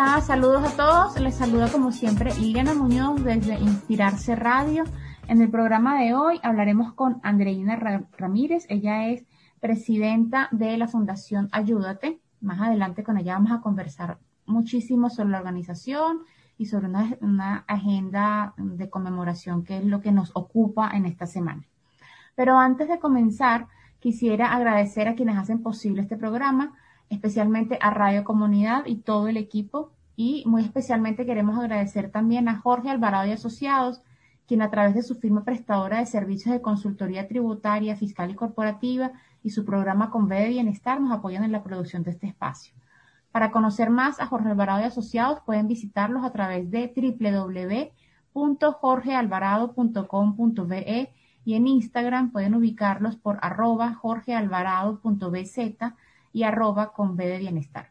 Hola, 0.00 0.20
saludos 0.20 0.62
a 0.62 0.76
todos. 0.76 1.20
Les 1.20 1.34
saluda 1.34 1.72
como 1.72 1.90
siempre 1.90 2.30
Iliana 2.38 2.72
Muñoz 2.72 3.20
desde 3.24 3.58
Inspirarse 3.58 4.36
Radio. 4.36 4.84
En 5.26 5.42
el 5.42 5.50
programa 5.50 5.98
de 5.98 6.14
hoy 6.14 6.38
hablaremos 6.44 6.92
con 6.92 7.18
Andreina 7.24 7.74
Ramírez. 8.16 8.64
Ella 8.68 9.08
es 9.08 9.24
presidenta 9.58 10.48
de 10.52 10.78
la 10.78 10.86
Fundación 10.86 11.48
Ayúdate. 11.50 12.20
Más 12.40 12.60
adelante 12.60 13.02
con 13.02 13.18
ella 13.18 13.34
vamos 13.34 13.50
a 13.50 13.60
conversar 13.60 14.18
muchísimo 14.46 15.10
sobre 15.10 15.30
la 15.30 15.38
organización 15.38 16.20
y 16.56 16.66
sobre 16.66 16.86
una, 16.86 17.16
una 17.20 17.64
agenda 17.66 18.54
de 18.56 18.88
conmemoración 18.88 19.64
que 19.64 19.78
es 19.78 19.84
lo 19.84 20.00
que 20.00 20.12
nos 20.12 20.30
ocupa 20.36 20.92
en 20.94 21.06
esta 21.06 21.26
semana. 21.26 21.64
Pero 22.36 22.56
antes 22.56 22.86
de 22.86 23.00
comenzar, 23.00 23.66
quisiera 23.98 24.54
agradecer 24.54 25.08
a 25.08 25.16
quienes 25.16 25.36
hacen 25.36 25.60
posible 25.60 26.02
este 26.02 26.16
programa 26.16 26.74
especialmente 27.10 27.78
a 27.80 27.90
Radio 27.90 28.24
Comunidad 28.24 28.86
y 28.86 28.96
todo 28.96 29.28
el 29.28 29.36
equipo. 29.36 29.92
Y 30.16 30.42
muy 30.46 30.62
especialmente 30.62 31.26
queremos 31.26 31.58
agradecer 31.58 32.10
también 32.10 32.48
a 32.48 32.58
Jorge 32.58 32.90
Alvarado 32.90 33.28
y 33.28 33.32
Asociados, 33.32 34.02
quien 34.46 34.62
a 34.62 34.70
través 34.70 34.94
de 34.94 35.02
su 35.02 35.14
firma 35.14 35.44
prestadora 35.44 35.98
de 35.98 36.06
servicios 36.06 36.52
de 36.52 36.62
consultoría 36.62 37.28
tributaria, 37.28 37.96
fiscal 37.96 38.30
y 38.30 38.34
corporativa 38.34 39.12
y 39.42 39.50
su 39.50 39.64
programa 39.64 40.10
Con 40.10 40.26
B 40.26 40.40
de 40.40 40.48
Bienestar 40.48 41.00
nos 41.00 41.12
apoyan 41.12 41.44
en 41.44 41.52
la 41.52 41.62
producción 41.62 42.02
de 42.02 42.12
este 42.12 42.26
espacio. 42.26 42.74
Para 43.30 43.50
conocer 43.50 43.90
más 43.90 44.20
a 44.20 44.26
Jorge 44.26 44.48
Alvarado 44.48 44.80
y 44.80 44.84
Asociados 44.84 45.40
pueden 45.44 45.68
visitarlos 45.68 46.24
a 46.24 46.32
través 46.32 46.70
de 46.70 46.90
www.jorgealvarado.com.be 48.34 51.12
y 51.44 51.54
en 51.54 51.66
Instagram 51.66 52.32
pueden 52.32 52.54
ubicarlos 52.54 53.16
por 53.16 53.38
arroba 53.42 53.92
jorgealvarado.bz 53.94 55.58
y 56.38 56.44
arroba 56.44 56.92
con 56.92 57.16
B 57.16 57.26
de 57.26 57.38
bienestar. 57.38 57.90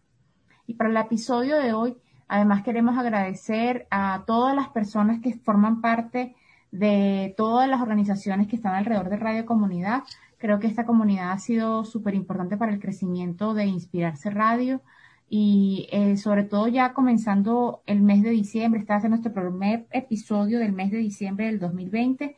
Y 0.68 0.76
para 0.76 0.90
el 0.90 0.96
episodio 0.96 1.58
de 1.58 1.74
hoy, 1.74 1.98
además 2.30 2.64
queremos 2.64 2.98
agradecer 2.98 3.88
a 3.92 4.24
todas 4.26 4.56
las 4.56 4.70
personas 4.70 5.20
que 5.22 5.34
forman 5.34 5.82
parte 5.82 6.34
de 6.72 7.34
todas 7.36 7.68
las 7.68 7.82
organizaciones 7.82 8.48
que 8.48 8.56
están 8.56 8.74
alrededor 8.74 9.10
de 9.10 9.18
Radio 9.18 9.46
Comunidad. 9.46 10.04
Creo 10.38 10.60
que 10.60 10.68
esta 10.68 10.86
comunidad 10.86 11.34
ha 11.34 11.40
sido 11.40 11.84
súper 11.84 12.16
importante 12.16 12.56
para 12.56 12.72
el 12.72 12.80
crecimiento 12.80 13.54
de 13.54 13.66
Inspirarse 13.66 14.30
Radio 14.30 14.82
y 15.28 15.90
eh, 15.92 16.16
sobre 16.16 16.44
todo 16.44 16.70
ya 16.70 16.94
comenzando 16.94 17.82
el 17.86 18.02
mes 18.02 18.24
de 18.24 18.30
diciembre, 18.30 18.80
está 18.80 18.96
haciendo 18.96 19.18
nuestro 19.18 19.34
primer 19.34 19.88
episodio 19.92 20.60
del 20.60 20.72
mes 20.72 20.90
de 20.92 21.00
diciembre 21.00 21.48
del 21.48 21.60
2020. 21.60 22.38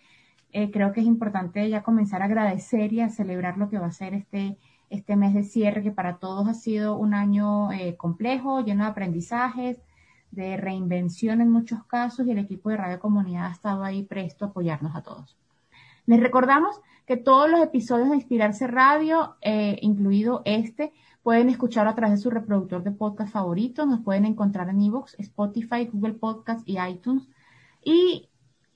Eh, 0.54 0.72
creo 0.72 0.92
que 0.92 1.02
es 1.02 1.06
importante 1.06 1.70
ya 1.70 1.84
comenzar 1.84 2.24
a 2.24 2.26
agradecer 2.26 2.94
y 2.94 3.02
a 3.02 3.10
celebrar 3.10 3.60
lo 3.60 3.70
que 3.70 3.78
va 3.78 3.86
a 3.86 3.92
ser 3.92 4.16
este 4.16 4.58
este 4.90 5.16
mes 5.16 5.34
de 5.34 5.44
cierre 5.44 5.84
que 5.84 5.92
para 5.92 6.18
todos 6.18 6.48
ha 6.48 6.54
sido 6.54 6.98
un 6.98 7.14
año 7.14 7.72
eh, 7.72 7.96
complejo, 7.96 8.62
lleno 8.62 8.84
de 8.84 8.90
aprendizajes, 8.92 9.78
de 10.32 10.58
reinvención 10.58 11.42
en 11.42 11.52
muchos 11.52 11.84
casos 11.86 12.28
y 12.28 12.32
el 12.32 12.38
equipo 12.38 12.70
de 12.70 12.78
Radio 12.78 13.00
Comunidad 13.00 13.48
ha 13.48 13.52
estado 13.52 13.84
ahí 13.84 14.04
presto 14.04 14.46
a 14.46 14.50
apoyarnos 14.50 14.96
a 14.96 15.02
todos. 15.02 15.36
Les 16.06 16.20
recordamos 16.20 16.80
que 17.06 17.18
todos 17.18 17.50
los 17.50 17.62
episodios 17.62 18.10
de 18.10 18.16
Inspirarse 18.16 18.68
Radio, 18.68 19.36
eh, 19.42 19.80
incluido 19.82 20.42
este, 20.46 20.94
pueden 21.24 21.50
escuchar 21.50 21.88
a 21.88 21.96
través 21.96 22.18
de 22.18 22.24
su 22.24 22.30
reproductor 22.30 22.84
de 22.84 22.92
podcast 22.92 23.32
favorito. 23.32 23.86
Nos 23.86 24.02
pueden 24.02 24.26
encontrar 24.26 24.70
en 24.70 24.82
Evox, 24.82 25.16
Spotify, 25.20 25.90
Google 25.92 26.14
Podcast 26.14 26.68
y 26.68 26.80
iTunes. 26.80 27.28
Y 27.84 28.30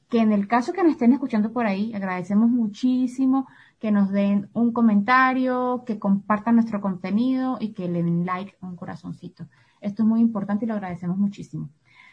que 0.09 0.19
en 0.19 0.31
el 0.31 0.47
caso 0.47 0.73
que 0.73 0.83
nos 0.83 0.93
estén 0.93 1.13
escuchando 1.13 1.51
por 1.51 1.65
ahí, 1.65 1.93
agradecemos 1.93 2.49
muchísimo 2.49 3.47
que 3.83 3.91
nos 3.91 4.13
den 4.13 4.49
un 4.53 4.71
comentario, 4.71 5.83
que 5.85 5.99
compartan 5.99 6.55
nuestro 6.55 6.79
contenido 6.79 7.57
y 7.59 7.73
que 7.73 7.89
le 7.89 8.01
den 8.01 8.25
like, 8.25 8.55
un 8.61 8.77
corazoncito. 8.77 9.47
Esto 9.81 10.03
es 10.03 10.07
muy 10.07 10.21
importante 10.21 10.63
y 10.63 10.69
lo 10.69 10.75
agradecemos 10.75 11.17
muchísimo. 11.17 11.69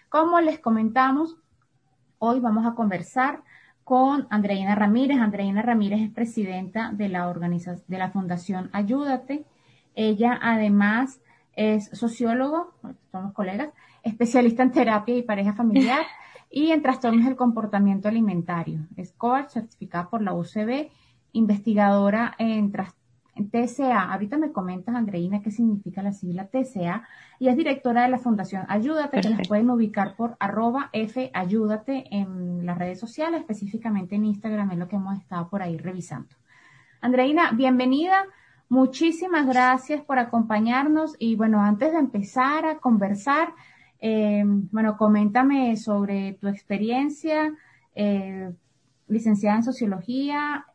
Como 0.09 0.41
les 0.41 0.59
comentamos, 0.59 1.37
hoy 2.19 2.41
vamos 2.41 2.67
a 2.67 2.75
conversar 2.75 3.45
con 3.85 4.27
Andreina 4.31 4.75
Ramírez. 4.75 5.19
Andreina 5.21 5.63
Ramírez 5.63 6.01
es 6.01 6.11
presidenta 6.11 6.91
de 6.91 7.09
la 7.09 7.29
organización, 7.29 7.85
de 7.87 7.99
la 7.99 8.11
Fundación 8.11 8.69
Ayúdate. 8.73 9.45
Ella 9.95 10.41
además 10.43 11.21
es 11.53 11.89
sociólogo, 11.93 12.75
somos 13.13 13.33
colegas, 13.33 13.71
especialista 14.03 14.65
en 14.65 14.73
terapia 14.73 15.17
y 15.17 15.23
pareja 15.23 15.53
familiar 15.53 16.03
y 16.51 16.73
en 16.73 16.83
trastornos 16.83 17.27
del 17.27 17.37
comportamiento 17.37 18.09
alimentario. 18.09 18.89
Es 18.97 19.13
coach 19.13 19.51
certificada 19.51 20.11
por 20.11 20.21
la 20.21 20.35
UCB 20.35 20.91
investigadora 21.33 22.35
en, 22.39 22.73
TCA. 22.73 24.13
Ahorita 24.13 24.37
me 24.37 24.53
comentas, 24.53 24.95
Andreina, 24.95 25.41
qué 25.41 25.51
significa 25.51 26.03
la 26.03 26.13
sigla 26.13 26.49
TCA. 26.49 27.05
Y 27.39 27.49
es 27.49 27.57
directora 27.57 28.03
de 28.03 28.09
la 28.09 28.19
Fundación 28.19 28.67
Ayúdate, 28.69 29.21
que 29.21 29.31
nos 29.31 29.49
pueden 29.49 29.71
ubicar 29.71 30.15
por 30.15 30.37
arroba 30.41 30.91
F 30.93 31.31
Ayúdate 31.33 32.05
en 32.15 32.67
las 32.67 32.77
redes 32.77 33.01
sociales, 33.01 33.41
específicamente 33.41 34.17
en 34.17 34.27
Instagram, 34.27 34.73
es 34.73 34.79
lo 34.79 34.89
que 34.89 34.97
hemos 34.97 35.19
estado 35.19 35.49
por 35.49 35.63
ahí 35.63 35.79
revisando. 35.79 36.37
Andreina, 37.01 37.53
bienvenida. 37.53 38.27
Muchísimas 38.69 39.47
gracias 39.47 40.03
por 40.03 40.19
acompañarnos. 40.19 41.17
Y 41.19 41.35
bueno, 41.35 41.63
antes 41.63 41.93
de 41.93 41.99
empezar 41.99 42.67
a 42.67 42.79
conversar, 42.79 43.55
eh, 44.01 44.43
bueno, 44.47 44.97
coméntame 44.97 45.77
sobre 45.77 46.35
tu 46.35 46.49
experiencia, 46.49 47.53
eh, 47.95 48.53
licenciada 49.09 49.57
en 49.57 49.65
sociología, 49.65 50.67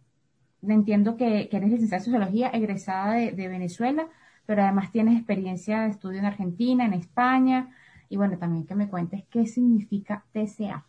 entiendo 0.73 1.17
que, 1.17 1.49
eres 1.51 1.69
licenciada 1.69 1.97
en 1.97 2.03
sociología, 2.03 2.49
egresada 2.49 3.13
de, 3.13 3.47
Venezuela, 3.47 4.07
pero 4.45 4.63
además 4.63 4.91
tienes 4.91 5.17
experiencia 5.17 5.81
de 5.81 5.91
estudio 5.91 6.19
en 6.19 6.25
Argentina, 6.25 6.85
en 6.85 6.93
España, 6.93 7.75
y 8.09 8.17
bueno, 8.17 8.37
también 8.37 8.65
que 8.65 8.75
me 8.75 8.87
cuentes 8.87 9.23
qué 9.29 9.47
significa 9.47 10.23
TCA. 10.33 10.85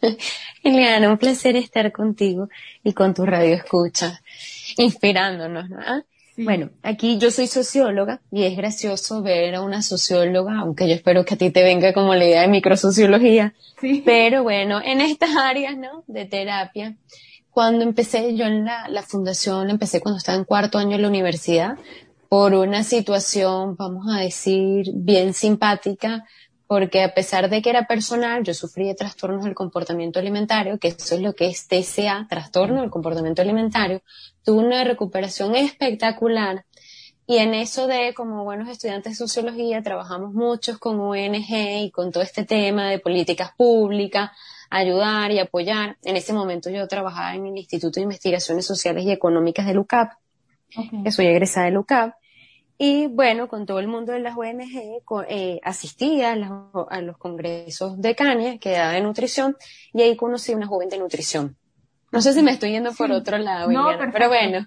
Eliana, 0.62 1.10
un 1.10 1.18
placer 1.18 1.56
estar 1.56 1.90
contigo 1.92 2.48
y 2.82 2.92
con 2.92 3.14
tu 3.14 3.24
radio 3.24 3.54
escucha, 3.54 4.20
inspirándonos, 4.76 5.70
¿no? 5.70 5.78
Ah, 5.80 6.02
bueno, 6.40 6.70
aquí 6.84 7.18
yo 7.18 7.32
soy 7.32 7.48
socióloga 7.48 8.20
y 8.30 8.44
es 8.44 8.56
gracioso 8.56 9.22
ver 9.22 9.56
a 9.56 9.60
una 9.60 9.82
socióloga, 9.82 10.60
aunque 10.60 10.88
yo 10.88 10.94
espero 10.94 11.24
que 11.24 11.34
a 11.34 11.36
ti 11.36 11.50
te 11.50 11.64
venga 11.64 11.92
como 11.92 12.14
la 12.14 12.24
idea 12.24 12.42
de 12.42 12.48
microsociología, 12.48 13.54
sí. 13.80 14.02
pero 14.06 14.44
bueno, 14.44 14.80
en 14.80 15.00
estas 15.00 15.36
áreas, 15.36 15.76
¿no? 15.76 16.04
De 16.06 16.26
terapia, 16.26 16.96
cuando 17.58 17.82
empecé 17.82 18.36
yo 18.36 18.44
en 18.44 18.64
la, 18.64 18.86
la 18.88 19.02
fundación, 19.02 19.68
empecé 19.68 20.00
cuando 20.00 20.18
estaba 20.18 20.38
en 20.38 20.44
cuarto 20.44 20.78
año 20.78 20.92
de 20.92 21.02
la 21.02 21.08
universidad, 21.08 21.76
por 22.28 22.54
una 22.54 22.84
situación, 22.84 23.74
vamos 23.74 24.06
a 24.14 24.20
decir, 24.20 24.92
bien 24.94 25.34
simpática, 25.34 26.24
porque 26.68 27.02
a 27.02 27.12
pesar 27.14 27.50
de 27.50 27.60
que 27.60 27.70
era 27.70 27.88
personal, 27.88 28.44
yo 28.44 28.54
sufrí 28.54 28.86
de 28.86 28.94
trastornos 28.94 29.42
del 29.42 29.56
comportamiento 29.56 30.20
alimentario, 30.20 30.78
que 30.78 30.86
eso 30.96 31.16
es 31.16 31.20
lo 31.20 31.34
que 31.34 31.48
es 31.48 31.66
TCA, 31.66 32.28
trastorno 32.30 32.80
del 32.80 32.90
comportamiento 32.90 33.42
alimentario, 33.42 34.02
tuve 34.44 34.64
una 34.64 34.84
recuperación 34.84 35.56
espectacular. 35.56 36.64
Y 37.26 37.38
en 37.38 37.54
eso 37.54 37.88
de, 37.88 38.14
como 38.14 38.44
buenos 38.44 38.68
estudiantes 38.68 39.14
de 39.14 39.26
sociología, 39.26 39.82
trabajamos 39.82 40.32
muchos 40.32 40.78
con 40.78 41.00
ONG 41.00 41.82
y 41.82 41.90
con 41.90 42.12
todo 42.12 42.22
este 42.22 42.44
tema 42.44 42.88
de 42.88 43.00
políticas 43.00 43.50
públicas, 43.56 44.30
ayudar 44.70 45.30
y 45.30 45.38
apoyar. 45.38 45.96
En 46.04 46.16
ese 46.16 46.32
momento 46.32 46.70
yo 46.70 46.86
trabajaba 46.88 47.34
en 47.34 47.46
el 47.46 47.56
Instituto 47.56 48.00
de 48.00 48.04
Investigaciones 48.04 48.66
Sociales 48.66 49.04
y 49.04 49.10
Económicas 49.10 49.66
del 49.66 49.78
UCAP 49.78 50.12
que 51.04 51.12
soy 51.12 51.26
egresada 51.26 51.66
de 51.66 51.72
LUCAP. 51.72 52.14
Y 52.80 53.08
bueno, 53.08 53.48
con 53.48 53.66
todo 53.66 53.80
el 53.80 53.88
mundo 53.88 54.12
de 54.12 54.20
las 54.20 54.36
ONG 54.36 55.02
eh, 55.28 55.60
asistía 55.64 56.32
a, 56.32 57.00
los 57.00 57.18
congresos 57.18 58.00
de 58.00 58.14
Cania 58.14 58.58
que 58.58 58.70
daba 58.70 58.92
de 58.92 59.00
nutrición 59.00 59.56
y 59.92 60.02
ahí 60.02 60.16
conocí 60.16 60.52
a 60.52 60.56
una 60.56 60.68
joven 60.68 60.88
de 60.88 60.98
nutrición. 60.98 61.56
No 62.12 62.22
sé 62.22 62.32
si 62.32 62.42
me 62.42 62.52
estoy 62.52 62.70
yendo 62.70 62.92
por 62.92 63.10
otro 63.10 63.36
lado, 63.36 63.68
pero 64.12 64.28
bueno, 64.28 64.66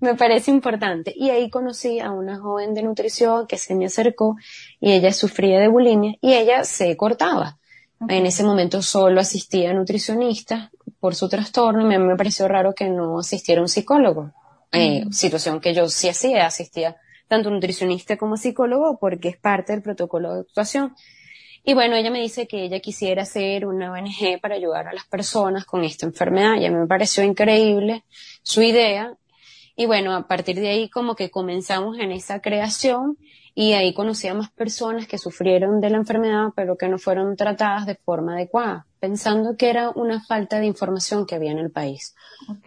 me 0.00 0.14
parece 0.14 0.50
importante. 0.50 1.12
Y 1.14 1.28
ahí 1.28 1.50
conocí 1.50 2.00
a 2.00 2.10
una 2.10 2.38
joven 2.38 2.72
de 2.72 2.82
nutrición 2.82 3.46
que 3.46 3.58
se 3.58 3.74
me 3.74 3.84
acercó 3.84 4.36
y 4.80 4.92
ella 4.92 5.12
sufría 5.12 5.60
de 5.60 5.68
bulimia 5.68 6.14
y 6.22 6.32
ella 6.32 6.64
se 6.64 6.96
cortaba. 6.96 7.59
En 8.08 8.26
ese 8.26 8.44
momento 8.44 8.82
solo 8.82 9.20
asistía 9.20 9.70
a 9.70 9.74
nutricionistas 9.74 10.70
por 11.00 11.14
su 11.14 11.28
trastorno 11.28 11.82
y 11.82 11.98
me, 11.98 12.16
pareció 12.16 12.48
raro 12.48 12.74
que 12.74 12.88
no 12.88 13.18
asistiera 13.18 13.60
a 13.60 13.62
un 13.62 13.68
psicólogo. 13.68 14.32
Eh, 14.72 15.04
situación 15.10 15.60
que 15.60 15.74
yo 15.74 15.88
sí 15.88 16.08
hacía, 16.08 16.46
asistía 16.46 16.96
tanto 17.28 17.50
nutricionista 17.50 18.16
como 18.16 18.36
psicólogo 18.36 18.98
porque 18.98 19.28
es 19.28 19.36
parte 19.36 19.72
del 19.72 19.82
protocolo 19.82 20.34
de 20.34 20.40
actuación. 20.40 20.94
Y 21.62 21.74
bueno, 21.74 21.94
ella 21.94 22.10
me 22.10 22.20
dice 22.20 22.48
que 22.48 22.64
ella 22.64 22.80
quisiera 22.80 23.22
hacer 23.22 23.66
una 23.66 23.92
ONG 23.92 24.40
para 24.40 24.54
ayudar 24.54 24.88
a 24.88 24.94
las 24.94 25.04
personas 25.06 25.64
con 25.66 25.84
esta 25.84 26.06
enfermedad 26.06 26.56
y 26.56 26.64
a 26.64 26.70
mí 26.70 26.76
me 26.76 26.86
pareció 26.86 27.22
increíble 27.22 28.04
su 28.42 28.62
idea. 28.62 29.14
Y 29.76 29.86
bueno, 29.86 30.14
a 30.14 30.26
partir 30.26 30.58
de 30.58 30.70
ahí 30.70 30.88
como 30.88 31.14
que 31.14 31.30
comenzamos 31.30 31.98
en 31.98 32.12
esa 32.12 32.40
creación 32.40 33.18
y 33.54 33.72
ahí 33.72 33.92
conocí 33.94 34.28
a 34.28 34.34
más 34.34 34.50
personas 34.50 35.06
que 35.06 35.18
sufrieron 35.18 35.80
de 35.80 35.90
la 35.90 35.98
enfermedad 35.98 36.48
pero 36.54 36.76
que 36.76 36.88
no 36.88 36.98
fueron 36.98 37.36
tratadas 37.36 37.86
de 37.86 37.94
forma 37.94 38.34
adecuada, 38.34 38.86
pensando 38.98 39.56
que 39.56 39.70
era 39.70 39.90
una 39.90 40.22
falta 40.22 40.58
de 40.58 40.66
información 40.66 41.26
que 41.26 41.34
había 41.34 41.52
en 41.52 41.58
el 41.58 41.70
país. 41.70 42.14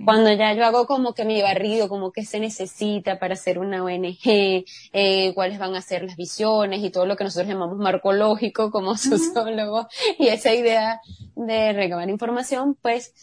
Cuando 0.03 0.31
ya 0.31 0.53
yo 0.53 0.65
hago 0.65 0.85
como 0.85 1.13
que 1.13 1.25
mi 1.25 1.41
barrido, 1.41 1.89
como 1.89 2.11
que 2.11 2.25
se 2.25 2.39
necesita 2.39 3.19
para 3.19 3.33
hacer 3.33 3.59
una 3.59 3.83
ONG, 3.83 4.65
eh, 4.93 5.31
cuáles 5.33 5.59
van 5.59 5.75
a 5.75 5.81
ser 5.81 6.03
las 6.03 6.15
visiones 6.15 6.83
y 6.83 6.89
todo 6.89 7.05
lo 7.05 7.15
que 7.15 7.23
nosotros 7.23 7.49
llamamos 7.49 7.77
marco 7.77 8.13
lógico 8.13 8.71
como 8.71 8.97
sociólogos 8.97 9.87
y 10.19 10.27
esa 10.27 10.53
idea 10.53 11.01
de 11.35 11.73
recabar 11.73 12.09
información, 12.09 12.75
pues 12.81 13.13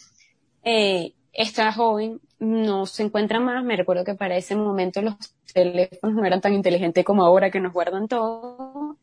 eh, 0.63 1.13
esta 1.33 1.71
joven 1.71 2.19
no 2.39 2.85
se 2.85 3.03
encuentra 3.03 3.39
más. 3.39 3.63
Me 3.63 3.75
recuerdo 3.75 4.03
que 4.03 4.15
para 4.15 4.35
ese 4.35 4.55
momento 4.55 5.01
los 5.01 5.15
teléfonos 5.53 6.15
no 6.15 6.25
eran 6.25 6.41
tan 6.41 6.53
inteligentes 6.53 7.03
como 7.05 7.23
ahora 7.23 7.51
que 7.51 7.59
nos 7.59 7.73
guardan 7.73 8.07
todo. 8.07 8.97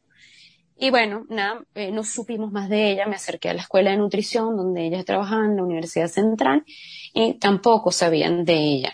Y 0.77 0.91
bueno, 0.91 1.27
nada, 1.29 1.65
eh, 1.75 1.91
no 1.91 2.05
supimos 2.05 2.53
más 2.53 2.69
de 2.69 2.93
ella. 2.93 3.07
Me 3.07 3.17
acerqué 3.17 3.49
a 3.51 3.55
la 3.55 3.63
escuela 3.63 3.91
de 3.91 3.97
nutrición 3.97 4.57
donde 4.57 4.87
ella 4.87 5.03
trabajaba 5.05 5.45
en 5.45 5.57
la 5.57 5.65
Universidad 5.65 6.09
Central 6.09 6.65
y 7.13 7.35
tampoco 7.35 7.91
sabían 7.91 8.45
de 8.45 8.55
ella. 8.55 8.93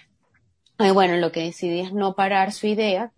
Y 0.79 0.91
bueno, 0.91 1.17
lo 1.17 1.31
que 1.31 1.41
decidí 1.41 1.81
es 1.81 1.93
no 1.93 2.15
parar 2.15 2.53
su 2.53 2.67
idea, 2.67 3.13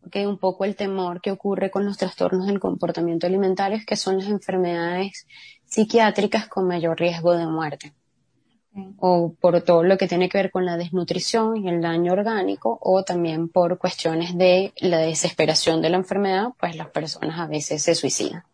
porque 0.00 0.26
un 0.26 0.38
poco 0.38 0.64
el 0.64 0.76
temor 0.76 1.20
que 1.20 1.32
ocurre 1.32 1.70
con 1.70 1.84
los 1.84 1.96
trastornos 1.96 2.46
del 2.46 2.60
comportamiento 2.60 3.26
alimentario 3.26 3.76
es 3.76 3.84
que 3.84 3.96
son 3.96 4.18
las 4.18 4.28
enfermedades 4.28 5.26
psiquiátricas 5.64 6.46
con 6.48 6.68
mayor 6.68 6.98
riesgo 6.98 7.36
de 7.36 7.46
muerte 7.46 7.92
o 8.98 9.34
por 9.40 9.60
todo 9.62 9.82
lo 9.82 9.96
que 9.96 10.08
tiene 10.08 10.28
que 10.28 10.38
ver 10.38 10.50
con 10.50 10.64
la 10.64 10.76
desnutrición 10.76 11.56
y 11.56 11.68
el 11.68 11.80
daño 11.80 12.12
orgánico 12.12 12.78
o 12.80 13.04
también 13.04 13.48
por 13.48 13.78
cuestiones 13.78 14.36
de 14.36 14.72
la 14.78 14.98
desesperación 14.98 15.80
de 15.80 15.90
la 15.90 15.98
enfermedad, 15.98 16.48
pues 16.58 16.76
las 16.76 16.88
personas 16.88 17.38
a 17.38 17.46
veces 17.46 17.82
se 17.82 17.94
suicidan. 17.94 18.44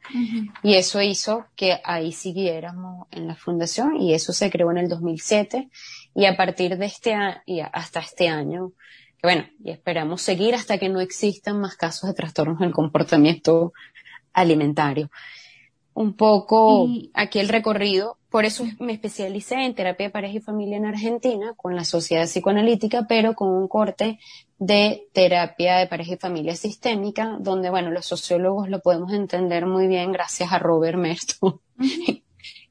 Y 0.62 0.75
eso 0.75 1.00
hizo 1.00 1.46
que 1.56 1.81
ahí 1.84 2.12
siguiéramos 2.12 3.06
en 3.11 3.26
la 3.26 3.37
fundación 3.37 3.96
y 3.96 4.14
eso 4.14 4.32
se 4.32 4.50
creó 4.50 4.70
en 4.70 4.78
el 4.78 4.88
2007 4.88 5.69
y 6.14 6.25
a 6.26 6.37
partir 6.37 6.76
de 6.76 6.87
este 6.87 7.14
año 7.14 7.40
y 7.46 7.61
hasta 7.61 8.00
este 8.00 8.28
año, 8.28 8.73
bueno, 9.23 9.44
y 9.62 9.70
esperamos 9.70 10.23
seguir 10.23 10.55
hasta 10.55 10.78
que 10.78 10.88
no 10.88 11.00
existan 11.00 11.61
más 11.61 11.76
casos 11.76 12.08
de 12.08 12.14
trastornos 12.14 12.58
del 12.58 12.73
comportamiento 12.73 13.73
alimentario 14.32 15.11
un 15.94 16.14
poco 16.14 16.88
aquí 17.14 17.38
el 17.38 17.49
recorrido. 17.49 18.16
Por 18.31 18.44
eso 18.44 18.65
me 18.79 18.93
especialicé 18.93 19.56
en 19.56 19.75
terapia 19.75 20.06
de 20.06 20.12
pareja 20.12 20.37
y 20.37 20.41
familia 20.41 20.77
en 20.77 20.87
Argentina 20.87 21.55
con 21.56 21.75
la 21.75 21.85
Sociedad 21.85 22.27
Psicoanalítica, 22.27 23.06
pero 23.09 23.35
con 23.35 23.49
un 23.49 23.67
corte 23.67 24.21
de 24.59 25.09
terapia 25.12 25.79
de 25.79 25.88
pareja 25.88 26.15
y 26.15 26.17
familia 26.17 26.55
sistémica, 26.55 27.37
donde, 27.41 27.71
bueno, 27.71 27.91
los 27.91 28.06
sociólogos 28.06 28.69
lo 28.69 28.81
podemos 28.81 29.12
entender 29.12 29.67
muy 29.67 29.88
bien 29.88 30.12
gracias 30.12 30.53
a 30.53 30.61
Robert 30.61 30.97
Merton. 30.97 31.61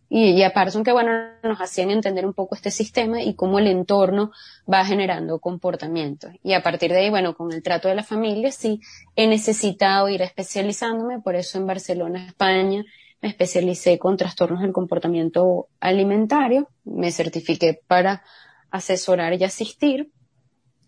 y, 0.09 0.41
a 0.43 0.53
Parson, 0.53 0.83
que, 0.83 0.93
bueno, 0.93 1.11
nos 1.43 1.59
hacían 1.59 1.91
entender 1.91 2.25
un 2.25 2.33
poco 2.33 2.55
este 2.55 2.71
sistema 2.71 3.21
y 3.21 3.35
cómo 3.35 3.59
el 3.59 3.67
entorno 3.67 4.31
va 4.71 4.85
generando 4.85 5.39
comportamientos. 5.39 6.31
Y 6.41 6.53
a 6.53 6.63
partir 6.63 6.91
de 6.91 6.99
ahí, 6.99 7.09
bueno, 7.09 7.35
con 7.35 7.51
el 7.51 7.61
trato 7.61 7.89
de 7.89 7.95
la 7.95 8.03
familia, 8.03 8.51
sí 8.51 8.79
he 9.15 9.27
necesitado 9.27 10.07
ir 10.07 10.21
especializándome, 10.21 11.19
por 11.19 11.35
eso 11.35 11.57
en 11.57 11.67
Barcelona, 11.67 12.25
España, 12.25 12.85
me 13.21 13.29
especialicé 13.29 13.99
con 13.99 14.17
trastornos 14.17 14.61
del 14.61 14.71
comportamiento 14.71 15.67
alimentario, 15.79 16.69
me 16.85 17.11
certifiqué 17.11 17.81
para 17.87 18.23
asesorar 18.71 19.33
y 19.33 19.43
asistir 19.43 20.11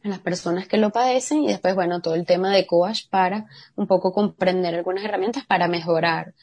a 0.03 0.07
las 0.07 0.19
personas 0.19 0.67
que 0.67 0.77
lo 0.77 0.91
padecen 0.91 1.43
y 1.43 1.47
después, 1.47 1.75
bueno, 1.75 2.01
todo 2.01 2.15
el 2.15 2.25
tema 2.25 2.49
de 2.51 2.65
coach 2.65 3.07
para 3.09 3.45
un 3.75 3.87
poco 3.87 4.13
comprender 4.13 4.73
algunas 4.73 5.03
herramientas 5.03 5.45
para 5.45 5.67
mejorar 5.67 6.33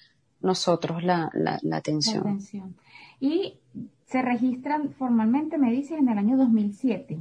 nosotros 0.41 1.03
la, 1.03 1.31
la, 1.35 1.59
la 1.63 1.77
atención. 1.77 2.23
La 2.25 2.31
atención. 2.31 2.77
Y 3.21 3.59
se 4.07 4.23
registran 4.23 4.93
formalmente, 4.93 5.59
me 5.59 5.73
dices, 5.73 5.99
en 5.99 6.09
el 6.09 6.19
año 6.19 6.37
2007. 6.37 7.19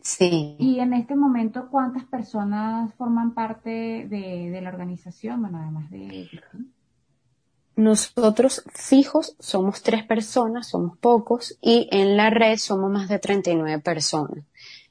Sí. 0.00 0.56
Y 0.58 0.80
en 0.80 0.92
este 0.92 1.16
momento, 1.16 1.68
¿cuántas 1.70 2.04
personas 2.04 2.94
forman 2.94 3.34
parte 3.34 4.06
de, 4.08 4.50
de 4.50 4.60
la 4.60 4.68
organización? 4.68 5.40
Bueno, 5.40 5.58
además 5.58 5.90
de... 5.90 6.28
Nosotros 7.78 8.64
fijos 8.74 9.36
somos 9.38 9.82
tres 9.84 10.02
personas, 10.02 10.66
somos 10.66 10.98
pocos, 10.98 11.56
y 11.60 11.88
en 11.92 12.16
la 12.16 12.28
red 12.28 12.56
somos 12.56 12.90
más 12.90 13.08
de 13.08 13.20
39 13.20 13.78
personas. 13.78 14.44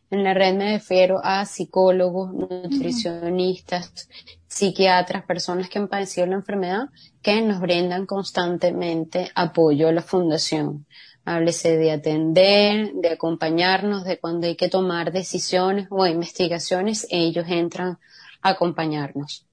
En 0.10 0.24
la 0.24 0.34
red 0.34 0.56
me 0.56 0.72
refiero 0.72 1.20
a 1.22 1.44
psicólogos, 1.44 2.34
nutricionistas, 2.34 4.08
psiquiatras, 4.48 5.26
personas 5.26 5.68
que 5.68 5.80
han 5.80 5.90
padecido 5.90 6.28
la 6.28 6.36
enfermedad, 6.36 6.88
que 7.22 7.42
nos 7.42 7.60
brindan 7.60 8.06
constantemente 8.06 9.32
apoyo 9.36 9.90
a 9.90 9.92
la 9.92 10.02
fundación. 10.02 10.86
Háblese 11.26 11.76
de 11.76 11.92
atender, 11.92 12.94
de 12.94 13.10
acompañarnos, 13.10 14.06
de 14.06 14.18
cuando 14.18 14.48
hay 14.48 14.56
que 14.56 14.70
tomar 14.70 15.12
decisiones 15.12 15.88
o 15.90 16.08
investigaciones, 16.08 17.06
ellos 17.10 17.48
entran 17.50 18.00
a 18.42 18.52
acompañarnos. 18.52 19.47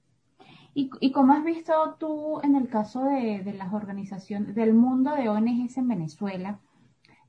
¿Y, 0.77 0.91
y 0.99 1.11
cómo 1.13 1.33
has 1.33 1.43
visto 1.43 1.73
tú 1.97 2.41
en 2.43 2.55
el 2.55 2.67
caso 2.67 3.05
de, 3.05 3.41
de, 3.43 3.53
las 3.53 3.73
organizaciones, 3.73 4.53
del 4.55 4.73
mundo 4.73 5.15
de 5.15 5.29
ONGs 5.29 5.77
en 5.77 5.87
Venezuela, 5.87 6.59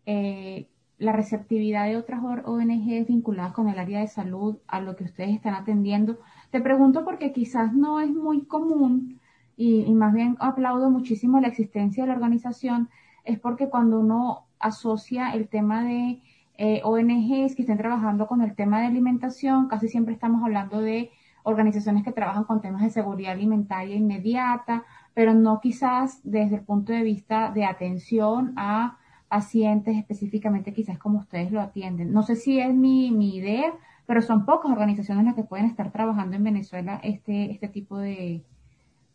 eh, 0.04 0.68
la 0.98 1.12
receptividad 1.12 1.86
de 1.86 1.96
otras 1.96 2.20
ONGs 2.22 3.06
vinculadas 3.06 3.52
con 3.52 3.68
el 3.68 3.78
área 3.78 4.00
de 4.00 4.08
salud 4.08 4.58
a 4.66 4.80
lo 4.80 4.96
que 4.96 5.04
ustedes 5.04 5.30
están 5.30 5.54
atendiendo? 5.54 6.18
Te 6.50 6.60
pregunto 6.60 7.04
porque 7.04 7.32
quizás 7.32 7.72
no 7.72 8.00
es 8.00 8.10
muy 8.10 8.46
común 8.46 9.20
y, 9.56 9.82
y 9.82 9.94
más 9.94 10.12
bien 10.12 10.36
aplaudo 10.40 10.90
muchísimo 10.90 11.40
la 11.40 11.48
existencia 11.48 12.02
de 12.02 12.08
la 12.08 12.14
organización, 12.16 12.88
es 13.24 13.38
porque 13.38 13.68
cuando 13.68 14.00
uno 14.00 14.46
asocia 14.58 15.30
el 15.30 15.48
tema 15.48 15.84
de 15.84 16.20
eh, 16.58 16.80
ONGs 16.82 17.54
que 17.54 17.62
estén 17.62 17.78
trabajando 17.78 18.26
con 18.26 18.42
el 18.42 18.56
tema 18.56 18.80
de 18.80 18.86
alimentación, 18.86 19.68
casi 19.68 19.88
siempre 19.88 20.14
estamos 20.14 20.42
hablando 20.42 20.80
de 20.80 21.10
organizaciones 21.46 22.02
que 22.02 22.10
trabajan 22.10 22.42
con 22.42 22.60
temas 22.60 22.82
de 22.82 22.90
seguridad 22.90 23.32
alimentaria 23.32 23.94
inmediata, 23.94 24.84
pero 25.14 25.32
no 25.32 25.60
quizás 25.60 26.20
desde 26.24 26.56
el 26.56 26.62
punto 26.62 26.92
de 26.92 27.02
vista 27.02 27.52
de 27.52 27.64
atención 27.64 28.52
a 28.56 28.98
pacientes 29.28 29.96
específicamente 29.96 30.72
quizás 30.72 30.98
como 30.98 31.20
ustedes 31.20 31.52
lo 31.52 31.60
atienden. 31.60 32.12
No 32.12 32.24
sé 32.24 32.34
si 32.34 32.58
es 32.58 32.74
mi, 32.74 33.12
mi 33.12 33.36
idea, 33.36 33.72
pero 34.06 34.22
son 34.22 34.44
pocas 34.44 34.72
organizaciones 34.72 35.24
las 35.24 35.36
que 35.36 35.44
pueden 35.44 35.66
estar 35.66 35.92
trabajando 35.92 36.34
en 36.34 36.42
Venezuela 36.42 37.00
este, 37.04 37.52
este 37.52 37.68
tipo 37.68 37.96
de, 37.96 38.42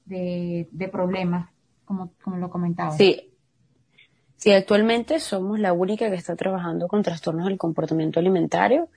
de, 0.05 0.89
problemas, 0.89 1.50
como, 1.83 2.13
como 2.23 2.38
lo 2.38 2.50
comentaba. 2.50 2.91
Sí, 2.91 3.31
Sí, 4.41 4.51
actualmente 4.51 5.19
somos 5.19 5.59
la 5.59 5.71
única 5.71 6.09
que 6.09 6.15
está 6.15 6.35
trabajando 6.35 6.88
con 6.88 7.03
trastornos 7.03 7.45
del 7.45 7.59
comportamiento 7.59 8.19
alimentario. 8.19 8.89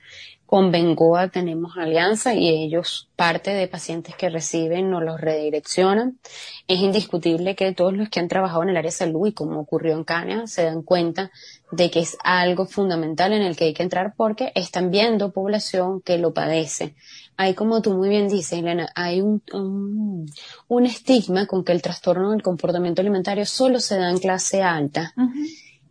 Con 0.46 0.70
Bengoa 0.70 1.28
tenemos 1.28 1.76
alianza 1.76 2.34
y 2.34 2.48
ellos, 2.48 3.08
parte 3.16 3.52
de 3.52 3.66
pacientes 3.66 4.14
que 4.14 4.28
reciben, 4.28 4.90
nos 4.90 5.02
los 5.02 5.20
redireccionan. 5.20 6.18
Es 6.68 6.80
indiscutible 6.80 7.56
que 7.56 7.72
todos 7.72 7.94
los 7.94 8.08
que 8.08 8.20
han 8.20 8.28
trabajado 8.28 8.62
en 8.62 8.70
el 8.70 8.76
área 8.76 8.90
de 8.90 8.96
salud 8.96 9.26
y 9.26 9.32
como 9.32 9.60
ocurrió 9.60 9.94
en 9.94 10.04
Cana 10.04 10.46
se 10.46 10.64
dan 10.64 10.82
cuenta 10.82 11.30
de 11.72 11.90
que 11.90 12.00
es 12.00 12.16
algo 12.22 12.66
fundamental 12.66 13.32
en 13.32 13.42
el 13.42 13.56
que 13.56 13.64
hay 13.64 13.74
que 13.74 13.82
entrar 13.82 14.14
porque 14.16 14.52
están 14.54 14.90
viendo 14.90 15.32
población 15.32 16.00
que 16.00 16.18
lo 16.18 16.32
padece 16.32 16.94
hay 17.36 17.54
como 17.54 17.82
tú 17.82 17.92
muy 17.92 18.08
bien 18.08 18.28
dices, 18.28 18.52
Elena, 18.52 18.90
hay 18.94 19.20
un, 19.20 19.42
un, 20.68 20.86
estigma 20.86 21.46
con 21.46 21.64
que 21.64 21.72
el 21.72 21.82
trastorno 21.82 22.30
del 22.30 22.42
comportamiento 22.42 23.00
alimentario 23.00 23.44
solo 23.44 23.80
se 23.80 23.96
da 23.96 24.10
en 24.10 24.18
clase 24.18 24.62
alta. 24.62 25.14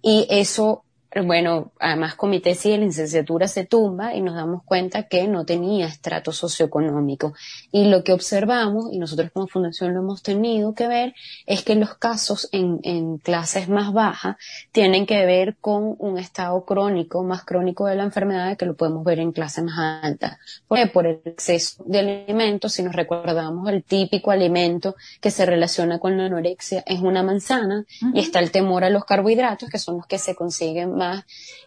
Y 0.02 0.26
eso 0.30 0.84
bueno, 1.22 1.72
además 1.80 2.16
con 2.16 2.32
mi 2.32 2.40
tesis 2.40 2.72
de 2.72 2.78
licenciatura 2.80 3.48
se 3.48 3.66
tumba 3.66 4.16
y 4.16 4.22
nos 4.22 4.36
damos 4.36 4.64
cuenta 4.64 5.04
que 5.04 5.28
no 5.28 5.46
tenía 5.46 5.86
estrato 5.86 6.32
socioeconómico. 6.32 7.34
Y 7.72 7.86
lo 7.86 8.04
que 8.04 8.14
observamos, 8.14 8.92
y 8.92 8.98
nosotros 8.98 9.30
como 9.32 9.48
fundación 9.48 9.94
lo 9.94 10.00
hemos 10.00 10.24
tenido 10.24 10.74
que 10.74 10.88
ver, 10.88 11.14
es 11.46 11.64
que 11.64 11.76
los 11.76 11.96
casos 11.96 12.50
en, 12.52 12.80
en 12.84 13.18
clases 13.18 13.70
más 13.70 13.94
bajas 13.94 14.38
tienen 14.72 15.06
que 15.06 15.26
ver 15.26 15.56
con 15.62 15.96
un 16.00 16.18
estado 16.18 16.66
crónico, 16.66 17.24
más 17.24 17.44
crónico 17.44 17.86
de 17.86 17.96
la 17.96 18.04
enfermedad, 18.04 18.58
que 18.58 18.66
lo 18.66 18.76
podemos 18.76 19.04
ver 19.04 19.20
en 19.20 19.32
clases 19.32 19.64
más 19.64 20.04
altas. 20.04 20.38
¿Por 20.68 20.92
Por 20.92 21.06
el 21.06 21.22
exceso 21.26 21.84
de 21.86 22.00
alimentos, 22.00 22.74
si 22.74 22.82
nos 22.82 22.96
recordamos 22.96 23.70
el 23.70 23.84
típico 23.84 24.32
alimento 24.32 24.96
que 25.22 25.30
se 25.32 25.46
relaciona 25.46 26.00
con 26.00 26.18
la 26.18 26.26
anorexia 26.26 26.84
es 26.86 27.02
una 27.02 27.22
manzana, 27.22 27.86
y 28.14 28.20
está 28.20 28.40
el 28.40 28.52
temor 28.52 28.84
a 28.84 28.90
los 28.90 29.06
carbohidratos, 29.06 29.70
que 29.70 29.78
son 29.78 29.98
los 29.98 30.08
que 30.08 30.18
se 30.18 30.36
consiguen 30.36 31.03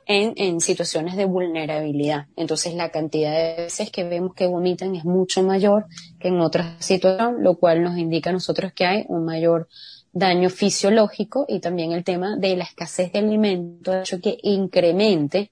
en, 0.07 0.61
situaciones 0.61 1.17
de 1.17 1.25
vulnerabilidad. 1.25 2.27
Entonces 2.37 2.75
la 2.75 2.91
cantidad 2.91 3.33
de 3.33 3.65
veces 3.65 3.91
que 3.91 4.05
vemos 4.05 4.35
que 4.35 4.47
vomitan 4.47 4.95
es 4.95 5.05
mucho 5.05 5.43
mayor 5.43 5.87
que 6.19 6.29
en 6.29 6.41
otras 6.41 6.85
situaciones, 6.85 7.43
lo 7.43 7.57
cual 7.57 7.83
nos 7.83 7.99
indica 7.99 8.31
a 8.31 8.33
nosotros 8.33 8.73
que 8.73 8.87
hay 8.87 9.05
un 9.09 9.25
mayor 9.25 9.69
daño 10.13 10.49
fisiológico 10.49 11.45
y 11.49 11.61
también 11.61 11.93
el 11.93 12.05
tema 12.05 12.37
de 12.37 12.57
la 12.57 12.65
escasez 12.65 13.13
de 13.13 13.19
alimentos 13.19 13.95
ha 13.95 14.01
hecho 14.01 14.21
que 14.21 14.39
incremente 14.43 15.51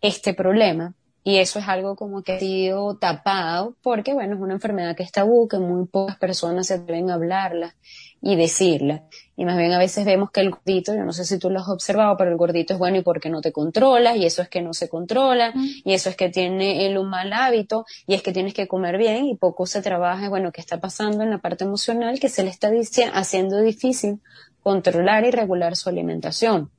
este 0.00 0.34
problema. 0.34 0.94
Y 1.24 1.36
eso 1.38 1.60
es 1.60 1.68
algo 1.68 1.94
como 1.94 2.22
que 2.22 2.32
ha 2.32 2.38
sido 2.40 2.96
tapado 2.96 3.76
porque, 3.80 4.12
bueno, 4.12 4.34
es 4.34 4.40
una 4.40 4.54
enfermedad 4.54 4.96
que 4.96 5.04
es 5.04 5.12
tabú, 5.12 5.46
que 5.46 5.58
muy 5.58 5.86
pocas 5.86 6.16
personas 6.16 6.66
se 6.66 6.74
atreven 6.74 7.10
a 7.10 7.14
hablarla 7.14 7.76
y 8.20 8.34
decirla. 8.34 9.04
Y 9.36 9.44
más 9.44 9.56
bien 9.56 9.72
a 9.72 9.78
veces 9.78 10.04
vemos 10.04 10.30
que 10.30 10.40
el 10.40 10.50
gordito, 10.50 10.94
yo 10.94 11.04
no 11.04 11.12
sé 11.12 11.24
si 11.24 11.38
tú 11.38 11.48
lo 11.48 11.60
has 11.60 11.68
observado, 11.68 12.16
pero 12.16 12.30
el 12.30 12.36
gordito 12.36 12.74
es 12.74 12.78
bueno 12.78 12.98
y 12.98 13.02
porque 13.02 13.30
no 13.30 13.40
te 13.40 13.52
controlas, 13.52 14.16
y 14.16 14.26
eso 14.26 14.42
es 14.42 14.48
que 14.48 14.62
no 14.62 14.72
se 14.74 14.88
controla, 14.88 15.52
y 15.54 15.92
eso 15.92 16.08
es 16.08 16.16
que 16.16 16.28
tiene 16.28 16.86
él 16.86 16.98
un 16.98 17.08
mal 17.08 17.32
hábito, 17.32 17.84
y 18.06 18.14
es 18.14 18.22
que 18.22 18.32
tienes 18.32 18.54
que 18.54 18.68
comer 18.68 18.98
bien, 18.98 19.26
y 19.26 19.36
poco 19.36 19.66
se 19.66 19.82
trabaja, 19.82 20.28
bueno, 20.28 20.52
qué 20.52 20.60
está 20.60 20.78
pasando 20.78 21.22
en 21.22 21.30
la 21.30 21.38
parte 21.38 21.64
emocional 21.64 22.20
que 22.20 22.28
se 22.28 22.44
le 22.44 22.50
está 22.50 22.70
haciendo 23.12 23.60
difícil 23.60 24.20
controlar 24.62 25.24
y 25.24 25.30
regular 25.30 25.74
su 25.76 25.88
alimentación. 25.88 26.70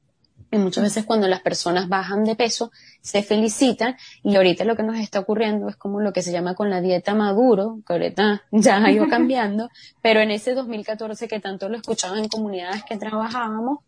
Y 0.53 0.59
muchas 0.59 0.83
veces 0.83 1.03
cuando 1.03 1.27
las 1.27 1.41
personas 1.41 1.89
bajan 1.89 2.23
de 2.25 2.35
peso, 2.35 2.71
se 3.01 3.23
felicitan 3.23 3.97
y 4.21 4.35
ahorita 4.35 4.65
lo 4.65 4.75
que 4.75 4.83
nos 4.83 4.99
está 4.99 5.19
ocurriendo 5.19 5.67
es 5.67 5.75
como 5.75 5.99
lo 5.99 6.13
que 6.13 6.21
se 6.21 6.31
llama 6.31 6.53
con 6.53 6.69
la 6.69 6.79
dieta 6.79 7.15
maduro, 7.15 7.79
que 7.87 7.93
ahorita 7.93 8.43
ya 8.51 8.77
ha 8.77 8.91
ido 8.91 9.09
cambiando, 9.09 9.71
pero 10.03 10.19
en 10.19 10.29
ese 10.29 10.53
2014 10.53 11.27
que 11.27 11.39
tanto 11.39 11.69
lo 11.69 11.77
escuchaba 11.77 12.19
en 12.19 12.27
comunidades 12.27 12.83
que 12.83 12.97
trabajábamos, 12.97 13.79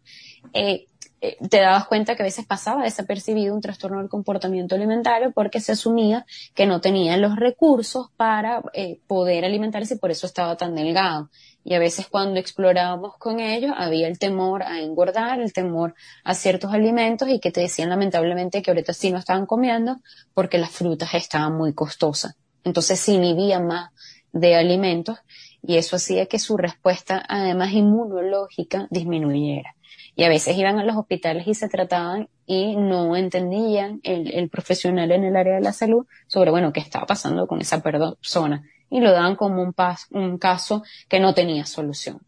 eh, 0.54 0.88
eh, 1.22 1.38
te 1.50 1.60
dabas 1.60 1.88
cuenta 1.88 2.16
que 2.16 2.24
a 2.24 2.26
veces 2.26 2.46
pasaba 2.46 2.84
desapercibido 2.84 3.54
un 3.54 3.62
trastorno 3.62 4.00
del 4.00 4.10
comportamiento 4.10 4.76
alimentario 4.76 5.32
porque 5.32 5.60
se 5.60 5.72
asumía 5.72 6.26
que 6.54 6.66
no 6.66 6.82
tenía 6.82 7.18
los 7.18 7.36
recursos 7.36 8.10
para 8.18 8.62
eh, 8.74 9.00
poder 9.08 9.46
alimentarse 9.46 9.96
y 9.96 9.98
por 9.98 10.12
eso 10.12 10.28
estaba 10.28 10.56
tan 10.58 10.76
delgado 10.76 11.30
y 11.66 11.74
a 11.74 11.80
veces 11.80 12.08
cuando 12.08 12.40
explorábamos 12.40 13.18
con 13.18 13.40
ellos 13.40 13.74
había 13.76 14.08
el 14.08 14.20
temor 14.20 14.62
a 14.62 14.80
engordar, 14.80 15.42
el 15.42 15.52
temor 15.52 15.96
a 16.24 16.36
ciertos 16.36 16.72
alimentos 16.72 17.28
y 17.28 17.40
que 17.40 17.52
te 17.52 17.62
decían 17.62 17.90
lamentablemente 17.90 18.62
que 18.62 18.70
ahorita 18.70 18.94
sí 18.94 19.12
no 19.12 19.18
estaban 19.18 19.48
comiendo 19.48 19.98
porque 20.36 20.60
las 20.60 20.70
frutas 20.70 21.16
estaban 21.16 21.58
muy 21.58 21.74
costosas. 21.74 22.36
Entonces 22.64 23.00
se 23.00 23.14
inhibían 23.14 23.66
más 23.66 23.90
de 24.32 24.56
alimentos 24.56 25.18
y 25.64 25.78
eso 25.78 25.96
hacía 25.96 26.28
que 26.28 26.38
su 26.38 26.56
respuesta 26.56 27.26
además 27.28 27.72
inmunológica 27.72 28.88
disminuyera. 28.92 29.75
Y 30.16 30.24
a 30.24 30.30
veces 30.30 30.58
iban 30.58 30.80
a 30.80 30.86
los 30.86 30.96
hospitales 30.96 31.46
y 31.48 31.54
se 31.54 31.68
trataban 31.68 32.30
y 32.46 32.76
no 32.76 33.16
entendían 33.16 34.00
el, 34.04 34.34
el 34.34 34.50
profesional 34.50 35.12
en 35.12 35.26
el 35.26 35.36
área 35.36 35.56
de 35.56 35.62
la 35.62 35.74
salud 35.74 36.06
sobre, 36.28 36.52
bueno, 36.52 36.72
qué 36.72 36.80
estaba 36.80 37.06
pasando 37.06 37.48
con 37.48 37.60
esa 37.60 37.82
persona 37.82 38.64
y 38.90 39.00
lo 39.00 39.12
dan 39.12 39.36
como 39.36 39.62
un, 39.62 39.74
un 40.12 40.38
caso 40.38 40.84
que 41.10 41.20
no 41.20 41.34
tenía 41.34 41.66
solución. 41.66 42.22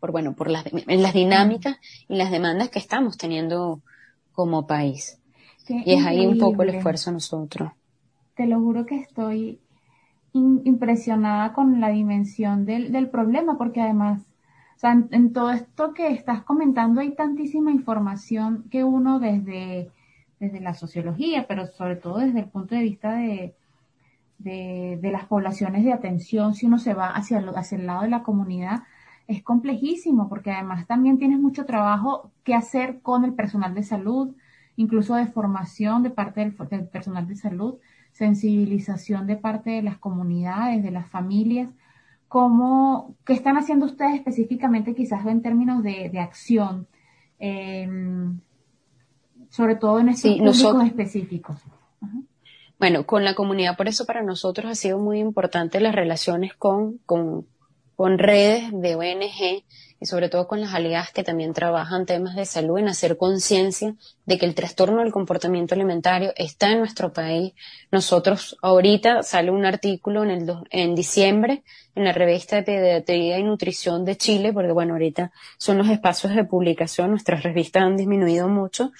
Por 0.00 0.12
bueno, 0.12 0.34
por 0.34 0.50
las, 0.50 0.64
en 0.66 1.02
las 1.02 1.12
dinámicas 1.12 1.76
y 2.08 2.16
las 2.16 2.30
demandas 2.30 2.70
que 2.70 2.78
estamos 2.78 3.16
teniendo 3.16 3.82
como 4.32 4.66
país. 4.66 5.20
y 5.68 5.94
es 5.94 6.04
ahí 6.04 6.26
un 6.26 6.38
poco 6.38 6.62
el 6.62 6.70
esfuerzo 6.70 7.12
nosotros. 7.12 7.70
Te 8.34 8.46
lo 8.46 8.58
juro 8.60 8.86
que 8.86 8.96
estoy 8.96 9.60
impresionada 10.32 11.52
con 11.52 11.80
la 11.80 11.90
dimensión 11.90 12.64
del, 12.64 12.90
del 12.90 13.10
problema, 13.10 13.58
porque 13.58 13.82
además, 13.82 14.22
sea, 14.82 14.92
en, 15.10 15.32
todo 15.32 15.50
esto 15.50 15.94
que 15.94 16.08
estás 16.08 16.42
comentando 16.42 17.00
hay 17.00 17.14
tantísima 17.14 17.70
información 17.70 18.64
que 18.70 18.84
uno 18.84 19.20
desde, 19.20 19.90
desde 20.40 20.60
la 20.60 20.74
sociología, 20.74 21.46
pero 21.46 21.66
sobre 21.66 21.96
todo 21.96 22.18
desde 22.18 22.40
el 22.40 22.46
punto 22.46 22.74
de 22.74 22.82
vista 22.82 23.12
de, 23.12 23.54
de, 24.38 25.10
las 25.12 25.26
poblaciones 25.26 25.84
de 25.84 25.92
atención, 25.92 26.54
si 26.54 26.66
uno 26.66 26.78
se 26.78 26.94
va 26.94 27.10
hacia 27.10 27.38
el, 27.38 27.48
hacia 27.50 27.78
el 27.78 27.86
lado 27.86 28.02
de 28.02 28.08
la 28.08 28.22
comunidad, 28.22 28.82
es 29.28 29.42
complejísimo 29.42 30.28
porque 30.28 30.50
además 30.50 30.86
también 30.86 31.18
tienes 31.18 31.38
mucho 31.38 31.64
trabajo 31.64 32.32
que 32.44 32.54
hacer 32.54 33.00
con 33.02 33.24
el 33.24 33.34
personal 33.34 33.74
de 33.74 33.84
salud, 33.84 34.34
incluso 34.76 35.14
de 35.14 35.26
formación 35.26 36.02
de 36.02 36.10
parte 36.10 36.40
del, 36.40 36.88
personal 36.88 37.28
de 37.28 37.36
salud, 37.36 37.76
sensibilización 38.12 39.26
de 39.26 39.36
parte 39.36 39.70
de 39.70 39.82
las 39.82 39.98
comunidades, 39.98 40.82
de 40.82 40.90
las 40.90 41.08
familias. 41.08 41.70
¿Cómo, 42.32 43.14
¿Qué 43.26 43.34
están 43.34 43.58
haciendo 43.58 43.84
ustedes 43.84 44.14
específicamente 44.14 44.94
quizás 44.94 45.26
en 45.26 45.42
términos 45.42 45.82
de, 45.82 46.18
acción? 46.18 46.88
Em, 47.38 48.40
sobre 49.50 49.76
todo 49.76 50.00
en 50.00 50.08
estos 50.08 50.38
públicos 50.38 50.86
específicos. 50.86 51.58
Bueno, 52.78 53.04
con 53.04 53.26
la 53.26 53.34
comunidad, 53.34 53.76
por 53.76 53.86
eso 53.86 54.06
para 54.06 54.22
nosotros 54.22 54.70
ha 54.70 54.74
sido 54.74 54.98
muy 54.98 55.18
importante 55.18 55.78
las 55.78 55.94
relaciones 55.94 56.54
con, 56.54 57.00
con, 57.04 57.46
con 57.96 58.16
redes 58.16 58.70
de 58.72 58.94
ONG 58.94 59.64
y 60.02 60.06
sobre 60.06 60.28
todo 60.28 60.48
con 60.48 60.60
las 60.60 60.74
aliadas 60.74 61.12
que 61.12 61.22
también 61.22 61.54
trabajan 61.54 62.06
temas 62.06 62.34
de 62.34 62.44
salud 62.44 62.78
en 62.78 62.88
hacer 62.88 63.16
conciencia 63.16 63.94
de 64.26 64.36
que 64.36 64.46
el 64.46 64.56
trastorno 64.56 64.98
del 64.98 65.12
comportamiento 65.12 65.76
alimentario 65.76 66.32
está 66.34 66.72
en 66.72 66.80
nuestro 66.80 67.12
país. 67.12 67.52
Nosotros 67.92 68.56
ahorita 68.62 69.22
sale 69.22 69.52
un 69.52 69.64
artículo 69.64 70.24
en 70.24 70.30
el 70.30 70.52
en 70.70 70.96
diciembre 70.96 71.62
en 71.94 72.02
la 72.04 72.12
revista 72.12 72.56
de 72.56 72.64
Pediatría 72.64 73.38
y 73.38 73.44
Nutrición 73.44 74.04
de 74.04 74.16
Chile, 74.16 74.52
porque 74.52 74.72
bueno, 74.72 74.94
ahorita 74.94 75.30
son 75.56 75.78
los 75.78 75.88
espacios 75.88 76.34
de 76.34 76.42
publicación, 76.42 77.10
nuestras 77.10 77.44
revistas 77.44 77.84
han 77.84 77.96
disminuido 77.96 78.48
mucho, 78.48 78.90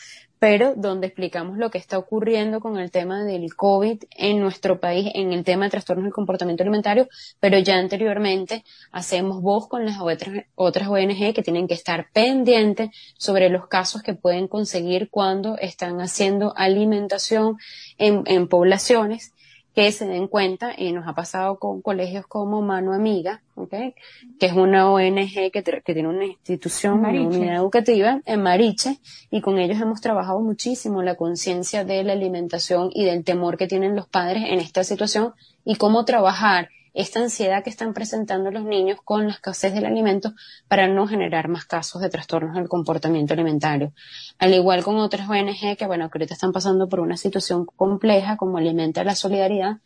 pero 0.43 0.75
donde 0.75 1.07
explicamos 1.07 1.57
lo 1.57 1.71
que 1.71 1.79
está 1.79 1.97
ocurriendo 1.99 2.59
con 2.59 2.77
el 2.77 2.91
tema 2.91 3.23
del 3.23 3.55
COVID 3.55 4.03
en 4.11 4.41
nuestro 4.41 4.81
país, 4.81 5.09
en 5.15 5.33
el 5.33 5.45
tema 5.45 5.67
de 5.67 5.71
trastornos 5.71 6.03
del 6.03 6.13
comportamiento 6.13 6.65
alimentario, 6.65 7.09
pero 7.39 7.61
ya 7.61 7.77
anteriormente 7.77 8.65
hacemos 8.91 9.41
voz 9.41 9.69
con 9.69 9.87
las 9.87 10.01
otras, 10.01 10.47
otras 10.57 10.89
ONG 10.89 11.33
que 11.33 11.45
tienen 11.45 11.69
que 11.69 11.75
estar 11.75 12.09
pendientes 12.13 12.91
sobre 13.17 13.51
los 13.51 13.69
casos 13.69 14.03
que 14.03 14.15
pueden 14.15 14.49
conseguir 14.49 15.11
cuando 15.11 15.57
están 15.59 16.01
haciendo 16.01 16.53
alimentación 16.57 17.59
en, 17.97 18.25
en 18.27 18.49
poblaciones 18.49 19.32
que 19.75 19.91
se 19.93 20.07
den 20.07 20.29
cuenta, 20.29 20.75
y 20.77 20.93
nos 20.93 21.07
ha 21.09 21.15
pasado 21.15 21.59
con 21.59 21.81
colegios 21.81 22.27
como 22.27 22.61
Mano 22.61 22.93
Amiga, 22.93 23.43
¿okay? 23.55 23.95
que 24.39 24.47
es 24.47 24.53
una 24.53 24.91
ONG 24.91 25.51
que, 25.51 25.63
que 25.85 25.95
tiene 25.95 26.09
una 26.09 26.27
institución, 26.27 26.99
una 26.99 27.11
unidad 27.11 27.57
educativa 27.57 28.21
en 28.27 28.43
Mariche, 28.43 28.99
y 29.31 29.41
con 29.41 29.59
ellos 29.59 29.81
hemos 29.81 30.01
trabajado 30.01 30.41
muchísimo 30.41 31.03
la 31.03 31.15
conciencia 31.15 31.85
de 31.85 32.05
la 32.05 32.13
alimentación 32.13 32.91
y 32.93 33.05
del 33.05 33.25
temor 33.25 33.57
que 33.57 33.67
tienen 33.67 33.97
los 33.97 34.07
padres 34.07 34.45
en 34.47 34.61
esta 34.61 34.85
situación 34.85 35.33
y 35.65 35.77
cómo 35.77 36.05
trabajar 36.05 36.69
esta 36.95 37.21
ansiedad 37.21 37.65
que 37.65 37.71
están 37.71 37.95
presentando 37.95 38.51
los 38.51 38.65
niños 38.65 38.99
con 39.03 39.27
la 39.27 39.33
escasez 39.33 39.73
del 39.73 39.87
alimento 39.87 40.35
para 40.69 40.89
no 40.89 41.07
generar 41.07 41.49
más 41.49 41.65
casos 41.65 42.03
de 42.03 42.11
trastornos 42.11 42.55
del 42.55 42.69
comportamiento 42.69 43.35
alimentario. 43.35 43.93
Al 44.39 44.53
igual 44.53 44.85
con 44.85 44.97
otras 44.97 45.29
ONG 45.29 45.77
que, 45.77 45.87
bueno, 45.87 46.11
que 46.11 46.19
ahorita 46.19 46.35
están 46.35 46.53
pasando 46.53 46.89
por 46.89 47.01
una 47.01 47.17
situación 47.17 47.65
compleja 47.65 48.37
como 48.37 48.59
Alimenta 48.59 49.05
la 49.05 49.15
Solidaridad, 49.15 49.79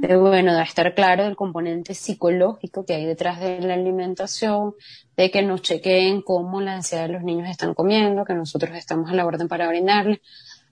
pero 0.00 0.20
bueno, 0.20 0.54
de 0.54 0.62
estar 0.62 0.94
claro 0.94 1.24
del 1.24 1.36
componente 1.36 1.94
psicológico 1.94 2.84
que 2.84 2.94
hay 2.94 3.06
detrás 3.06 3.40
de 3.40 3.60
la 3.60 3.74
alimentación, 3.74 4.74
de 5.16 5.30
que 5.30 5.42
nos 5.42 5.62
chequeen 5.62 6.22
cómo 6.22 6.60
la 6.60 6.74
ansiedad 6.74 7.06
de 7.06 7.12
los 7.14 7.22
niños 7.22 7.48
están 7.48 7.74
comiendo, 7.74 8.24
que 8.24 8.34
nosotros 8.34 8.76
estamos 8.76 9.10
a 9.10 9.14
la 9.14 9.26
orden 9.26 9.48
para 9.48 9.68
brindarles. 9.68 10.20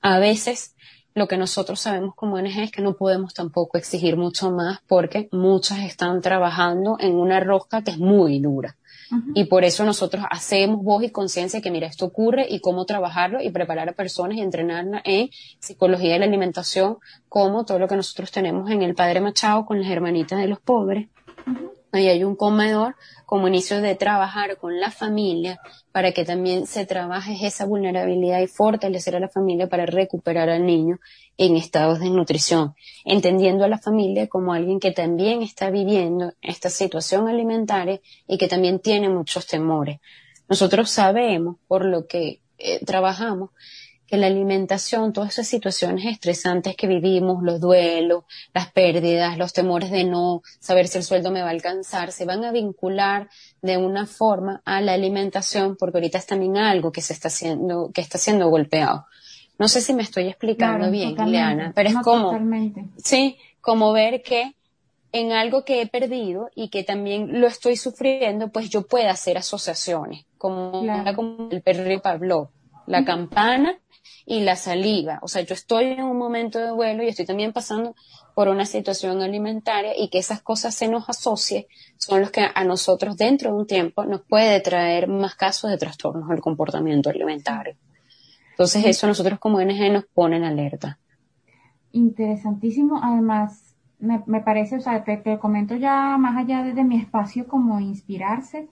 A 0.03 0.19
veces 0.19 0.75
lo 1.15 1.29
que 1.29 1.37
nosotros 1.37 1.81
sabemos 1.81 2.15
como 2.15 2.37
ONG 2.37 2.61
es 2.61 2.71
que 2.71 2.83
no 2.83 2.95
podemos 2.95 3.35
tampoco 3.35 3.79
exigir 3.79 4.17
mucho 4.17 4.51
más 4.51 4.81
porque 4.87 5.29
muchas 5.33 5.81
están 5.81 6.21
trabajando 6.21 6.97
en 7.01 7.15
una 7.17 7.41
rosca 7.41 7.83
que 7.83 7.93
es 7.93 7.99
muy 7.99 8.39
dura. 8.39 8.77
Y 9.35 9.47
por 9.47 9.65
eso 9.65 9.85
nosotros 9.85 10.25
hacemos 10.31 10.85
voz 10.85 11.03
y 11.03 11.11
conciencia 11.11 11.61
que 11.61 11.71
mira, 11.71 11.89
esto 11.89 12.05
ocurre 12.05 12.47
y 12.49 12.61
cómo 12.61 12.85
trabajarlo 12.85 13.43
y 13.43 13.51
preparar 13.51 13.89
a 13.89 13.93
personas 13.93 14.37
y 14.37 14.41
entrenarlas 14.41 15.03
en 15.05 15.31
psicología 15.59 16.13
de 16.13 16.21
la 16.21 16.27
alimentación, 16.27 16.99
como 17.29 17.65
todo 17.65 17.81
lo 17.81 17.89
que 17.89 17.97
nosotros 17.97 18.31
tenemos 18.31 18.71
en 18.71 18.83
el 18.83 18.95
Padre 18.95 19.21
Machado 19.21 19.67
con 19.67 19.81
las 19.81 19.91
hermanitas 19.91 20.39
de 20.39 20.47
los 20.47 20.61
pobres. 20.61 21.09
Ahí 21.93 22.09
hay 22.09 22.23
un 22.25 22.37
comedor 22.37 22.95
como 23.27 23.49
inicio 23.49 23.81
de 23.81 23.95
trabajar 23.95 24.57
con 24.59 24.79
la 24.79 24.91
familia 24.91 25.61
para 25.93 26.13
que 26.13 26.25
también 26.25 26.67
se 26.67 26.87
trabaje 26.87 27.37
esa 27.45 27.65
vulnerabilidad 27.65 28.41
y 28.41 28.47
fortalecer 28.47 29.17
a 29.17 29.21
la 29.21 29.29
familia 29.29 29.69
para 29.69 29.87
recuperar 29.87 30.49
al 30.49 30.67
niño 30.67 31.01
en 31.37 31.57
estados 31.57 32.01
de 32.01 32.11
nutrición, 32.11 32.75
entendiendo 33.05 33.65
a 33.65 33.69
la 33.69 33.79
familia 33.79 34.29
como 34.29 34.53
alguien 34.53 34.79
que 34.79 34.93
también 34.93 35.43
está 35.43 35.71
viviendo 35.71 36.33
esta 36.43 36.71
situación 36.71 37.29
alimentaria 37.29 38.01
y 38.29 38.39
que 38.39 38.47
también 38.47 38.79
tiene 38.79 39.09
muchos 39.09 39.47
temores. 39.47 39.99
Nosotros 40.49 40.91
sabemos, 40.91 41.57
por 41.67 41.85
lo 41.85 42.07
que 42.07 42.41
eh, 42.59 42.85
trabajamos, 42.85 43.51
que 44.11 44.17
la 44.17 44.27
alimentación, 44.27 45.13
todas 45.13 45.35
esas 45.35 45.47
situaciones 45.47 46.05
estresantes 46.05 46.75
que 46.75 46.89
vivimos, 46.89 47.45
los 47.45 47.61
duelos, 47.61 48.25
las 48.53 48.73
pérdidas, 48.73 49.39
los 49.39 49.53
temores 49.53 49.93
de 49.93 50.03
no 50.03 50.43
saber 50.59 50.89
si 50.89 50.99
el 50.99 51.05
sueldo 51.05 51.31
me 51.31 51.43
va 51.43 51.47
a 51.47 51.53
alcanzar, 51.53 52.11
se 52.11 52.25
van 52.25 52.43
a 52.43 52.51
vincular 52.51 53.29
de 53.63 53.77
una 53.77 54.07
forma 54.07 54.63
a 54.65 54.81
la 54.81 54.95
alimentación, 54.95 55.77
porque 55.77 55.99
ahorita 55.99 56.19
es 56.19 56.27
también 56.27 56.57
algo 56.57 56.91
que 56.91 57.03
se 57.03 57.13
está 57.13 57.29
haciendo, 57.29 57.93
que 57.95 58.01
está 58.01 58.19
siendo 58.19 58.49
golpeado. 58.49 59.07
No 59.61 59.69
sé 59.69 59.81
si 59.81 59.95
me 59.95 60.03
estoy 60.03 60.27
explicando 60.27 60.91
bien, 60.91 61.15
Leana, 61.31 61.73
pero 61.73 61.91
es 61.91 61.97
como, 62.03 62.37
sí, 62.97 63.37
como 63.61 63.93
ver 63.93 64.23
que 64.23 64.57
en 65.13 65.31
algo 65.31 65.65
que 65.65 65.83
he 65.83 65.87
perdido 65.87 66.51
y 66.57 66.69
que 66.69 66.83
también 66.83 67.41
lo 67.41 67.47
estoy 67.47 67.77
sufriendo, 67.77 68.49
pues 68.49 68.71
yo 68.71 68.89
pueda 68.89 69.13
hacer 69.13 69.39
asociaciones, 69.39 70.27
como, 70.37 70.85
como 71.15 71.49
el 71.53 71.63
perro 71.63 72.03
Pablo, 72.03 72.51
la 72.87 73.05
campana 73.05 73.79
y 74.31 74.39
la 74.43 74.55
saliva. 74.55 75.19
O 75.23 75.29
sea, 75.29 75.43
yo 75.43 75.55
estoy 75.55 75.87
en 75.87 76.05
un 76.05 76.17
momento 76.17 76.61
de 76.61 76.71
vuelo 76.71 77.03
y 77.03 77.09
estoy 77.09 77.27
también 77.27 77.53
pasando 77.53 77.97
por 78.33 78.47
una 78.47 78.65
situación 78.65 79.21
alimentaria 79.23 79.91
y 79.99 80.09
que 80.09 80.19
esas 80.19 80.41
cosas 80.41 80.73
se 80.73 80.87
nos 80.87 81.09
asocie 81.11 81.67
son 81.97 82.21
los 82.21 82.31
que 82.31 82.47
a 82.55 82.63
nosotros 82.63 83.17
dentro 83.17 83.51
de 83.51 83.59
un 83.59 83.67
tiempo 83.67 84.05
nos 84.05 84.23
puede 84.23 84.61
traer 84.61 85.09
más 85.09 85.35
casos 85.35 85.69
de 85.69 85.79
trastornos 85.79 86.29
del 86.29 86.41
comportamiento 86.41 87.11
alimentario. 87.11 87.75
Entonces 88.53 88.87
eso 88.87 89.09
nosotros 89.09 89.41
como 89.41 89.61
NG 89.61 89.91
nos 89.91 90.05
pone 90.05 90.37
en 90.37 90.45
alerta. 90.45 91.01
Interesantísimo. 91.91 93.01
Además, 93.03 93.75
me, 93.99 94.41
parece, 94.43 94.77
o 94.77 94.81
sea, 94.81 95.03
te, 95.03 95.17
te 95.17 95.41
comento 95.41 95.75
ya 95.75 96.17
más 96.19 96.37
allá 96.37 96.63
de 96.63 96.85
mi 96.85 97.01
espacio 97.01 97.49
como 97.49 97.81
inspirarse 97.81 98.69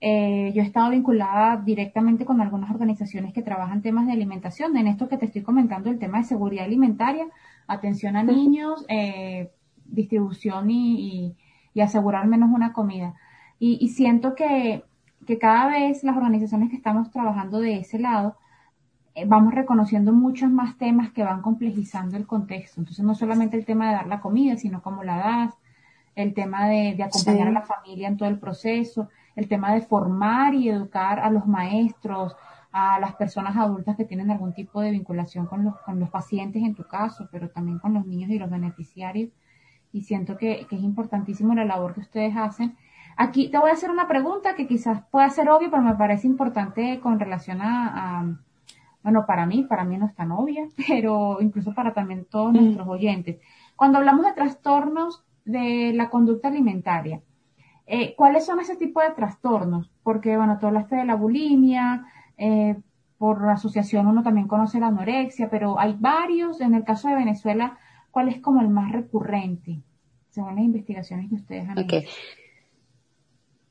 eh, 0.00 0.52
yo 0.54 0.62
he 0.62 0.64
estado 0.64 0.90
vinculada 0.90 1.56
directamente 1.56 2.26
con 2.26 2.40
algunas 2.40 2.70
organizaciones 2.70 3.32
que 3.32 3.42
trabajan 3.42 3.82
temas 3.82 4.06
de 4.06 4.12
alimentación. 4.12 4.76
En 4.76 4.86
esto 4.86 5.08
que 5.08 5.16
te 5.16 5.26
estoy 5.26 5.42
comentando, 5.42 5.88
el 5.88 5.98
tema 5.98 6.18
de 6.18 6.24
seguridad 6.24 6.64
alimentaria, 6.64 7.26
atención 7.66 8.16
a 8.16 8.22
niños, 8.22 8.84
eh, 8.88 9.50
distribución 9.86 10.70
y, 10.70 11.36
asegurar 11.82 12.26
menos 12.26 12.50
una 12.50 12.72
comida. 12.72 13.14
Y, 13.58 13.88
siento 13.88 14.34
que, 14.34 14.84
cada 15.40 15.68
vez 15.68 16.04
las 16.04 16.16
organizaciones 16.16 16.70
que 16.70 16.76
estamos 16.76 17.10
trabajando 17.10 17.60
de 17.60 17.78
ese 17.78 17.98
lado, 17.98 18.36
eh, 19.14 19.24
vamos 19.26 19.54
reconociendo 19.54 20.12
muchos 20.12 20.50
más 20.50 20.76
temas 20.78 21.10
que 21.10 21.24
van 21.24 21.42
complejizando 21.42 22.16
el 22.16 22.26
contexto. 22.26 22.80
Entonces, 22.80 23.04
no 23.04 23.14
solamente 23.14 23.56
el 23.56 23.64
tema 23.64 23.88
de 23.88 23.94
dar 23.94 24.06
la 24.06 24.20
comida, 24.20 24.56
sino 24.56 24.82
cómo 24.82 25.04
la 25.04 25.16
das, 25.16 25.54
el 26.14 26.32
tema 26.34 26.66
de, 26.68 27.02
acompañar 27.02 27.48
a 27.48 27.52
la 27.52 27.62
familia 27.62 28.08
en 28.08 28.16
todo 28.16 28.28
el 28.28 28.38
proceso 28.38 29.08
el 29.36 29.48
tema 29.48 29.74
de 29.74 29.82
formar 29.82 30.54
y 30.54 30.70
educar 30.70 31.20
a 31.20 31.30
los 31.30 31.46
maestros, 31.46 32.34
a 32.72 32.98
las 32.98 33.14
personas 33.14 33.56
adultas 33.56 33.96
que 33.96 34.04
tienen 34.04 34.30
algún 34.30 34.52
tipo 34.52 34.80
de 34.80 34.90
vinculación 34.90 35.46
con 35.46 35.64
los, 35.64 35.78
con 35.80 36.00
los 36.00 36.10
pacientes 36.10 36.62
en 36.62 36.74
tu 36.74 36.84
caso, 36.84 37.28
pero 37.30 37.48
también 37.50 37.78
con 37.78 37.94
los 37.94 38.06
niños 38.06 38.30
y 38.30 38.38
los 38.38 38.50
beneficiarios. 38.50 39.30
Y 39.92 40.02
siento 40.02 40.36
que, 40.36 40.66
es 40.70 40.82
importantísimo 40.82 41.54
la 41.54 41.64
labor 41.64 41.94
que 41.94 42.00
ustedes 42.00 42.36
hacen. 42.36 42.76
Aquí 43.16 43.50
te 43.50 43.58
voy 43.58 43.70
a 43.70 43.74
hacer 43.74 43.90
una 43.90 44.08
pregunta 44.08 44.54
que 44.54 44.66
quizás 44.66 45.02
pueda 45.10 45.28
ser 45.30 45.48
obvia, 45.48 45.70
pero 45.70 45.82
me 45.82 45.94
parece 45.94 46.26
importante 46.26 47.00
con 47.00 47.18
relación 47.18 47.60
a, 47.62 48.36
bueno, 49.02 49.24
para 49.26 49.46
mí, 49.46 49.62
para 49.62 49.84
mí 49.84 49.96
no 49.96 50.06
es 50.06 50.14
tan 50.14 50.32
obvia, 50.32 50.66
pero 50.88 51.38
incluso 51.40 51.72
para 51.74 51.94
también 51.94 52.26
todos 52.30 52.52
mm. 52.52 52.56
nuestros 52.56 52.88
oyentes. 52.88 53.38
Cuando 53.74 53.98
hablamos 53.98 54.26
de 54.26 54.32
trastornos 54.32 55.24
de 55.44 55.92
la 55.94 56.10
conducta 56.10 56.48
alimentaria, 56.48 57.20
eh, 57.86 58.14
¿Cuáles 58.16 58.44
son 58.44 58.60
ese 58.60 58.76
tipo 58.76 59.00
de 59.00 59.10
trastornos? 59.10 59.90
Porque, 60.02 60.36
bueno, 60.36 60.58
tú 60.58 60.66
hablaste 60.66 60.96
de 60.96 61.04
la 61.04 61.14
bulimia, 61.14 62.06
eh, 62.36 62.76
por 63.18 63.48
asociación 63.48 64.06
uno 64.06 64.22
también 64.22 64.48
conoce 64.48 64.80
la 64.80 64.88
anorexia, 64.88 65.48
pero 65.48 65.78
hay 65.78 65.96
varios. 65.98 66.60
En 66.60 66.74
el 66.74 66.84
caso 66.84 67.08
de 67.08 67.14
Venezuela, 67.14 67.78
¿cuál 68.10 68.28
es 68.28 68.40
como 68.40 68.60
el 68.60 68.68
más 68.68 68.92
recurrente, 68.92 69.80
según 70.30 70.56
las 70.56 70.64
investigaciones 70.64 71.28
que 71.28 71.36
ustedes 71.36 71.68
han 71.68 71.78
hecho? 71.78 71.96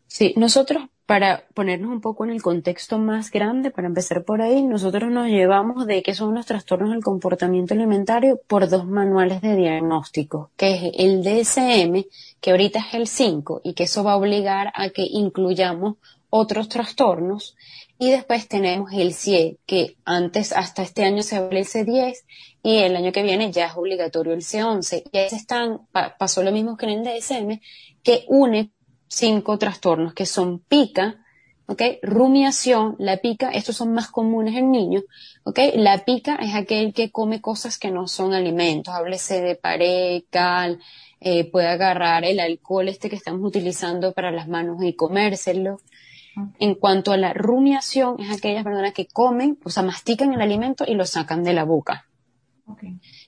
Sí, 0.08 0.34
nosotros 0.38 0.88
para 1.06 1.46
ponernos 1.54 1.92
un 1.92 2.02
poco 2.02 2.26
en 2.26 2.32
el 2.32 2.42
contexto 2.42 2.98
más 2.98 3.30
grande, 3.30 3.70
para 3.70 3.88
empezar 3.88 4.24
por 4.24 4.42
ahí, 4.42 4.64
nosotros 4.64 5.12
nos 5.12 5.28
llevamos 5.28 5.86
de 5.86 6.02
qué 6.02 6.16
son 6.16 6.34
los 6.34 6.48
trastornos 6.48 6.90
del 6.90 7.04
comportamiento 7.04 7.76
alimentario 7.76 8.42
por 8.48 8.68
dos 8.68 8.88
manuales 8.88 9.42
de 9.42 9.56
diagnóstico, 9.56 10.50
que 10.58 10.74
es 10.74 10.94
el 10.98 11.24
DSM, 11.24 12.06
que 12.42 12.52
ahorita 12.52 12.80
es 12.80 12.94
el 12.96 13.08
5, 13.08 13.62
y 13.64 13.74
que 13.74 13.84
eso 13.84 14.04
va 14.04 14.14
a 14.14 14.18
obligar 14.18 14.72
a 14.74 14.90
que 14.90 15.04
incluyamos 15.04 15.98
otros 16.32 16.70
trastornos, 16.70 17.56
y 18.00 18.10
después 18.10 18.48
tenemos 18.48 18.92
el 18.92 19.14
CIE, 19.14 19.60
que 19.68 19.98
antes, 20.06 20.54
hasta 20.54 20.82
este 20.82 21.06
año 21.06 21.22
se 21.22 21.36
habla 21.36 21.60
el 21.60 21.66
C10, 21.66 22.16
y 22.64 22.78
el 22.78 22.96
año 22.96 23.12
que 23.12 23.22
viene 23.22 23.52
ya 23.52 23.68
es 23.68 23.78
obligatorio 23.78 24.34
el 24.34 24.42
C11, 24.42 25.04
y 25.12 25.18
ahí 25.20 25.28
están, 25.32 25.82
pasó 26.18 26.42
lo 26.42 26.52
mismo 26.52 26.78
que 26.78 26.88
en 26.88 27.06
el 27.08 27.20
DSM, 27.20 27.62
que 28.02 28.26
une 28.28 28.72
cinco 29.08 29.58
trastornos 29.58 30.14
que 30.14 30.26
son 30.26 30.60
pica, 30.60 31.26
¿ok? 31.68 31.82
Rumiación, 32.02 32.96
la 33.00 33.18
pica, 33.18 33.50
estos 33.50 33.78
son 33.78 33.94
más 33.94 34.10
comunes 34.10 34.56
en 34.56 34.72
niños, 34.72 35.04
¿ok? 35.44 35.60
La 35.76 36.06
pica 36.06 36.36
es 36.36 36.54
aquel 36.54 36.94
que 36.94 37.12
come 37.12 37.42
cosas 37.42 37.78
que 37.78 37.92
no 37.92 38.08
son 38.08 38.34
alimentos, 38.34 38.94
háblese 38.94 39.42
de 39.42 39.56
pared, 39.56 40.24
cal, 40.30 40.80
eh, 41.20 41.50
puede 41.50 41.68
agarrar 41.68 42.24
el 42.24 42.40
alcohol 42.40 42.88
este 42.88 43.10
que 43.10 43.16
estamos 43.16 43.42
utilizando 43.44 44.14
para 44.14 44.32
las 44.32 44.48
manos 44.48 44.84
y 44.84 44.94
comérselo. 44.94 45.80
En 46.60 46.76
cuanto 46.76 47.14
a 47.14 47.18
la 47.18 47.34
rumiación, 47.34 48.20
es 48.20 48.30
aquellas 48.30 48.66
personas 48.66 48.94
que 48.94 49.08
comen, 49.08 49.58
o 49.64 49.70
sea, 49.70 49.84
mastican 49.84 50.34
el 50.34 50.42
alimento 50.42 50.84
y 50.86 50.94
lo 50.94 51.06
sacan 51.06 51.44
de 51.44 51.54
la 51.54 51.64
boca. 51.64 52.08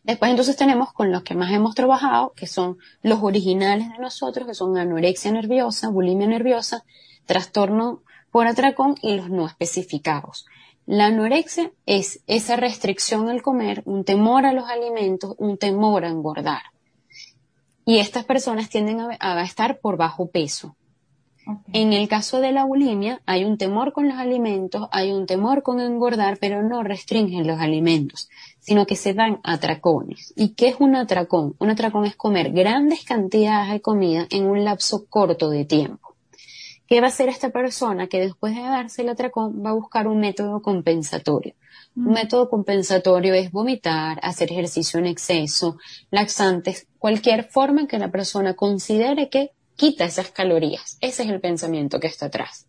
Después 0.04 0.32
entonces 0.32 0.56
tenemos 0.56 0.94
con 0.94 1.12
los 1.12 1.24
que 1.24 1.36
más 1.36 1.52
hemos 1.52 1.76
trabajado, 1.76 2.34
que 2.36 2.48
son 2.48 2.78
los 3.02 3.22
originales 3.22 3.90
de 3.92 4.00
nosotros, 4.00 4.48
que 4.48 4.54
son 4.54 4.78
anorexia 4.78 5.32
nerviosa, 5.32 5.90
bulimia 5.90 6.28
nerviosa, 6.28 6.84
trastorno 7.26 8.02
por 8.32 8.48
atracón 8.48 8.96
y 9.02 9.16
los 9.16 9.30
no 9.30 9.46
especificados. 9.46 10.46
La 10.86 11.08
anorexia 11.08 11.72
es 11.86 12.22
esa 12.28 12.56
restricción 12.56 13.30
al 13.30 13.42
comer, 13.42 13.84
un 13.86 14.04
temor 14.06 14.46
a 14.46 14.54
los 14.54 14.70
alimentos, 14.70 15.36
un 15.38 15.58
temor 15.58 16.06
a 16.06 16.10
engordar. 16.10 16.62
Y 17.86 18.00
estas 18.00 18.26
personas 18.26 18.70
tienden 18.70 19.00
a 19.20 19.44
estar 19.44 19.80
por 19.80 19.98
bajo 19.98 20.30
peso. 20.30 20.76
En 21.72 21.94
el 21.94 22.10
caso 22.10 22.42
de 22.42 22.52
la 22.52 22.66
bulimia, 22.66 23.22
hay 23.26 23.46
un 23.46 23.58
temor 23.58 23.94
con 23.94 24.10
los 24.10 24.18
alimentos, 24.18 24.90
hay 24.92 25.12
un 25.12 25.26
temor 25.26 25.64
con 25.64 25.80
engordar, 25.80 26.38
pero 26.40 26.62
no 26.62 26.84
restringen 26.84 27.48
los 27.48 27.60
alimentos, 27.62 28.30
sino 28.68 28.86
que 28.86 28.98
se 28.98 29.14
dan 29.14 29.40
atracones. 29.44 30.34
¿Y 30.36 30.50
qué 30.50 30.68
es 30.68 30.76
un 30.80 30.98
atracón? 30.98 31.56
Un 31.58 31.70
atracón 31.70 32.04
es 32.04 32.18
comer 32.18 32.52
grandes 32.52 33.06
cantidades 33.06 33.72
de 33.72 33.80
comida 33.80 34.28
en 34.30 34.46
un 34.46 34.66
lapso 34.66 35.06
corto 35.06 35.50
de 35.50 35.64
tiempo. 35.64 36.16
¿Qué 36.86 37.00
va 37.00 37.08
a 37.08 37.10
hacer 37.10 37.30
esta 37.30 37.50
persona 37.50 38.08
que 38.08 38.20
después 38.20 38.54
de 38.54 38.64
darse 38.64 39.04
el 39.04 39.10
atracón 39.10 39.64
va 39.66 39.70
a 39.70 39.74
buscar 39.74 40.10
un 40.10 40.20
método 40.20 40.62
compensatorio? 40.62 41.54
Un 41.96 42.08
mm. 42.08 42.14
método 42.14 42.50
compensatorio 42.50 43.34
es 43.36 43.54
vomitar, 43.54 44.20
hacer 44.22 44.52
ejercicio 44.52 45.00
en 45.00 45.06
exceso, 45.06 45.78
laxantes, 46.12 46.88
cualquier 47.00 47.46
forma 47.46 47.80
en 47.80 47.88
que 47.88 48.00
la 48.00 48.12
persona 48.12 48.54
considere 48.54 49.30
que 49.30 49.52
quita 49.78 50.04
esas 50.04 50.32
calorías. 50.32 50.98
Ese 51.00 51.24
es 51.24 51.30
el 51.30 51.40
pensamiento 51.40 52.02
que 52.02 52.08
está 52.08 52.26
atrás. 52.26 52.68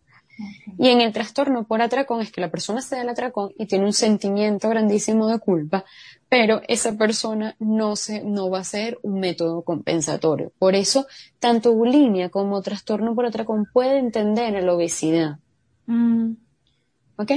Y 0.78 0.88
en 0.88 1.00
el 1.00 1.12
trastorno 1.12 1.64
por 1.64 1.82
atracón 1.82 2.20
es 2.20 2.30
que 2.30 2.40
la 2.40 2.50
persona 2.50 2.80
se 2.80 2.96
da 2.96 3.02
el 3.02 3.08
atracón 3.08 3.52
y 3.58 3.66
tiene 3.66 3.84
un 3.84 3.92
sentimiento 3.92 4.68
grandísimo 4.68 5.28
de 5.28 5.38
culpa, 5.38 5.84
pero 6.28 6.60
esa 6.68 6.96
persona 6.96 7.56
no, 7.58 7.96
se, 7.96 8.22
no 8.22 8.50
va 8.50 8.60
a 8.60 8.64
ser 8.64 8.98
un 9.02 9.18
método 9.20 9.62
compensatorio. 9.62 10.52
Por 10.58 10.74
eso, 10.74 11.06
tanto 11.40 11.74
bulimia 11.74 12.28
como 12.28 12.62
trastorno 12.62 13.14
por 13.14 13.26
atracón 13.26 13.66
puede 13.72 13.98
entender 13.98 14.56
a 14.56 14.60
la 14.60 14.74
obesidad. 14.74 15.38
Mm. 15.86 16.32
¿Ok? 17.16 17.32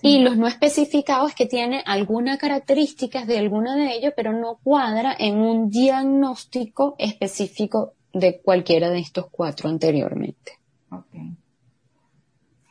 Y 0.00 0.20
los 0.20 0.36
no 0.36 0.46
especificados 0.46 1.34
que 1.34 1.46
tiene 1.46 1.82
alguna 1.84 2.38
características 2.38 3.26
de 3.26 3.38
alguna 3.38 3.74
de 3.74 3.94
ellos, 3.94 4.12
pero 4.16 4.32
no 4.32 4.58
cuadra 4.62 5.14
en 5.18 5.38
un 5.38 5.68
diagnóstico 5.68 6.94
específico 6.98 7.94
de 8.12 8.40
cualquiera 8.40 8.90
de 8.90 9.00
estos 9.00 9.26
cuatro 9.30 9.68
anteriormente. 9.68 10.52
Okay. 10.90 11.36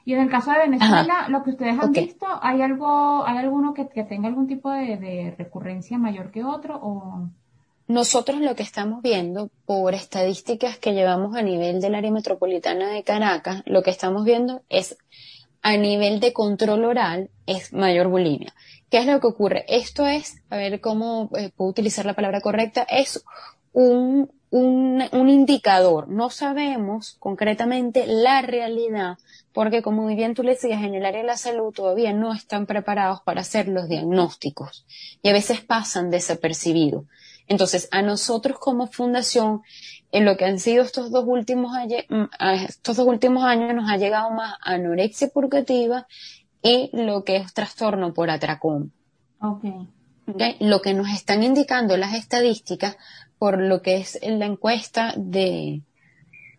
Y 0.07 0.13
en 0.13 0.21
el 0.21 0.29
caso 0.29 0.51
de 0.51 0.59
Venezuela, 0.59 1.27
lo 1.27 1.43
que 1.43 1.49
ustedes 1.49 1.77
han 1.77 1.91
visto, 1.91 2.27
¿hay 2.41 2.61
algo, 2.61 3.27
hay 3.27 3.39
alguno 3.39 3.73
que, 3.73 3.83
tenga 4.05 4.29
algún 4.29 4.47
tipo 4.47 4.71
de, 4.71 5.35
recurrencia 5.37 5.97
mayor 5.97 6.31
que 6.31 6.45
otro 6.45 6.79
o, 6.81 7.27
nosotros 7.89 8.39
lo 8.39 8.55
que 8.55 8.63
estamos 8.63 9.01
viendo 9.01 9.49
por 9.65 9.93
estadísticas 9.93 10.77
que 10.77 10.93
llevamos 10.93 11.35
a 11.35 11.41
nivel 11.41 11.81
del 11.81 11.93
área 11.93 12.09
metropolitana 12.09 12.87
de 12.87 13.03
Caracas, 13.03 13.63
lo 13.65 13.83
que 13.83 13.89
estamos 13.89 14.23
viendo 14.23 14.61
es 14.69 14.97
a 15.61 15.75
nivel 15.75 16.21
de 16.21 16.31
control 16.31 16.85
oral 16.85 17.29
es 17.45 17.73
mayor 17.73 18.07
bulimia. 18.07 18.53
¿Qué 18.89 18.99
es 18.99 19.07
lo 19.07 19.19
que 19.19 19.27
ocurre? 19.27 19.65
Esto 19.67 20.07
es, 20.07 20.41
a 20.49 20.55
ver 20.55 20.79
cómo 20.79 21.29
eh, 21.37 21.51
puedo 21.53 21.71
utilizar 21.71 22.05
la 22.05 22.13
palabra 22.13 22.39
correcta, 22.39 22.87
es 22.89 23.25
un, 23.73 24.31
un, 24.49 25.03
un, 25.11 25.29
indicador. 25.29 26.07
No 26.07 26.29
sabemos 26.29 27.17
concretamente 27.19 28.05
la 28.07 28.41
realidad, 28.41 29.17
porque 29.53 29.81
como 29.81 30.03
muy 30.03 30.15
bien 30.15 30.33
tú 30.33 30.43
le 30.43 30.51
decías, 30.51 30.83
en 30.83 30.95
el 30.95 31.05
área 31.05 31.21
de 31.21 31.27
la 31.27 31.37
salud 31.37 31.73
todavía 31.73 32.13
no 32.13 32.33
están 32.33 32.65
preparados 32.65 33.21
para 33.21 33.41
hacer 33.41 33.67
los 33.67 33.89
diagnósticos 33.89 34.85
y 35.21 35.29
a 35.29 35.33
veces 35.33 35.61
pasan 35.61 36.09
desapercibidos. 36.09 37.05
Entonces, 37.47 37.87
a 37.91 38.01
nosotros 38.01 38.59
como 38.59 38.87
fundación, 38.87 39.61
en 40.11 40.25
lo 40.25 40.37
que 40.37 40.45
han 40.45 40.59
sido 40.59 40.83
estos 40.83 41.11
dos 41.11 41.25
últimos, 41.27 41.71
mm, 42.09 42.23
estos 42.65 42.97
dos 42.97 43.07
últimos 43.07 43.43
años, 43.43 43.73
nos 43.73 43.89
ha 43.89 43.97
llegado 43.97 44.31
más 44.31 44.55
anorexia 44.61 45.29
purgativa 45.29 46.07
y 46.61 46.89
lo 46.93 47.23
que 47.23 47.37
es 47.37 47.53
trastorno 47.53 48.13
por 48.13 48.29
atracón. 48.29 48.91
Okay. 49.39 49.87
okay. 50.27 50.57
Lo 50.59 50.81
que 50.81 50.93
nos 50.93 51.09
están 51.09 51.43
indicando 51.43 51.95
las 51.95 52.15
estadísticas 52.15 52.97
por 53.37 53.61
lo 53.61 53.81
que 53.81 53.97
es 53.97 54.19
la 54.23 54.45
encuesta 54.45 55.13
de, 55.17 55.81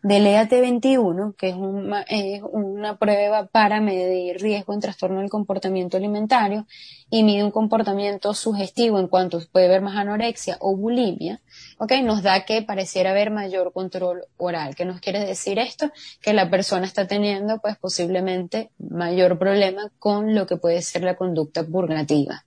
del 0.02 0.26
EAT21, 0.26 1.34
que 1.36 1.48
es, 1.48 2.42
una 2.52 2.96
prueba 2.98 3.46
para 3.46 3.80
medir 3.80 4.40
riesgo 4.40 4.72
en 4.72 4.80
trastorno 4.80 5.20
del 5.20 5.30
comportamiento 5.30 5.96
alimentario 5.96 6.66
y 7.10 7.24
mide 7.24 7.44
un 7.44 7.50
comportamiento 7.50 8.32
sugestivo 8.34 9.00
en 9.00 9.08
cuanto 9.08 9.40
puede 9.50 9.66
haber 9.66 9.82
más 9.82 9.96
anorexia 9.96 10.56
o 10.60 10.76
bulimia, 10.76 11.40
¿ok? 11.78 11.92
Nos 12.02 12.22
da 12.22 12.44
que 12.44 12.62
pareciera 12.62 13.10
haber 13.10 13.30
mayor 13.30 13.72
control 13.72 14.24
oral. 14.36 14.76
¿Qué 14.76 14.84
nos 14.84 15.00
quiere 15.00 15.24
decir 15.24 15.58
esto? 15.58 15.90
Que 16.20 16.32
la 16.32 16.48
persona 16.48 16.86
está 16.86 17.06
teniendo, 17.06 17.58
pues, 17.58 17.76
posiblemente 17.76 18.70
mayor 18.78 19.38
problema 19.38 19.90
con 19.98 20.34
lo 20.34 20.46
que 20.46 20.56
puede 20.56 20.82
ser 20.82 21.02
la 21.02 21.16
conducta 21.16 21.64
purgativa. 21.64 22.44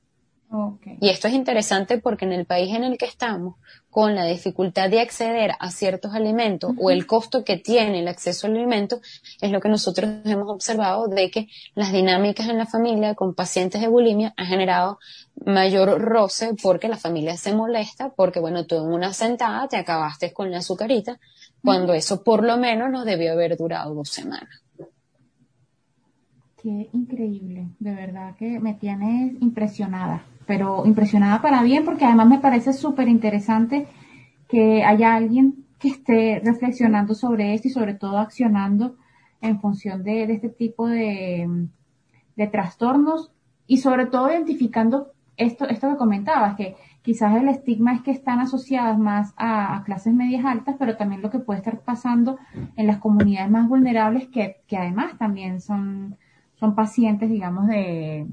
Y 1.00 1.10
esto 1.10 1.30
es 1.30 1.34
interesante 1.34 1.98
porque 1.98 2.26
en 2.26 2.34
el 2.34 2.46
país 2.46 2.76
en 2.76 2.84
el 2.84 2.98
que 2.98 3.06
estamos, 3.06 3.56
con 3.92 4.16
la 4.16 4.26
dificultad 4.26 4.90
de 4.90 5.02
acceder 5.02 5.52
a 5.60 5.70
ciertos 5.70 6.16
alimentos 6.16 6.72
o 6.80 6.90
el 6.90 7.06
costo 7.06 7.44
que 7.44 7.58
tiene 7.58 8.00
el 8.00 8.08
acceso 8.08 8.48
al 8.48 8.56
alimento, 8.56 9.02
es 9.42 9.52
lo 9.52 9.60
que 9.60 9.68
nosotros 9.68 10.10
hemos 10.26 10.50
observado 10.50 11.08
de 11.08 11.30
que 11.30 11.50
las 11.76 11.92
dinámicas 11.92 12.48
en 12.48 12.58
la 12.58 12.66
familia 12.66 13.14
con 13.16 13.36
pacientes 13.36 13.82
de 13.82 13.90
bulimia 13.90 14.34
han 14.38 14.48
generado 14.48 14.98
mayor 15.46 16.02
roce 16.02 16.56
porque 16.64 16.88
la 16.88 16.98
familia 16.98 17.36
se 17.36 17.54
molesta 17.54 18.14
porque, 18.16 18.40
bueno, 18.40 18.66
tú 18.66 18.78
en 18.78 18.94
una 18.94 19.12
sentada 19.12 19.68
te 19.68 19.76
acabaste 19.76 20.32
con 20.32 20.50
la 20.52 20.60
azucarita, 20.60 21.20
cuando 21.62 21.94
eso 21.94 22.24
por 22.24 22.44
lo 22.44 22.58
menos 22.58 22.90
nos 22.90 23.06
debió 23.06 23.34
haber 23.34 23.58
durado 23.58 23.94
dos 23.94 24.10
semanas. 24.10 24.64
Qué 26.62 26.90
increíble, 26.94 27.68
de 27.80 27.94
verdad 27.94 28.36
que 28.38 28.60
me 28.60 28.76
tienes 28.76 29.34
impresionada 29.42 30.24
pero 30.52 30.86
impresionada 30.86 31.42
para 31.42 31.64
bien 31.64 31.86
porque 31.86 32.04
además 32.04 32.28
me 32.28 32.40
parece 32.40 32.74
súper 32.74 33.08
interesante 33.08 33.88
que 34.50 34.84
haya 34.84 35.16
alguien 35.16 35.64
que 35.80 35.88
esté 35.88 36.42
reflexionando 36.44 37.16
sobre 37.16 37.54
esto 37.54 37.70
y 37.70 37.72
sobre 37.72 37.94
todo 37.94 38.18
accionando 38.18 38.98
en 39.40 39.62
función 39.62 40.04
de, 40.04 40.24
este 40.24 40.50
tipo 40.50 40.90
de, 40.90 41.70
trastornos 42.52 43.32
y 43.66 43.78
sobre 43.78 44.08
todo 44.08 44.30
identificando 44.30 45.14
esto, 45.38 45.70
esto 45.70 45.90
que 45.90 45.96
comentabas, 45.96 46.58
que 46.58 46.76
quizás 47.02 47.34
el 47.38 47.48
estigma 47.48 47.94
es 47.94 48.02
que 48.02 48.12
están 48.12 48.42
asociadas 48.42 49.00
más 49.00 49.34
a, 49.38 49.84
clases 49.86 50.14
medias 50.14 50.44
altas, 50.44 50.76
pero 50.78 50.98
también 50.98 51.22
lo 51.22 51.30
que 51.30 51.40
puede 51.40 51.60
estar 51.60 51.80
pasando 51.80 52.40
en 52.76 52.88
las 52.88 52.98
comunidades 52.98 53.50
más 53.50 53.70
vulnerables 53.70 54.28
que, 54.28 54.58
que 54.68 54.76
además 54.76 55.18
también 55.18 55.62
son, 55.62 56.18
son 56.56 56.76
pacientes, 56.76 57.30
digamos, 57.30 57.68
de, 57.68 58.28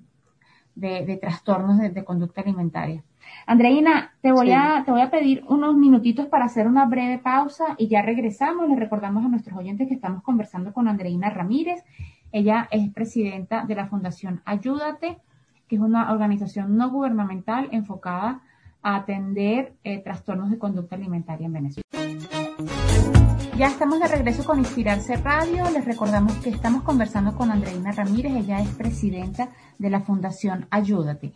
de, 0.79 1.19
trastornos 1.21 1.79
de, 1.79 2.05
conducta 2.05 2.41
alimentaria. 2.41 3.03
Andreina, 3.47 4.13
te 4.23 4.33
voy, 4.33 4.53
a, 4.53 4.83
te 4.85 4.91
voy 4.91 5.01
a 5.01 5.11
pedir 5.11 5.45
unos 5.49 5.77
minutitos 5.77 6.27
para 6.27 6.47
hacer 6.47 6.67
una 6.67 6.87
breve 6.87 7.19
pausa 7.19 7.75
y 7.77 7.89
ya 7.89 8.03
regresamos. 8.03 8.69
Les 8.69 8.79
recordamos 8.79 9.25
a 9.25 9.29
nuestros 9.29 9.57
oyentes 9.59 9.89
que 9.89 9.95
estamos 9.95 10.23
conversando 10.23 10.73
con 10.73 10.89
Andreina 10.89 11.31
Ramírez. 11.31 11.85
Ella 12.33 12.69
es 12.71 12.91
presidenta 12.93 13.65
de 13.65 13.75
la 13.75 13.87
Fundación 13.87 14.41
Ayúdate, 14.45 15.19
que 15.67 15.77
es 15.77 15.83
una 15.83 16.13
organización 16.13 16.77
no 16.77 16.91
gubernamental 16.91 17.69
enfocada 17.73 18.41
a 18.83 18.97
atender 18.97 19.75
eh, 19.85 19.99
trastornos 20.03 20.51
de 20.51 20.59
conducta 20.59 20.97
alimentaria 20.97 21.47
en 21.47 21.53
Venezuela. 21.53 22.98
Ya 23.59 23.67
estamos 23.67 23.99
de 23.99 24.07
regreso 24.07 24.45
con 24.45 24.61
Inspirarse 24.61 25.17
Radio. 25.17 25.69
Les 25.73 25.85
recordamos 25.85 26.33
que 26.37 26.49
estamos 26.49 26.85
conversando 26.85 27.35
con 27.35 27.51
Andreina 27.51 27.91
Ramírez. 27.91 28.33
Ella 28.37 28.61
es 28.61 28.69
presidenta 28.69 29.49
de 29.79 29.91
la 29.91 29.99
Fundación 29.99 30.69
Ayúdate. 30.71 31.33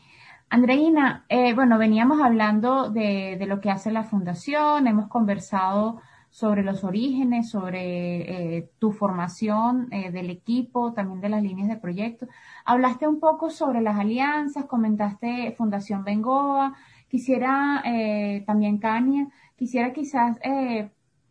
Andreina, 0.48 1.24
eh, 1.28 1.52
bueno, 1.52 1.78
veníamos 1.78 2.20
hablando 2.20 2.90
de, 2.90 3.44
lo 3.48 3.60
que 3.60 3.72
hace 3.72 3.90
la 3.90 4.04
Fundación, 4.04 4.86
hemos 4.86 5.08
conversado 5.08 6.00
sobre 6.30 6.62
los 6.62 6.84
orígenes, 6.84 7.50
sobre 7.50 8.58
eh, 8.58 8.70
tu 8.78 8.92
formación 8.92 9.88
eh, 9.90 10.12
del 10.12 10.30
equipo, 10.30 10.92
también 10.92 11.20
de 11.20 11.28
las 11.28 11.42
líneas 11.42 11.66
de 11.66 11.76
proyecto. 11.76 12.28
Hablaste 12.64 13.08
un 13.08 13.18
poco 13.18 13.50
sobre 13.50 13.80
las 13.80 13.98
alianzas, 13.98 14.66
comentaste 14.66 15.56
Fundación 15.58 16.04
Bengoa, 16.04 16.76
quisiera 17.08 17.82
también 18.46 18.78
Cania, 18.78 19.26
quisiera 19.56 19.92
quizás 19.92 20.38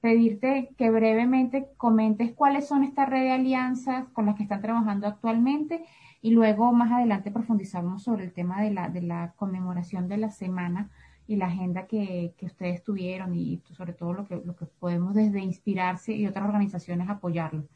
pedirte 0.01 0.73
que 0.77 0.89
brevemente 0.89 1.69
comentes 1.77 2.33
cuáles 2.33 2.67
son 2.67 2.83
estas 2.83 3.07
redes 3.07 3.25
de 3.25 3.31
alianzas 3.33 4.07
con 4.13 4.25
las 4.25 4.35
que 4.35 4.43
están 4.43 4.61
trabajando 4.61 5.07
actualmente 5.07 5.85
y 6.21 6.31
luego 6.31 6.73
más 6.73 6.91
adelante 6.91 7.31
profundizamos 7.31 8.03
sobre 8.03 8.25
el 8.25 8.33
tema 8.33 8.61
de 8.61 8.71
la, 8.71 8.89
de 8.89 9.01
la 9.01 9.33
conmemoración 9.35 10.07
de 10.07 10.17
la 10.17 10.31
semana 10.31 10.89
y 11.27 11.35
la 11.35 11.45
agenda 11.45 11.85
que, 11.85 12.33
que 12.37 12.47
ustedes 12.47 12.83
tuvieron 12.83 13.35
y 13.35 13.61
sobre 13.73 13.93
todo 13.93 14.13
lo 14.13 14.27
que, 14.27 14.41
lo 14.43 14.55
que 14.55 14.65
podemos 14.65 15.13
desde 15.13 15.39
Inspirarse 15.39 16.13
y 16.13 16.27
otras 16.27 16.45
organizaciones 16.45 17.07
apoyarlo. 17.07 17.67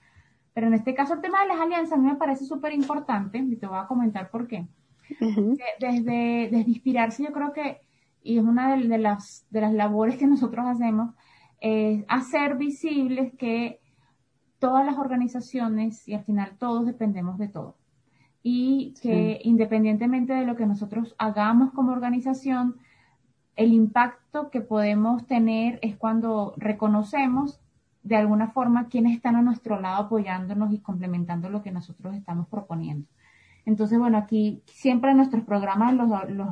Pero 0.54 0.68
en 0.68 0.74
este 0.74 0.96
caso 0.96 1.14
el 1.14 1.22
tema 1.22 1.42
de 1.42 1.50
las 1.50 1.60
alianzas 1.60 1.94
a 1.94 2.02
mí 2.02 2.08
me 2.08 2.16
parece 2.16 2.46
súper 2.46 2.74
importante 2.74 3.38
y 3.38 3.56
te 3.56 3.68
voy 3.68 3.78
a 3.78 3.88
comentar 3.88 4.30
por 4.32 4.48
qué. 4.48 4.66
desde, 5.80 6.50
desde 6.52 6.70
Inspirarse 6.72 7.24
yo 7.24 7.32
creo 7.32 7.54
que, 7.54 7.82
y 8.24 8.40
es 8.40 8.44
una 8.44 8.76
de, 8.76 8.98
las, 8.98 9.46
de 9.52 9.62
las 9.62 9.74
labores 9.74 10.18
que 10.18 10.26
nosotros 10.28 10.66
hacemos, 10.66 11.14
hacer 12.08 12.58
visibles 12.58 13.34
que 13.38 13.80
todas 14.60 14.86
las 14.86 14.98
organizaciones 14.98 16.08
y 16.08 16.14
al 16.14 16.24
final 16.24 16.58
todos 16.58 16.86
dependemos 16.86 17.38
de 17.38 17.48
todo. 17.48 17.78
Y 18.44 18.94
que 19.02 19.42
independientemente 19.44 20.34
de 20.34 20.46
lo 20.46 20.56
que 20.56 20.68
nosotros 20.68 21.16
hagamos 21.18 21.72
como 21.72 21.92
organización, 21.92 22.78
el 23.56 23.74
impacto 23.74 24.50
que 24.52 24.62
podemos 24.62 25.26
tener 25.26 25.80
es 25.82 25.96
cuando 25.96 26.54
reconocemos 26.58 27.60
de 28.04 28.16
alguna 28.16 28.50
forma 28.50 28.88
quienes 28.88 29.16
están 29.16 29.36
a 29.36 29.42
nuestro 29.42 29.82
lado 29.82 30.04
apoyándonos 30.04 30.72
y 30.72 30.80
complementando 30.80 31.50
lo 31.50 31.64
que 31.64 31.72
nosotros 31.72 32.16
estamos 32.16 32.48
proponiendo. 32.48 33.08
Entonces, 33.66 33.98
bueno, 33.98 34.18
aquí 34.18 34.62
siempre 34.66 35.12
en 35.12 35.18
nuestros 35.18 35.44
programas 35.44 35.96
los, 35.96 36.08
los, 36.30 36.50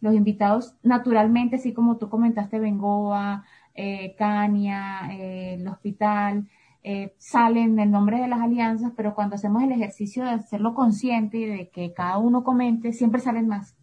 los 0.00 0.14
invitados, 0.14 0.74
naturalmente, 0.82 1.56
así 1.56 1.72
como 1.72 1.96
tú 1.96 2.08
comentaste, 2.08 2.58
Bengoa, 2.58 3.44
eh, 3.82 4.14
Cania, 4.18 5.08
eh, 5.10 5.54
el 5.54 5.66
hospital, 5.66 6.46
eh, 6.82 7.14
salen 7.16 7.78
el 7.78 7.90
nombre 7.90 8.20
de 8.20 8.28
las 8.28 8.40
alianzas, 8.40 8.92
pero 8.94 9.14
cuando 9.14 9.36
hacemos 9.36 9.62
el 9.62 9.72
ejercicio 9.72 10.22
de 10.22 10.32
hacerlo 10.32 10.74
consciente 10.74 11.38
y 11.38 11.46
de 11.46 11.70
que 11.70 11.94
cada 11.94 12.18
uno 12.18 12.44
comente, 12.44 12.92
siempre 12.92 13.22
salen 13.22 13.48
más. 13.48 13.74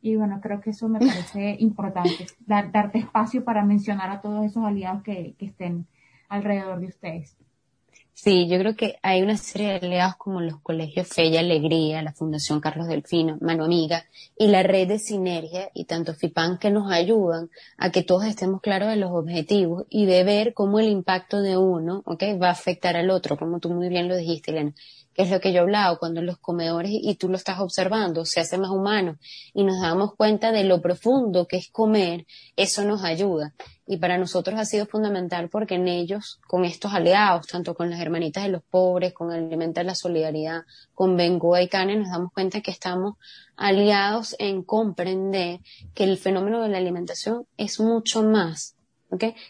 Y 0.00 0.16
bueno, 0.16 0.40
creo 0.40 0.62
que 0.62 0.70
eso 0.70 0.88
me 0.88 0.98
parece 1.10 1.56
importante, 1.60 2.26
darte 2.46 2.98
espacio 2.98 3.44
para 3.44 3.64
mencionar 3.64 4.10
a 4.10 4.22
todos 4.22 4.46
esos 4.46 4.64
aliados 4.64 5.02
que 5.02 5.36
estén 5.38 5.86
alrededor 6.30 6.80
de 6.80 6.86
ustedes. 6.86 7.36
Sí, 8.16 8.48
yo 8.48 8.58
creo 8.58 8.76
que 8.76 8.98
hay 9.02 9.22
una 9.22 9.36
serie 9.36 9.68
de 9.68 9.86
aliados 9.86 10.16
como 10.16 10.40
los 10.40 10.60
colegios 10.60 11.08
Fe 11.08 11.26
y 11.26 11.36
Alegría, 11.36 12.00
la 12.00 12.12
Fundación 12.12 12.60
Carlos 12.60 12.86
Delfino, 12.86 13.38
Mano 13.40 13.64
Amiga 13.64 14.04
y 14.38 14.46
la 14.46 14.62
red 14.62 14.86
de 14.88 14.98
Sinergia 15.00 15.70
y 15.74 15.84
tanto 15.84 16.14
FIPAN 16.14 16.58
que 16.58 16.70
nos 16.70 16.90
ayudan 16.92 17.50
a 17.76 17.90
que 17.90 18.02
todos 18.04 18.24
estemos 18.24 18.60
claros 18.60 18.88
de 18.88 18.96
los 18.96 19.10
objetivos 19.10 19.84
y 19.90 20.06
de 20.06 20.22
ver 20.22 20.54
cómo 20.54 20.78
el 20.78 20.88
impacto 20.88 21.42
de 21.42 21.56
uno, 21.56 22.02
¿ok? 22.06 22.22
Va 22.40 22.48
a 22.48 22.52
afectar 22.52 22.96
al 22.96 23.10
otro, 23.10 23.36
como 23.36 23.58
tú 23.58 23.70
muy 23.70 23.88
bien 23.88 24.08
lo 24.08 24.16
dijiste, 24.16 24.52
Elena 24.52 24.74
que 25.14 25.22
es 25.22 25.30
lo 25.30 25.40
que 25.40 25.52
yo 25.52 25.58
he 25.58 25.62
hablado, 25.62 25.98
cuando 25.98 26.20
los 26.22 26.38
comedores, 26.38 26.90
y 26.92 27.14
tú 27.14 27.28
lo 27.28 27.36
estás 27.36 27.60
observando, 27.60 28.24
se 28.24 28.40
hace 28.40 28.58
más 28.58 28.70
humano 28.70 29.16
y 29.52 29.64
nos 29.64 29.80
damos 29.80 30.14
cuenta 30.16 30.52
de 30.52 30.64
lo 30.64 30.82
profundo 30.82 31.46
que 31.46 31.56
es 31.56 31.70
comer, 31.70 32.26
eso 32.56 32.84
nos 32.84 33.04
ayuda. 33.04 33.54
y 33.86 33.98
para 33.98 34.16
nosotros 34.16 34.58
ha 34.58 34.64
sido 34.64 34.86
fundamental 34.86 35.50
porque 35.50 35.74
en 35.74 35.88
ellos, 35.88 36.40
con 36.48 36.64
estos 36.64 36.94
aliados, 36.94 37.46
tanto 37.46 37.74
con 37.74 37.90
las 37.90 38.00
hermanitas 38.00 38.44
de 38.44 38.48
los 38.48 38.62
pobres, 38.62 39.12
con 39.12 39.30
Alimenta 39.30 39.82
la 39.82 39.94
Solidaridad, 39.94 40.62
con 40.94 41.16
Bengoa 41.16 41.60
y 41.60 41.68
Cane, 41.68 41.96
nos 41.96 42.08
damos 42.08 42.32
cuenta 42.32 42.62
que 42.62 42.70
estamos 42.70 43.16
aliados 43.56 44.34
en 44.38 44.62
comprender 44.62 45.60
que 45.94 46.04
el 46.04 46.16
fenómeno 46.16 46.62
de 46.62 46.70
la 46.70 46.78
alimentación 46.78 47.46
es 47.58 47.78
mucho 47.78 48.22
más 48.22 48.74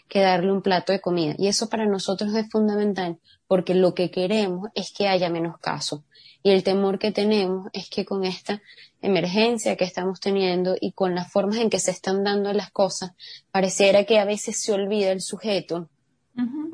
que 0.07 0.21
darle 0.21 0.51
un 0.51 0.61
plato 0.61 0.91
de 0.91 1.01
comida. 1.01 1.35
Y 1.37 1.47
eso 1.47 1.69
para 1.69 1.85
nosotros 1.85 2.33
es 2.35 2.49
fundamental 2.49 3.19
porque 3.47 3.75
lo 3.75 3.93
que 3.93 4.11
queremos 4.11 4.69
es 4.75 4.91
que 4.91 5.07
haya 5.07 5.29
menos 5.29 5.57
casos. 5.59 6.01
Y 6.43 6.51
el 6.51 6.63
temor 6.63 6.99
que 6.99 7.11
tenemos 7.11 7.69
es 7.73 7.89
que 7.89 8.05
con 8.05 8.23
esta 8.23 8.61
emergencia 9.01 9.75
que 9.75 9.83
estamos 9.83 10.19
teniendo 10.19 10.75
y 10.79 10.91
con 10.91 11.15
las 11.15 11.31
formas 11.31 11.57
en 11.57 11.69
que 11.69 11.79
se 11.79 11.91
están 11.91 12.23
dando 12.23 12.53
las 12.53 12.71
cosas, 12.71 13.11
pareciera 13.51 14.03
que 14.03 14.19
a 14.19 14.25
veces 14.25 14.61
se 14.61 14.71
olvida 14.71 15.11
el 15.11 15.21
sujeto 15.21 15.89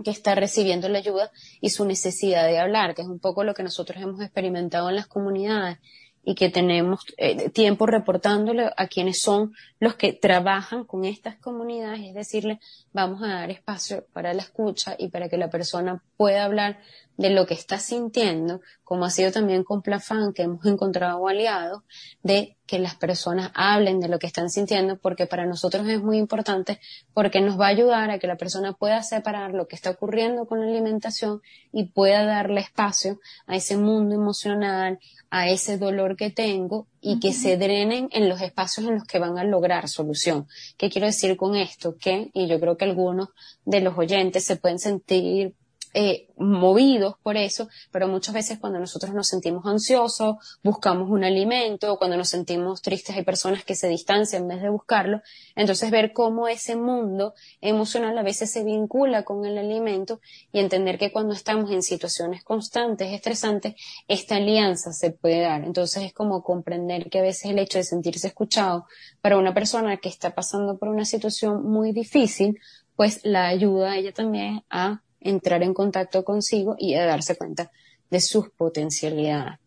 que 0.04 0.12
está 0.12 0.34
recibiendo 0.34 0.90
la 0.90 0.98
ayuda 0.98 1.32
y 1.60 1.70
su 1.70 1.86
necesidad 1.86 2.48
de 2.48 2.60
hablar, 2.60 2.96
que 2.96 3.04
es 3.04 3.08
un 3.08 3.20
poco 3.20 3.44
lo 3.44 3.54
que 3.54 3.64
nosotros 3.64 4.02
hemos 4.02 4.20
experimentado 4.22 4.90
en 4.90 4.96
las 4.96 5.08
comunidades 5.08 5.78
y 6.24 6.36
que 6.36 6.50
tenemos 6.50 7.02
eh, 7.18 7.50
tiempo 7.50 7.86
reportándole 7.86 8.72
a 8.76 8.88
quienes 8.88 9.22
son 9.22 9.54
los 9.80 9.96
que 9.96 10.14
trabajan 10.14 10.84
con 10.84 11.06
estas 11.06 11.38
comunidades, 11.38 12.02
es 12.02 12.14
decirle, 12.14 12.60
vamos 12.94 13.24
a 13.24 13.28
dar 13.28 13.52
espacio 13.52 14.06
para 14.14 14.34
la 14.34 14.42
escucha 14.42 14.96
y 14.98 15.10
para 15.10 15.30
que 15.30 15.38
la 15.38 15.50
persona 15.50 16.04
pueda 16.22 16.46
hablar 16.46 16.78
de 17.18 17.32
lo 17.32 17.48
que 17.48 17.56
está 17.56 17.80
sintiendo, 17.80 18.62
como 18.84 19.06
ha 19.06 19.10
sido 19.10 19.32
también 19.32 19.64
con 19.64 19.82
Plafan, 19.82 20.34
que 20.34 20.44
hemos 20.44 20.64
encontrado 20.68 21.28
aliados, 21.28 21.82
de 22.22 22.58
que 22.68 22.78
las 22.78 22.94
personas 22.94 23.50
hablen 23.56 24.00
de 24.00 24.08
lo 24.08 24.20
que 24.20 24.28
están 24.28 24.52
sintiendo, 24.52 25.00
porque 25.00 25.26
para 25.26 25.48
nosotros 25.48 25.90
es 25.90 26.00
muy 26.00 26.20
importante, 26.20 26.80
porque 27.16 27.42
nos 27.42 27.60
va 27.60 27.66
a 27.66 27.70
ayudar 27.70 28.12
a 28.12 28.20
que 28.20 28.28
la 28.28 28.38
persona 28.38 28.74
pueda 28.74 29.02
separar 29.02 29.56
lo 29.56 29.68
que 29.68 29.76
está 29.76 29.90
ocurriendo 29.90 30.46
con 30.46 30.60
la 30.60 30.68
alimentación 30.68 31.42
y 31.74 31.86
pueda 31.86 32.24
darle 32.24 32.62
espacio 32.62 33.20
a 33.48 33.56
ese 33.56 33.78
mundo 33.78 34.14
emocional, 34.14 35.00
a 35.32 35.50
ese 35.50 35.80
dolor 35.80 36.16
que 36.16 36.30
tengo 36.30 36.86
y 37.02 37.20
que 37.20 37.34
se 37.34 37.58
drenen 37.58 38.10
en 38.12 38.30
los 38.30 38.42
espacios 38.42 38.86
en 38.86 38.96
los 38.96 39.06
que 39.06 39.18
van 39.18 39.40
a 39.40 39.44
lograr 39.44 39.88
solución. 39.90 40.48
¿Qué 40.78 40.92
quiero 40.92 41.08
decir 41.08 41.36
con 41.36 41.56
esto? 41.56 41.98
Que, 41.98 42.30
y 42.34 42.48
yo 42.48 42.60
creo 42.60 42.78
que 42.78 42.86
algunos 42.86 43.30
de 43.66 43.82
los 43.82 43.98
oyentes 43.98 44.46
se 44.46 44.56
pueden 44.56 44.78
sentir 44.78 45.56
eh, 45.94 46.28
movidos 46.38 47.16
por 47.22 47.38
eso, 47.38 47.68
pero 47.92 48.08
muchas 48.08 48.34
veces 48.34 48.60
cuando 48.60 48.80
nosotros 48.80 49.14
nos 49.14 49.28
sentimos 49.28 49.66
ansiosos, 49.66 50.36
buscamos 50.64 51.10
un 51.10 51.24
alimento, 51.24 51.98
cuando 51.98 52.18
nos 52.18 52.30
sentimos 52.30 52.82
tristes 52.82 53.16
hay 53.16 53.24
personas 53.24 53.64
que 53.64 53.76
se 53.76 53.88
distancian 53.88 54.44
en 54.44 54.48
vez 54.48 54.62
de 54.62 54.70
buscarlo, 54.70 55.22
entonces 55.56 55.92
ver 55.92 56.14
cómo 56.14 56.48
ese 56.48 56.76
mundo 56.76 57.34
emocional 57.60 58.18
a 58.18 58.24
veces 58.24 58.52
se 58.52 58.64
vincula 58.64 59.24
con 59.24 59.46
el 59.46 59.58
alimento 59.58 60.20
y 60.52 60.60
entender 60.60 60.98
que 60.98 61.12
cuando 61.12 61.34
estamos 61.34 61.72
en 61.72 61.84
situaciones 61.84 62.44
constantes, 62.44 63.12
estresantes, 63.14 63.76
esta 64.08 64.38
alianza 64.38 64.94
se 64.94 65.12
puede 65.12 65.42
dar. 65.42 65.64
Entonces 65.64 66.04
es 66.04 66.14
como 66.14 66.44
comprender 66.44 67.10
que 67.10 67.20
a 67.20 67.24
veces 67.24 67.52
el 67.52 67.60
hecho 67.60 67.78
de 67.78 67.84
sentirse 67.84 68.28
escuchado 68.28 68.86
para 69.22 69.38
una 69.38 69.54
persona 69.54 69.98
que 69.98 70.10
está 70.10 70.34
pasando 70.34 70.78
por 70.78 70.90
una 70.90 71.06
situación 71.06 71.64
muy 71.70 71.92
difícil, 71.92 72.60
pues 72.96 73.22
la 73.24 73.48
ayuda 73.48 73.92
a 73.92 73.98
ella 73.98 74.12
también 74.12 74.64
a 74.70 75.02
entrar 75.22 75.64
en 75.64 75.74
contacto 75.74 76.24
consigo 76.24 76.76
y 76.78 76.96
a 76.96 77.06
darse 77.06 77.36
cuenta 77.36 77.72
de 78.10 78.20
sus 78.20 78.50
potencialidades. 78.50 79.60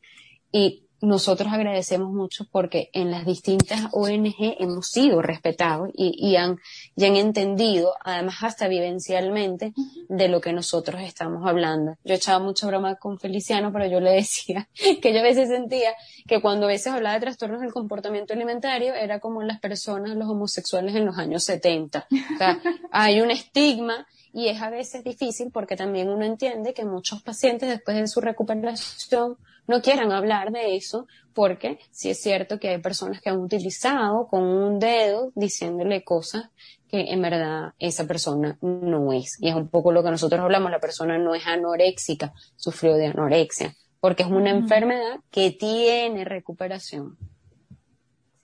Y 0.53 0.85
nosotros 1.05 1.53
agradecemos 1.53 2.13
mucho 2.13 2.47
porque 2.51 2.91
en 2.93 3.11
las 3.11 3.27
distintas 3.27 3.89
ONG 3.93 4.57
hemos 4.59 4.89
sido 4.89 5.23
respetados 5.23 5.91
y, 5.95 6.37
han, 6.37 6.59
han 6.99 7.17
entendido, 7.17 7.95
además 8.03 8.37
hasta 8.43 8.69
vivencialmente, 8.69 9.75
de 10.09 10.29
lo 10.29 10.41
que 10.41 10.53
nosotros 10.53 11.03
estamos 11.03 11.47
hablando. 11.47 11.97
Yo 12.05 12.15
echaba 12.15 12.43
mucha 12.43 12.67
broma 12.67 12.97
con 12.97 13.19
Feliciano, 13.19 13.73
pero 13.73 13.87
yo 13.87 14.01
le 14.01 14.13
decía 14.13 14.69
que 15.03 15.13
yo 15.13 15.21
a 15.21 15.23
veces 15.23 15.49
sentía 15.49 15.95
que 16.27 16.41
cuando 16.41 16.67
a 16.67 16.69
veces 16.69 16.93
hablaba 16.93 17.15
de 17.15 17.21
trastornos 17.21 17.61
del 17.61 17.73
comportamiento 17.73 18.33
alimentario 18.33 18.95
era 18.95 19.21
como 19.21 19.43
las 19.43 19.61
personas, 19.61 20.17
los 20.17 20.29
homosexuales 20.29 20.95
en 20.95 21.05
los 21.05 21.19
años 21.19 21.45
70. 21.45 22.07
O 22.35 22.39
sea, 22.39 22.61
hay 22.91 23.21
un 23.21 23.31
estigma 23.31 24.07
y 24.35 24.49
es 24.49 24.61
a 24.61 24.69
veces 24.69 25.05
difícil 25.05 25.53
porque 25.53 25.77
también 25.77 26.11
uno 26.11 26.25
entiende 26.25 26.75
que 26.75 26.85
muchos 26.85 27.23
pacientes 27.23 27.69
después 27.69 27.97
de 27.97 28.09
su 28.09 28.21
recuperación 28.21 29.37
no 29.69 29.81
quieran 29.81 30.11
hablar 30.11 30.51
de 30.51 30.75
eso 30.75 31.07
porque 31.33 31.79
sí 31.93 32.11
es 32.11 32.21
cierto 32.21 32.59
que 32.59 32.69
hay 32.69 32.79
personas 32.79 33.21
que 33.21 33.31
han 33.31 33.39
utilizado 33.39 34.27
con 34.27 34.43
un 34.43 34.81
dedo 34.81 35.31
diciéndole 35.37 36.03
cosas 36.03 36.51
que 36.89 37.13
en 37.13 37.23
verdad 37.23 37.75
esa 37.79 38.09
persona 38.09 38.59
no 38.61 39.13
es. 39.13 39.41
Y 39.41 39.49
es 39.49 39.55
un 39.55 39.69
poco 39.69 39.93
lo 39.93 40.03
que 40.03 40.11
nosotros 40.11 40.41
hablamos, 40.41 40.73
la 40.73 40.81
persona 40.81 41.17
no 41.17 41.37
es 41.37 41.47
anoréxica, 41.47 42.33
sufrió 42.57 42.95
de 42.95 43.07
anorexia, 43.07 43.75
porque 44.01 44.25
es 44.25 44.29
una 44.29 44.51
enfermedad 44.51 45.21
que 45.31 45.53
tiene 45.53 46.25
recuperación. 46.25 47.17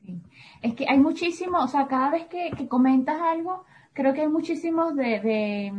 Sí. 0.05 0.23
Es 0.63 0.75
que 0.75 0.87
hay 0.89 0.99
muchísimo, 0.99 1.59
o 1.59 1.69
sea, 1.69 1.89
cada 1.89 2.11
vez 2.11 2.27
que, 2.27 2.51
que 2.57 2.69
comentas 2.69 3.21
algo, 3.21 3.65
creo 3.93 4.15
que 4.15 4.23
hay 4.23 4.29
muchísimos 4.29 4.97
de, 4.97 5.73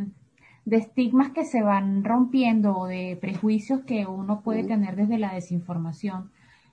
de, 0.65 0.77
estigmas 0.77 1.31
que 1.31 1.45
se 1.45 1.61
van 1.61 2.03
rompiendo 2.03 2.77
o 2.77 2.87
de 2.87 3.17
prejuicios 3.19 3.81
que 3.81 4.05
uno 4.05 4.41
puede 4.41 4.63
tener 4.63 4.95
desde 4.95 5.17
la 5.17 5.33
desinformación. 5.33 6.31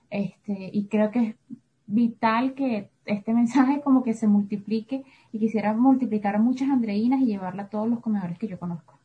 Este, 0.09 0.69
y 0.73 0.87
creo 0.87 1.11
que 1.11 1.19
es 1.19 1.35
vital 1.85 2.53
que 2.53 2.89
este 3.05 3.33
mensaje 3.41 3.81
como 3.81 4.03
que 4.03 4.13
se 4.13 4.27
multiplique 4.27 5.03
y 5.31 5.39
quisiera 5.39 5.73
multiplicar 5.73 6.39
muchas 6.39 6.69
andreínas 6.69 7.21
y 7.21 7.25
llevarla 7.25 7.63
a 7.63 7.69
todos 7.69 7.87
los 7.87 7.99
comedores 7.99 8.37
que 8.37 8.47
yo 8.47 8.59
conozco. 8.59 8.99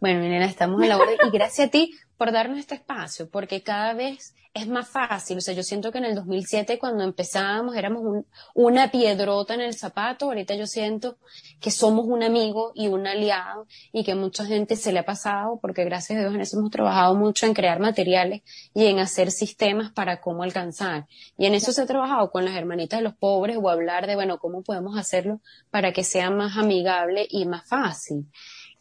Bueno, 0.00 0.20
Elena, 0.20 0.46
estamos 0.46 0.82
a 0.82 0.86
la 0.86 0.96
hora 0.96 1.12
y 1.12 1.30
gracias 1.30 1.68
a 1.68 1.70
ti 1.70 1.92
por 2.16 2.32
darnos 2.32 2.58
este 2.58 2.74
espacio, 2.74 3.28
porque 3.30 3.62
cada 3.62 3.92
vez 3.92 4.34
es 4.52 4.66
más 4.66 4.88
fácil. 4.88 5.38
O 5.38 5.40
sea, 5.40 5.54
yo 5.54 5.62
siento 5.62 5.92
que 5.92 5.98
en 5.98 6.06
el 6.06 6.14
2007 6.14 6.78
cuando 6.78 7.04
empezábamos 7.04 7.76
éramos 7.76 8.24
una 8.54 8.90
piedrota 8.90 9.54
en 9.54 9.60
el 9.60 9.74
zapato. 9.74 10.26
Ahorita 10.26 10.54
yo 10.54 10.66
siento 10.66 11.18
que 11.60 11.70
somos 11.70 12.06
un 12.06 12.22
amigo 12.22 12.72
y 12.74 12.88
un 12.88 13.06
aliado 13.06 13.66
y 13.92 14.02
que 14.04 14.14
mucha 14.14 14.44
gente 14.44 14.76
se 14.76 14.92
le 14.92 15.00
ha 15.00 15.04
pasado 15.04 15.58
porque 15.60 15.84
gracias 15.84 16.18
a 16.18 16.22
Dios 16.22 16.34
en 16.34 16.40
eso 16.40 16.58
hemos 16.58 16.70
trabajado 16.70 17.14
mucho 17.14 17.46
en 17.46 17.54
crear 17.54 17.78
materiales 17.78 18.42
y 18.74 18.86
en 18.86 18.98
hacer 18.98 19.30
sistemas 19.30 19.92
para 19.92 20.20
cómo 20.20 20.42
alcanzar. 20.42 21.06
Y 21.38 21.46
en 21.46 21.54
eso 21.54 21.72
se 21.72 21.82
ha 21.82 21.86
trabajado 21.86 22.30
con 22.30 22.44
las 22.44 22.54
hermanitas 22.54 22.98
de 22.98 23.04
los 23.04 23.14
pobres 23.14 23.56
o 23.60 23.70
hablar 23.70 24.06
de, 24.06 24.16
bueno, 24.16 24.38
cómo 24.38 24.62
podemos 24.62 24.98
hacerlo 24.98 25.40
para 25.70 25.92
que 25.92 26.02
sea 26.02 26.30
más 26.30 26.56
amigable 26.56 27.26
y 27.30 27.46
más 27.46 27.68
fácil. 27.68 28.26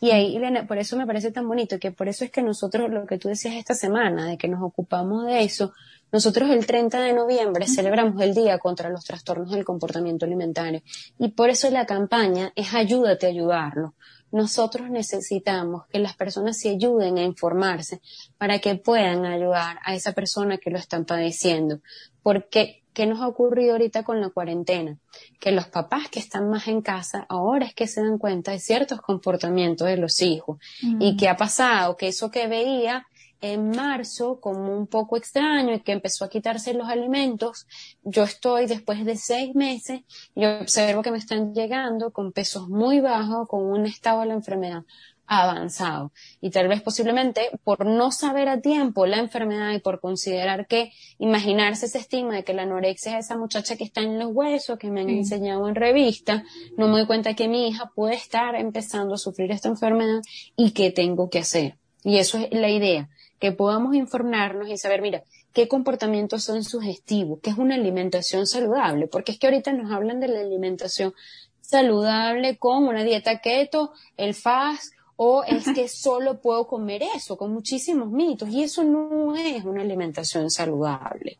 Y 0.02 0.12
ahí, 0.12 0.36
Elena, 0.36 0.66
por 0.66 0.78
eso 0.78 0.96
me 0.96 1.06
parece 1.06 1.32
tan 1.32 1.48
bonito, 1.48 1.78
que 1.78 1.92
por 1.92 2.08
eso 2.08 2.24
es 2.24 2.32
que 2.32 2.42
nosotros, 2.42 2.90
lo 2.90 3.06
que 3.06 3.18
tú 3.18 3.28
decías 3.28 3.56
esta 3.56 3.74
semana, 3.74 4.28
de 4.28 4.38
que 4.38 4.48
nos 4.48 4.62
ocupamos 4.62 5.26
de 5.26 5.44
eso, 5.44 5.74
nosotros 6.12 6.50
el 6.50 6.66
30 6.66 7.02
de 7.02 7.14
noviembre 7.14 7.68
celebramos 7.68 8.22
el 8.22 8.34
Día 8.34 8.58
contra 8.58 8.90
los 8.90 9.06
Trastornos 9.06 9.52
del 9.52 9.66
Comportamiento 9.66 10.26
Alimentario. 10.26 10.82
Y 11.20 11.30
por 11.30 11.50
eso 11.50 11.70
la 11.70 11.86
campaña 11.86 12.52
es 12.56 12.74
Ayúdate 12.74 13.28
a 13.28 13.30
ayudarlo. 13.30 13.94
Nosotros 14.32 14.90
necesitamos 14.90 15.86
que 15.88 16.00
las 16.00 16.16
personas 16.16 16.60
se 16.60 16.70
ayuden 16.70 17.18
a 17.18 17.24
informarse 17.24 18.02
para 18.38 18.60
que 18.60 18.76
puedan 18.76 19.26
ayudar 19.26 19.80
a 19.84 19.96
esa 19.96 20.14
persona 20.14 20.58
que 20.58 20.70
lo 20.70 20.78
están 20.78 21.06
padeciendo. 21.06 21.80
Porque 22.22 22.80
¿Qué 23.00 23.06
nos 23.06 23.22
ha 23.22 23.28
ocurrido 23.28 23.74
ahorita 23.74 24.04
con 24.04 24.20
la 24.20 24.30
cuarentena? 24.30 24.98
Que 25.40 25.54
los 25.54 25.68
papás 25.68 26.10
que 26.10 26.20
están 26.20 26.50
más 26.50 26.68
en 26.68 26.82
casa 26.82 27.26
ahora 27.30 27.66
es 27.66 27.74
que 27.74 27.88
se 27.88 28.02
dan 28.02 28.18
cuenta 28.18 28.52
de 28.52 28.60
ciertos 28.60 29.00
comportamientos 29.00 29.88
de 29.88 29.96
los 29.96 30.22
hijos. 30.22 30.58
Y 30.82 31.14
mm. 31.14 31.18
qué 31.18 31.30
ha 31.30 31.38
pasado, 31.38 31.96
que 31.96 32.10
eso 32.10 32.30
que 32.30 32.48
veía 32.48 33.08
en 33.42 33.70
marzo 33.70 34.40
como 34.40 34.76
un 34.78 34.88
poco 34.88 35.18
extraño 35.18 35.74
y 35.76 35.80
que 35.82 35.92
empezó 35.92 36.26
a 36.26 36.30
quitarse 36.30 36.74
los 36.74 36.90
alimentos, 36.90 37.68
yo 38.04 38.24
estoy 38.24 38.66
después 38.66 39.06
de 39.06 39.16
seis 39.16 39.56
meses 39.56 40.02
y 40.36 40.46
observo 40.46 41.02
que 41.02 41.12
me 41.12 41.18
están 41.18 41.54
llegando 41.54 42.12
con 42.12 42.32
pesos 42.32 42.70
muy 42.70 43.00
bajos, 43.00 43.48
con 43.48 43.64
un 43.64 43.86
estado 43.86 44.22
de 44.22 44.28
la 44.28 44.34
enfermedad 44.34 44.84
avanzado. 45.30 46.12
Y 46.42 46.50
tal 46.50 46.68
vez 46.68 46.82
posiblemente 46.82 47.52
por 47.64 47.86
no 47.86 48.12
saber 48.12 48.50
a 48.50 48.62
tiempo 48.62 49.06
la 49.06 49.20
enfermedad 49.20 49.72
y 49.74 49.80
por 49.80 50.02
considerar 50.02 50.66
que 50.66 50.92
imaginarse 51.20 51.86
ese 51.86 52.00
estigma 52.00 52.34
de 52.34 52.44
que 52.44 52.54
la 52.54 52.64
anorexia 52.64 53.18
es 53.18 53.26
esa 53.26 53.38
muchacha 53.38 53.78
que 53.78 53.84
está 53.84 54.02
en 54.02 54.18
los 54.18 54.32
huesos, 54.34 54.80
que 54.80 54.90
me 54.90 55.02
han 55.02 55.10
enseñado 55.10 55.70
en 55.70 55.76
revista, 55.76 56.44
no 56.78 56.88
me 56.88 56.98
doy 56.98 57.06
cuenta 57.06 57.36
que 57.36 57.48
mi 57.48 57.68
hija 57.68 57.92
puede 57.94 58.16
estar 58.16 58.56
empezando 58.56 59.14
a 59.14 59.18
sufrir 59.18 59.52
esta 59.52 59.70
enfermedad 59.70 60.22
y 60.58 60.72
qué 60.72 60.90
tengo 60.90 61.30
que 61.30 61.40
hacer. 61.40 61.78
Y 62.04 62.18
eso 62.18 62.40
es 62.40 62.48
la 62.52 62.70
idea, 62.70 63.10
que 63.40 63.52
podamos 63.52 63.96
informarnos 63.96 64.70
y 64.70 64.78
saber, 64.78 65.02
mira, 65.02 65.24
qué 65.54 65.68
comportamientos 65.68 66.44
son 66.44 66.64
sugestivos, 66.64 67.40
qué 67.42 67.50
es 67.50 67.58
una 67.58 67.76
alimentación 67.76 68.46
saludable, 68.46 69.08
porque 69.08 69.32
es 69.32 69.40
que 69.40 69.48
ahorita 69.48 69.74
nos 69.74 69.92
hablan 69.92 70.20
de 70.20 70.28
la 70.28 70.42
alimentación 70.42 71.14
saludable 71.62 72.58
con 72.58 72.88
una 72.88 73.04
dieta 73.04 73.40
keto, 73.40 73.92
el 74.18 74.34
fast, 74.34 74.94
o 75.16 75.44
es 75.44 75.66
que 75.74 75.88
solo 75.88 76.42
puedo 76.42 76.68
comer 76.68 77.02
eso, 77.16 77.38
con 77.38 77.54
muchísimos 77.54 78.12
mitos, 78.12 78.50
y 78.50 78.64
eso 78.64 78.84
no 78.84 79.36
es 79.36 79.64
una 79.64 79.82
alimentación 79.82 80.50
saludable. 80.50 81.38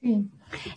Sí, 0.00 0.28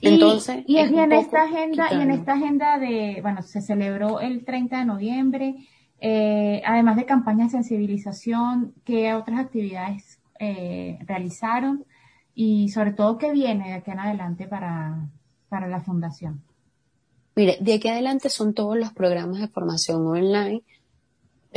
Entonces, 0.01 0.63
y, 0.67 0.77
en 0.77 1.11
esta 1.11 1.43
agenda, 1.43 1.87
y 1.91 2.01
en 2.01 2.11
esta 2.11 2.33
agenda 2.33 2.77
de, 2.77 3.19
bueno, 3.21 3.41
se 3.41 3.61
celebró 3.61 4.19
el 4.19 4.45
30 4.45 4.79
de 4.79 4.85
noviembre, 4.85 5.55
eh, 5.99 6.61
además 6.65 6.97
de 6.97 7.05
campañas 7.05 7.51
de 7.51 7.57
sensibilización, 7.57 8.73
¿qué 8.83 9.13
otras 9.13 9.39
actividades 9.39 10.04
eh, 10.39 10.99
realizaron? 11.05 11.85
Y 12.33 12.69
sobre 12.69 12.93
todo, 12.93 13.17
¿qué 13.17 13.31
viene 13.31 13.69
de 13.69 13.73
aquí 13.73 13.91
en 13.91 13.99
adelante 13.99 14.47
para, 14.47 15.09
para 15.49 15.67
la 15.67 15.81
fundación? 15.81 16.41
Mire, 17.35 17.57
de 17.59 17.73
aquí 17.73 17.87
adelante 17.87 18.29
son 18.29 18.53
todos 18.53 18.77
los 18.77 18.93
programas 18.93 19.39
de 19.39 19.47
formación 19.47 20.05
online 20.07 20.63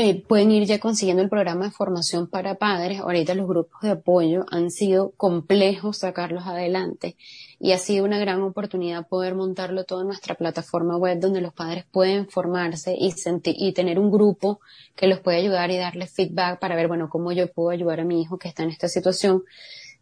eh, 0.01 0.23
pueden 0.23 0.53
ir 0.53 0.65
ya 0.65 0.79
consiguiendo 0.79 1.25
el 1.25 1.29
programa 1.29 1.65
de 1.65 1.71
formación 1.73 2.29
para 2.29 2.55
padres. 2.55 3.01
Ahorita 3.01 3.35
los 3.35 3.49
grupos 3.49 3.83
de 3.83 3.91
apoyo 3.91 4.47
han 4.49 4.71
sido 4.71 5.11
complejos 5.17 5.99
sacarlos 5.99 6.47
adelante 6.47 7.17
y 7.59 7.73
ha 7.73 7.79
sido 7.79 8.05
una 8.05 8.21
gran 8.21 8.41
oportunidad 8.43 9.09
poder 9.09 9.35
montarlo 9.35 9.83
todo 9.83 10.03
en 10.03 10.07
nuestra 10.07 10.37
plataforma 10.37 10.97
web 10.97 11.19
donde 11.19 11.41
los 11.41 11.53
padres 11.53 11.85
pueden 11.91 12.29
formarse 12.29 12.95
y, 12.97 13.11
sentir, 13.11 13.57
y 13.59 13.73
tener 13.73 13.99
un 13.99 14.13
grupo 14.13 14.61
que 14.95 15.09
los 15.09 15.19
puede 15.19 15.39
ayudar 15.39 15.73
y 15.73 15.79
darles 15.79 16.13
feedback 16.13 16.61
para 16.61 16.77
ver, 16.77 16.87
bueno, 16.87 17.09
cómo 17.09 17.33
yo 17.33 17.51
puedo 17.51 17.71
ayudar 17.71 17.99
a 17.99 18.05
mi 18.05 18.23
hijo 18.23 18.39
que 18.39 18.47
está 18.47 18.63
en 18.63 18.71
esta 18.71 18.87
situación. 18.87 19.43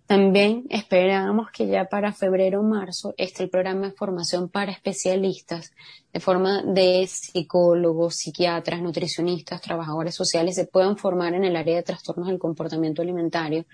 También 0.06 0.66
esperamos 0.70 1.50
que 1.50 1.66
ya 1.66 1.86
para 1.86 2.12
febrero 2.12 2.60
o 2.60 2.62
marzo 2.62 3.12
esté 3.16 3.42
el 3.42 3.50
programa 3.50 3.88
de 3.88 3.92
formación 3.92 4.48
para 4.48 4.70
especialistas, 4.70 5.72
de 6.12 6.20
forma 6.20 6.62
de 6.62 7.04
psicólogos, 7.08 8.14
psiquiatras, 8.14 8.80
nutricionistas, 8.80 9.60
trabajadores 9.60 10.14
sociales, 10.14 10.54
se 10.54 10.64
puedan 10.64 10.96
formar 10.96 11.34
en 11.34 11.42
el 11.42 11.56
área 11.56 11.74
de 11.74 11.82
trastornos 11.82 12.28
del 12.28 12.38
comportamiento 12.38 13.02
alimentario. 13.02 13.64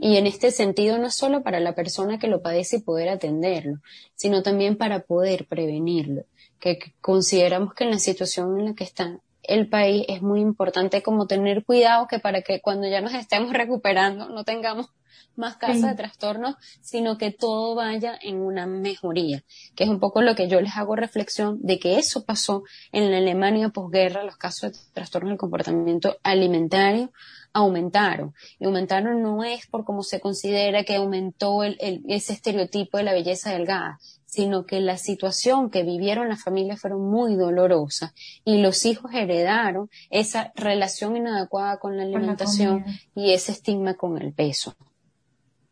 Y 0.00 0.16
en 0.18 0.28
este 0.28 0.52
sentido, 0.52 0.98
no 0.98 1.10
solo 1.10 1.42
para 1.42 1.58
la 1.58 1.74
persona 1.74 2.18
que 2.18 2.28
lo 2.28 2.42
padece 2.42 2.76
y 2.76 2.82
poder 2.82 3.08
atenderlo, 3.08 3.80
sino 4.14 4.44
también 4.44 4.76
para 4.76 5.00
poder 5.00 5.46
prevenirlo, 5.46 6.22
que 6.60 6.78
consideramos 7.00 7.74
que 7.74 7.84
en 7.84 7.90
la 7.90 7.98
situación 7.98 8.56
en 8.60 8.66
la 8.66 8.74
que 8.74 8.84
está 8.84 9.18
el 9.42 9.68
país 9.68 10.04
es 10.08 10.22
muy 10.22 10.40
importante 10.40 11.02
como 11.02 11.26
tener 11.26 11.64
cuidado 11.64 12.06
que 12.06 12.18
para 12.18 12.42
que 12.42 12.60
cuando 12.60 12.88
ya 12.88 13.00
nos 13.00 13.14
estemos 13.14 13.52
recuperando 13.52 14.28
no 14.28 14.44
tengamos 14.44 14.88
más 15.36 15.56
casos 15.56 15.82
de 15.82 15.94
trastornos, 15.94 16.56
sino 16.80 17.16
que 17.16 17.30
todo 17.30 17.74
vaya 17.74 18.18
en 18.20 18.40
una 18.40 18.66
mejoría, 18.66 19.42
que 19.74 19.84
es 19.84 19.90
un 19.90 20.00
poco 20.00 20.22
lo 20.22 20.34
que 20.34 20.48
yo 20.48 20.60
les 20.60 20.76
hago 20.76 20.94
reflexión 20.94 21.58
de 21.62 21.78
que 21.78 21.98
eso 21.98 22.24
pasó 22.24 22.64
en 22.92 23.10
la 23.10 23.18
Alemania 23.18 23.70
posguerra, 23.70 24.24
los 24.24 24.36
casos 24.36 24.72
de 24.72 24.78
trastornos 24.92 25.30
del 25.30 25.38
comportamiento 25.38 26.18
alimentario 26.22 27.12
aumentaron. 27.52 28.34
Y 28.58 28.66
aumentaron 28.66 29.22
no 29.22 29.44
es 29.44 29.66
por 29.66 29.84
cómo 29.84 30.02
se 30.02 30.20
considera 30.20 30.84
que 30.84 30.96
aumentó 30.96 31.64
el, 31.64 31.78
ese 32.08 32.32
estereotipo 32.32 32.98
de 32.98 33.04
la 33.04 33.12
belleza 33.12 33.52
delgada, 33.52 33.98
sino 34.32 34.64
que 34.64 34.80
la 34.80 34.96
situación 34.96 35.68
que 35.68 35.82
vivieron 35.82 36.30
las 36.30 36.42
familias 36.42 36.80
fueron 36.80 37.02
muy 37.02 37.36
dolorosas 37.36 38.14
y 38.46 38.62
los 38.62 38.86
hijos 38.86 39.12
heredaron 39.12 39.90
esa 40.08 40.52
relación 40.54 41.18
inadecuada 41.18 41.78
con 41.78 41.98
la 41.98 42.04
alimentación 42.04 42.82
y 43.14 43.34
ese 43.34 43.52
estigma 43.52 43.92
con 43.92 44.16
el 44.16 44.32
peso. 44.32 44.74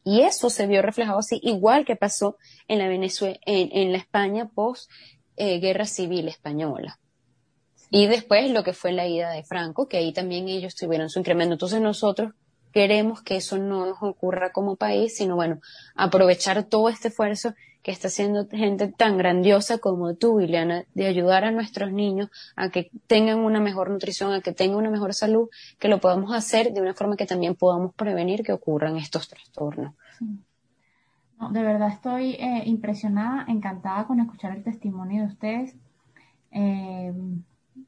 Y 0.05 0.21
eso 0.21 0.51
se 0.51 0.67
vio 0.67 0.83
reflejado 0.83 1.21
así, 1.21 1.41
igual 1.43 1.87
que 1.87 1.97
pasó 1.97 2.37
en 2.69 2.81
la 2.81 2.89
Venezuela, 2.89 3.39
en, 3.47 3.93
la 3.93 3.99
España 3.99 4.51
post 4.55 4.91
eh, 5.37 5.59
guerra 5.59 5.87
civil 5.87 6.29
española. 6.29 7.01
Y 7.89 8.09
después 8.09 8.51
lo 8.51 8.63
que 8.63 8.75
fue 8.75 8.93
la 8.93 9.07
ida 9.07 9.31
de 9.31 9.43
Franco, 9.43 9.89
que 9.89 9.97
ahí 9.97 10.13
también 10.13 10.49
ellos 10.49 10.77
tuvieron 10.77 11.09
su 11.09 11.19
incremento. 11.19 11.55
Entonces 11.55 11.81
nosotros 11.81 12.35
queremos 12.75 13.23
que 13.23 13.37
eso 13.37 13.57
no 13.57 13.87
nos 13.87 14.03
ocurra 14.03 14.53
como 14.53 14.77
país, 14.77 15.17
sino 15.17 15.35
bueno, 15.35 15.61
aprovechar 15.95 16.63
todo 16.65 16.91
este 16.91 17.09
esfuerzo 17.09 17.55
que 17.83 17.93
está 17.93 18.09
haciendo 18.09 18.47
gente 18.49 18.89
tan 18.89 19.17
grandiosa 19.17 19.79
como 19.79 20.15
tú, 20.15 20.41
Ileana, 20.41 20.85
de 20.95 21.07
ayudar 21.07 21.45
a 21.45 21.51
nuestros 21.51 21.93
niños 21.93 22.31
a 22.57 22.69
que 22.69 22.91
tengan 23.07 23.39
una 23.39 23.61
mejor 23.61 23.91
nutrición, 23.91 24.33
a 24.33 24.41
que 24.41 24.53
tengan 24.53 24.79
una 24.79 24.91
mejor 24.91 25.15
salud, 25.15 25.49
que 25.79 25.89
lo 25.89 26.01
podamos 26.01 26.35
hacer 26.35 26.73
de 26.73 26.83
una 26.83 26.95
forma 26.95 27.17
que 27.17 27.27
también 27.27 27.55
podamos 27.55 27.95
prevenir 27.95 28.43
que 28.43 28.53
ocurran 28.53 28.97
estos 28.97 29.29
trastornos. 29.29 29.95
de 31.51 31.63
verdad 31.63 31.89
estoy 31.89 32.33
eh, 32.33 32.65
impresionada, 32.67 33.47
encantada 33.49 34.07
con 34.07 34.21
escuchar 34.21 34.55
el 34.55 34.63
testimonio 34.63 35.23
de 35.23 35.29
ustedes, 35.29 35.75
eh, 36.51 37.15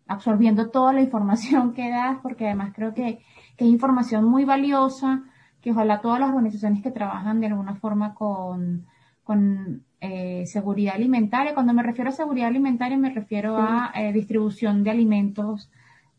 absorbiendo 0.07 0.71
toda 0.71 0.95
la 0.95 1.03
información 1.03 1.75
que 1.75 1.91
das, 1.91 2.19
porque 2.23 2.47
además 2.47 2.73
creo 2.75 2.95
que, 2.95 3.19
que 3.59 3.67
es 3.67 3.71
información 3.71 4.25
muy 4.25 4.47
valiosa, 4.47 5.23
que 5.61 5.73
ojalá 5.73 6.01
todas 6.01 6.19
las 6.19 6.31
organizaciones 6.31 6.83
que 6.83 6.91
trabajan 6.91 7.41
de 7.41 7.49
alguna 7.49 7.75
forma 7.75 8.15
con 8.15 8.87
con 9.25 9.85
eh, 10.01 10.45
seguridad 10.47 10.97
alimentaria. 10.97 11.55
Cuando 11.55 11.73
me 11.73 11.83
refiero 11.83 12.11
a 12.11 12.13
seguridad 12.13 12.49
alimentaria 12.49 12.97
me 12.97 13.11
refiero 13.11 13.57
a 13.57 13.93
eh, 13.95 14.13
distribución 14.13 14.83
de 14.83 14.91
alimentos 14.91 15.71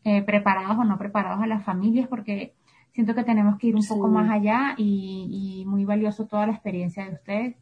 eh, 0.04 0.22
preparados 0.22 0.78
o 0.78 0.84
no 0.84 0.98
preparados 0.98 1.42
a 1.42 1.46
las 1.46 1.64
familias 1.64 2.08
porque 2.08 2.54
siento 2.92 3.14
que 3.14 3.24
tenemos 3.24 3.58
que 3.58 3.68
ir 3.68 3.76
un 3.76 3.86
poco 3.86 4.08
más 4.08 4.30
allá 4.30 4.74
y, 4.76 5.60
y, 5.60 5.66
muy 5.66 5.84
valioso 5.84 6.26
toda 6.26 6.46
la 6.46 6.52
experiencia 6.52 7.04
de 7.06 7.14
ustedes. 7.14 7.56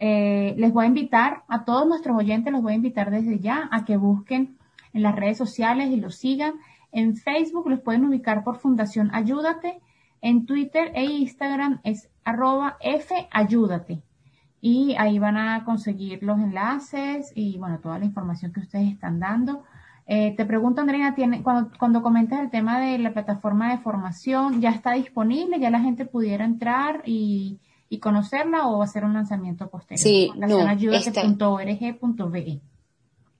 les 0.00 0.72
voy 0.72 0.84
a 0.84 0.88
invitar 0.88 1.42
a 1.48 1.64
todos 1.64 1.86
nuestros 1.86 2.16
oyentes, 2.16 2.52
los 2.52 2.62
voy 2.62 2.72
a 2.72 2.76
invitar 2.76 3.10
desde 3.10 3.38
ya 3.38 3.68
a 3.70 3.84
que 3.84 3.96
busquen 3.96 4.56
en 4.94 5.02
las 5.02 5.14
redes 5.14 5.36
sociales 5.36 5.90
y 5.90 5.96
los 5.96 6.16
sigan. 6.16 6.54
En 6.90 7.16
Facebook 7.16 7.68
los 7.68 7.80
pueden 7.80 8.06
ubicar 8.06 8.44
por 8.44 8.58
Fundación 8.58 9.10
Ayúdate. 9.14 9.80
En 10.22 10.46
Twitter 10.46 10.90
e 10.94 11.04
Instagram 11.04 11.80
es 11.84 12.08
arroba 12.24 12.76
F 12.80 13.28
Ayúdate 13.30 14.02
y 14.64 14.94
ahí 14.96 15.18
van 15.18 15.36
a 15.36 15.64
conseguir 15.64 16.22
los 16.22 16.38
enlaces 16.38 17.32
y 17.34 17.58
bueno, 17.58 17.80
toda 17.80 17.98
la 17.98 18.04
información 18.04 18.52
que 18.52 18.60
ustedes 18.60 18.92
están 18.92 19.18
dando. 19.18 19.64
Eh, 20.06 20.34
te 20.36 20.46
pregunto, 20.46 20.80
Andrea, 20.80 21.16
¿tiene, 21.16 21.42
cuando, 21.42 21.72
cuando 21.76 22.00
comentas 22.00 22.38
el 22.38 22.48
tema 22.48 22.80
de 22.80 22.96
la 22.98 23.12
plataforma 23.12 23.72
de 23.72 23.78
formación, 23.78 24.60
¿ya 24.60 24.70
está 24.70 24.92
disponible? 24.92 25.58
¿Ya 25.58 25.70
la 25.70 25.80
gente 25.80 26.06
pudiera 26.06 26.44
entrar 26.44 27.02
y, 27.04 27.58
y 27.88 27.98
conocerla 27.98 28.68
o 28.68 28.84
hacer 28.84 29.04
un 29.04 29.14
lanzamiento 29.14 29.68
posterior? 29.68 30.00
Sí, 30.00 30.30
no, 30.36 30.46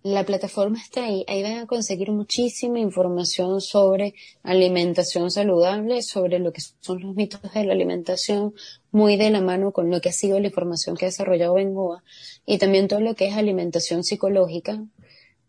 la 0.03 0.25
plataforma 0.25 0.79
está 0.79 1.05
ahí. 1.05 1.25
Ahí 1.29 1.43
van 1.43 1.59
a 1.59 1.67
conseguir 1.67 2.11
muchísima 2.11 2.79
información 2.79 3.61
sobre 3.61 4.15
alimentación 4.43 5.31
saludable, 5.31 6.03
sobre 6.03 6.38
lo 6.38 6.53
que 6.53 6.62
son 6.81 7.01
los 7.01 7.15
mitos 7.15 7.41
de 7.53 7.65
la 7.65 7.73
alimentación, 7.73 8.55
muy 8.91 9.17
de 9.17 9.31
la 9.31 9.41
mano 9.41 9.73
con 9.73 9.91
lo 9.91 10.01
que 10.01 10.09
ha 10.09 10.12
sido 10.12 10.41
la 10.41 10.49
información 10.49 10.97
que 10.97 11.07
ha 11.07 11.09
desarrollado 11.09 11.55
Bengoa, 11.55 12.03
y 12.45 12.59
también 12.59 12.88
todo 12.88 13.01
lo 13.01 13.15
que 13.15 13.29
es 13.29 13.37
alimentación 13.37 14.03
psicológica, 14.05 14.83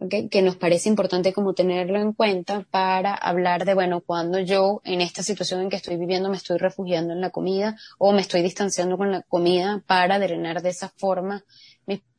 que 0.10 0.42
nos 0.42 0.58
parece 0.58 0.90
importante 0.90 1.32
como 1.32 1.54
tenerlo 1.54 2.00
en 2.00 2.14
cuenta 2.14 2.66
para 2.70 3.14
hablar 3.14 3.64
de, 3.64 3.74
bueno, 3.74 4.02
cuando 4.02 4.40
yo 4.40 4.82
en 4.84 5.02
esta 5.02 5.24
situación 5.24 5.62
en 5.62 5.70
que 5.70 5.78
estoy 5.78 5.96
viviendo 5.98 6.30
me 6.30 6.36
estoy 6.36 6.58
refugiando 6.58 7.14
en 7.14 7.22
la 7.22 7.30
comida 7.30 7.78
o 7.98 8.12
me 8.12 8.22
estoy 8.22 8.42
distanciando 8.42 8.98
con 8.98 9.12
la 9.12 9.22
comida 9.22 9.82
para 9.88 10.20
drenar 10.20 10.62
de 10.62 10.70
esa 10.70 10.90
forma 10.90 11.46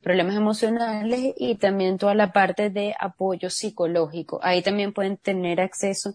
problemas 0.05 0.37
emocionales 0.37 1.33
y 1.37 1.55
también 1.57 1.97
toda 1.97 2.15
la 2.15 2.31
parte 2.31 2.69
de 2.69 2.95
apoyo 3.01 3.49
psicológico. 3.49 4.39
Ahí 4.43 4.63
también 4.63 4.93
pueden 4.93 5.17
tener 5.17 5.61
acceso 5.63 6.15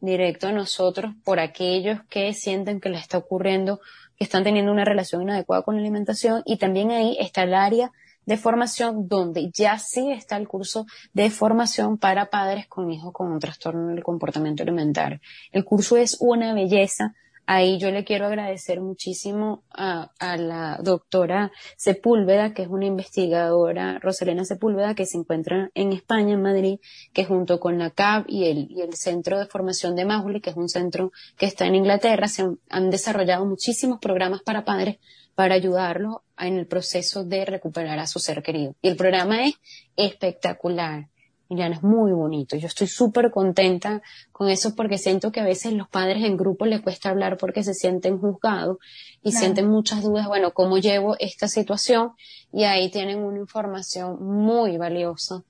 directo 0.00 0.48
a 0.48 0.52
nosotros 0.52 1.14
por 1.24 1.38
aquellos 1.38 2.00
que 2.10 2.34
sienten 2.34 2.80
que 2.80 2.88
les 2.88 3.02
está 3.02 3.18
ocurriendo, 3.18 3.80
que 4.16 4.24
están 4.24 4.42
teniendo 4.42 4.72
una 4.72 4.84
relación 4.84 5.22
inadecuada 5.22 5.62
con 5.62 5.76
la 5.76 5.80
alimentación 5.80 6.42
y 6.44 6.58
también 6.58 6.90
ahí 6.90 7.16
está 7.20 7.44
el 7.44 7.54
área 7.54 7.92
de 8.26 8.36
formación 8.36 9.08
donde 9.08 9.50
ya 9.52 9.78
sí 9.78 10.10
está 10.10 10.36
el 10.36 10.48
curso 10.48 10.86
de 11.12 11.30
formación 11.30 11.98
para 11.98 12.30
padres 12.30 12.66
con 12.66 12.90
hijos 12.90 13.12
con 13.12 13.30
un 13.30 13.38
trastorno 13.38 13.88
del 13.88 14.02
comportamiento 14.02 14.64
alimentario. 14.64 15.20
El 15.52 15.64
curso 15.64 15.96
es 15.96 16.16
una 16.20 16.52
belleza 16.52 17.14
Ahí 17.52 17.78
yo 17.78 17.90
le 17.90 18.04
quiero 18.04 18.26
agradecer 18.26 18.80
muchísimo 18.80 19.64
a, 19.72 20.12
la 20.20 20.78
doctora 20.80 21.50
Sepúlveda, 21.76 22.54
que 22.54 22.62
es 22.62 22.68
una 22.68 22.86
investigadora, 22.86 23.98
Rosalena 23.98 24.44
Sepúlveda, 24.44 24.94
que 24.94 25.04
se 25.04 25.18
encuentra 25.18 25.68
en 25.74 25.92
España, 25.92 26.34
en 26.34 26.42
Madrid, 26.42 26.78
que 27.12 27.24
junto 27.24 27.58
con 27.58 27.76
la 27.76 27.90
CAB 27.90 28.26
y 28.28 28.44
el, 28.44 28.70
y 28.70 28.82
el 28.82 28.94
Centro 28.94 29.36
de 29.36 29.46
Formación 29.46 29.96
de 29.96 30.04
Mauli, 30.04 30.40
que 30.40 30.50
es 30.50 30.56
un 30.56 30.68
centro 30.68 31.10
que 31.36 31.46
está 31.46 31.66
en 31.66 31.74
Inglaterra, 31.74 32.28
se 32.28 32.44
han 32.68 32.88
desarrollado 32.88 33.44
muchísimos 33.44 33.98
programas 33.98 34.42
para 34.42 34.64
padres 34.64 34.98
para 35.34 35.56
ayudarlos 35.56 36.18
en 36.38 36.56
el 36.56 36.68
proceso 36.68 37.24
de 37.24 37.44
recuperar 37.46 37.98
a 37.98 38.06
su 38.06 38.20
ser 38.20 38.44
querido. 38.44 38.76
Y 38.80 38.86
el 38.86 38.96
programa 38.96 39.44
es 39.44 39.54
espectacular. 39.96 41.08
Miriam, 41.50 41.72
es 41.72 41.82
muy 41.82 42.12
bonito. 42.12 42.56
Yo 42.56 42.68
estoy 42.68 42.86
súper 42.86 43.32
contenta 43.32 44.02
con 44.30 44.48
eso 44.48 44.76
porque 44.76 44.98
siento 44.98 45.32
que 45.32 45.40
a 45.40 45.44
veces 45.44 45.72
los 45.72 45.88
padres 45.88 46.22
en 46.24 46.36
grupo 46.36 46.64
les 46.64 46.80
cuesta 46.80 47.10
hablar 47.10 47.36
porque 47.36 47.64
se 47.64 47.74
sienten 47.74 48.18
juzgados 48.18 48.78
y 49.22 49.32
sienten 49.32 49.68
muchas 49.68 50.02
dudas, 50.02 50.28
bueno, 50.28 50.52
¿cómo 50.52 50.78
llevo 50.78 51.16
esta 51.18 51.48
situación? 51.48 52.12
Y 52.52 52.62
ahí 52.62 52.88
tienen 52.90 53.18
una 53.18 53.38
información 53.38 54.24
muy 54.24 54.78
valiosa 54.78 55.42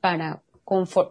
para, 0.00 0.40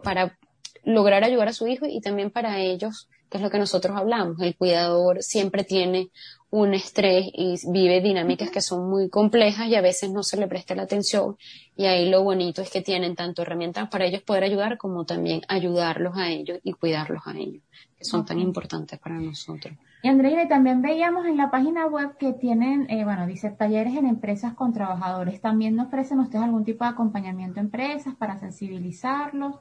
para 0.02 0.38
lograr 0.84 1.22
ayudar 1.22 1.48
a 1.48 1.52
su 1.52 1.66
hijo 1.66 1.84
y 1.86 2.00
también 2.00 2.30
para 2.30 2.58
ellos 2.60 3.08
que 3.30 3.38
es 3.38 3.42
lo 3.42 3.50
que 3.50 3.58
nosotros 3.58 3.96
hablamos. 3.96 4.40
El 4.40 4.56
cuidador 4.56 5.22
siempre 5.22 5.64
tiene 5.64 6.10
un 6.54 6.72
estrés 6.72 7.26
y 7.32 7.56
vive 7.68 8.00
dinámicas 8.00 8.48
que 8.48 8.60
son 8.60 8.88
muy 8.88 9.10
complejas 9.10 9.66
y 9.66 9.74
a 9.74 9.80
veces 9.80 10.12
no 10.12 10.22
se 10.22 10.36
le 10.36 10.46
presta 10.46 10.76
la 10.76 10.82
atención 10.82 11.36
y 11.76 11.86
ahí 11.86 12.08
lo 12.08 12.22
bonito 12.22 12.62
es 12.62 12.70
que 12.70 12.80
tienen 12.80 13.16
tanto 13.16 13.42
herramientas 13.42 13.88
para 13.88 14.04
ellos 14.04 14.22
poder 14.22 14.44
ayudar 14.44 14.78
como 14.78 15.04
también 15.04 15.40
ayudarlos 15.48 16.16
a 16.16 16.30
ellos 16.30 16.60
y 16.62 16.72
cuidarlos 16.72 17.26
a 17.26 17.36
ellos, 17.36 17.64
que 17.98 18.04
son 18.04 18.24
tan 18.24 18.38
importantes 18.38 19.00
para 19.00 19.16
nosotros. 19.16 19.76
Y 20.04 20.08
Andrea, 20.08 20.46
también 20.46 20.80
veíamos 20.80 21.26
en 21.26 21.36
la 21.36 21.50
página 21.50 21.86
web 21.86 22.16
que 22.18 22.32
tienen, 22.34 22.88
eh, 22.88 23.02
bueno, 23.02 23.26
dice 23.26 23.50
talleres 23.50 23.96
en 23.96 24.06
empresas 24.06 24.54
con 24.54 24.72
trabajadores. 24.72 25.40
¿También 25.40 25.80
ofrecen 25.80 26.20
ustedes 26.20 26.44
algún 26.44 26.64
tipo 26.64 26.84
de 26.84 26.90
acompañamiento 26.90 27.58
a 27.58 27.64
empresas 27.64 28.14
para 28.14 28.38
sensibilizarlos? 28.38 29.56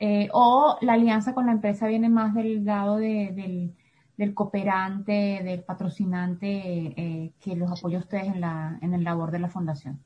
Eh, 0.00 0.28
¿O 0.32 0.76
la 0.80 0.94
alianza 0.94 1.34
con 1.34 1.46
la 1.46 1.52
empresa 1.52 1.86
viene 1.86 2.08
más 2.08 2.34
del 2.34 2.64
lado 2.64 2.96
del 2.96 3.76
del 4.16 4.34
cooperante, 4.34 5.40
del 5.42 5.62
patrocinante 5.64 6.48
eh, 6.48 7.32
que 7.40 7.56
los 7.56 7.70
apoya 7.70 7.98
a 7.98 8.00
ustedes 8.00 8.26
en, 8.26 8.40
la, 8.40 8.78
en 8.80 8.94
el 8.94 9.04
labor 9.04 9.30
de 9.30 9.38
la 9.38 9.48
fundación? 9.48 10.00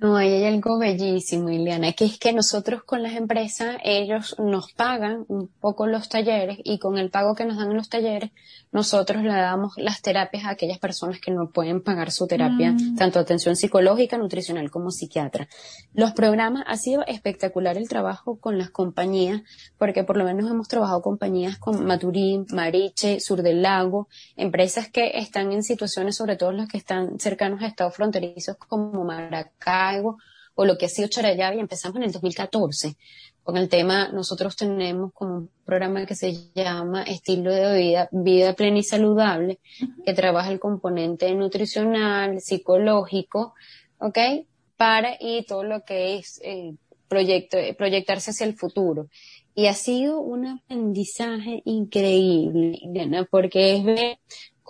No, 0.00 0.16
ahí 0.16 0.32
hay 0.32 0.44
algo 0.46 0.78
bellísimo, 0.78 1.50
Ileana, 1.50 1.92
que 1.92 2.06
es 2.06 2.18
que 2.18 2.32
nosotros 2.32 2.82
con 2.84 3.02
las 3.02 3.12
empresas, 3.16 3.76
ellos 3.84 4.34
nos 4.38 4.72
pagan 4.72 5.26
un 5.28 5.48
poco 5.48 5.86
los 5.86 6.08
talleres 6.08 6.56
y 6.64 6.78
con 6.78 6.96
el 6.96 7.10
pago 7.10 7.34
que 7.34 7.44
nos 7.44 7.58
dan 7.58 7.70
en 7.70 7.76
los 7.76 7.90
talleres, 7.90 8.30
nosotros 8.72 9.22
le 9.22 9.34
damos 9.34 9.74
las 9.76 10.00
terapias 10.00 10.44
a 10.44 10.50
aquellas 10.50 10.78
personas 10.78 11.20
que 11.20 11.30
no 11.30 11.50
pueden 11.50 11.82
pagar 11.82 12.12
su 12.12 12.26
terapia, 12.26 12.72
mm. 12.72 12.96
tanto 12.96 13.18
atención 13.18 13.56
psicológica, 13.56 14.16
nutricional 14.16 14.70
como 14.70 14.90
psiquiatra. 14.90 15.48
Los 15.92 16.12
programas, 16.12 16.64
ha 16.66 16.78
sido 16.78 17.04
espectacular 17.06 17.76
el 17.76 17.86
trabajo 17.86 18.38
con 18.40 18.56
las 18.56 18.70
compañías, 18.70 19.42
porque 19.76 20.02
por 20.02 20.16
lo 20.16 20.24
menos 20.24 20.50
hemos 20.50 20.68
trabajado 20.68 21.02
compañías 21.02 21.58
con 21.58 21.84
Maturín, 21.84 22.46
Mariche, 22.52 23.20
Sur 23.20 23.42
del 23.42 23.60
Lago, 23.60 24.08
empresas 24.36 24.88
que 24.88 25.18
están 25.18 25.52
en 25.52 25.62
situaciones, 25.62 26.16
sobre 26.16 26.36
todo 26.36 26.52
las 26.52 26.68
que 26.68 26.78
están 26.78 27.18
cercanos 27.18 27.60
a 27.60 27.66
estados 27.66 27.94
fronterizos 27.94 28.56
como 28.56 29.04
Maracay, 29.04 29.89
o 30.54 30.64
lo 30.64 30.76
que 30.76 30.86
ha 30.86 30.88
sido 30.88 31.08
Charayabi, 31.08 31.58
empezamos 31.58 31.96
en 31.96 32.04
el 32.04 32.12
2014 32.12 32.96
con 33.42 33.56
el 33.56 33.68
tema, 33.68 34.10
nosotros 34.12 34.54
tenemos 34.54 35.12
como 35.12 35.36
un 35.38 35.50
programa 35.64 36.06
que 36.06 36.14
se 36.14 36.52
llama 36.54 37.02
Estilo 37.02 37.52
de 37.52 37.76
Vida, 37.76 38.08
Vida 38.12 38.54
Plena 38.54 38.78
y 38.78 38.82
Saludable, 38.82 39.58
que 40.04 40.14
trabaja 40.14 40.52
el 40.52 40.60
componente 40.60 41.34
nutricional, 41.34 42.40
psicológico, 42.40 43.54
¿ok? 43.98 44.18
Para, 44.76 45.16
y 45.18 45.44
todo 45.44 45.64
lo 45.64 45.84
que 45.84 46.18
es 46.18 46.40
eh, 46.44 46.74
proyecto, 47.08 47.56
proyectarse 47.76 48.30
hacia 48.30 48.46
el 48.46 48.54
futuro. 48.54 49.08
Y 49.54 49.66
ha 49.66 49.74
sido 49.74 50.20
un 50.20 50.46
aprendizaje 50.46 51.62
increíble, 51.64 52.78
porque 53.30 53.76
es 53.76 53.84
ver 53.84 54.18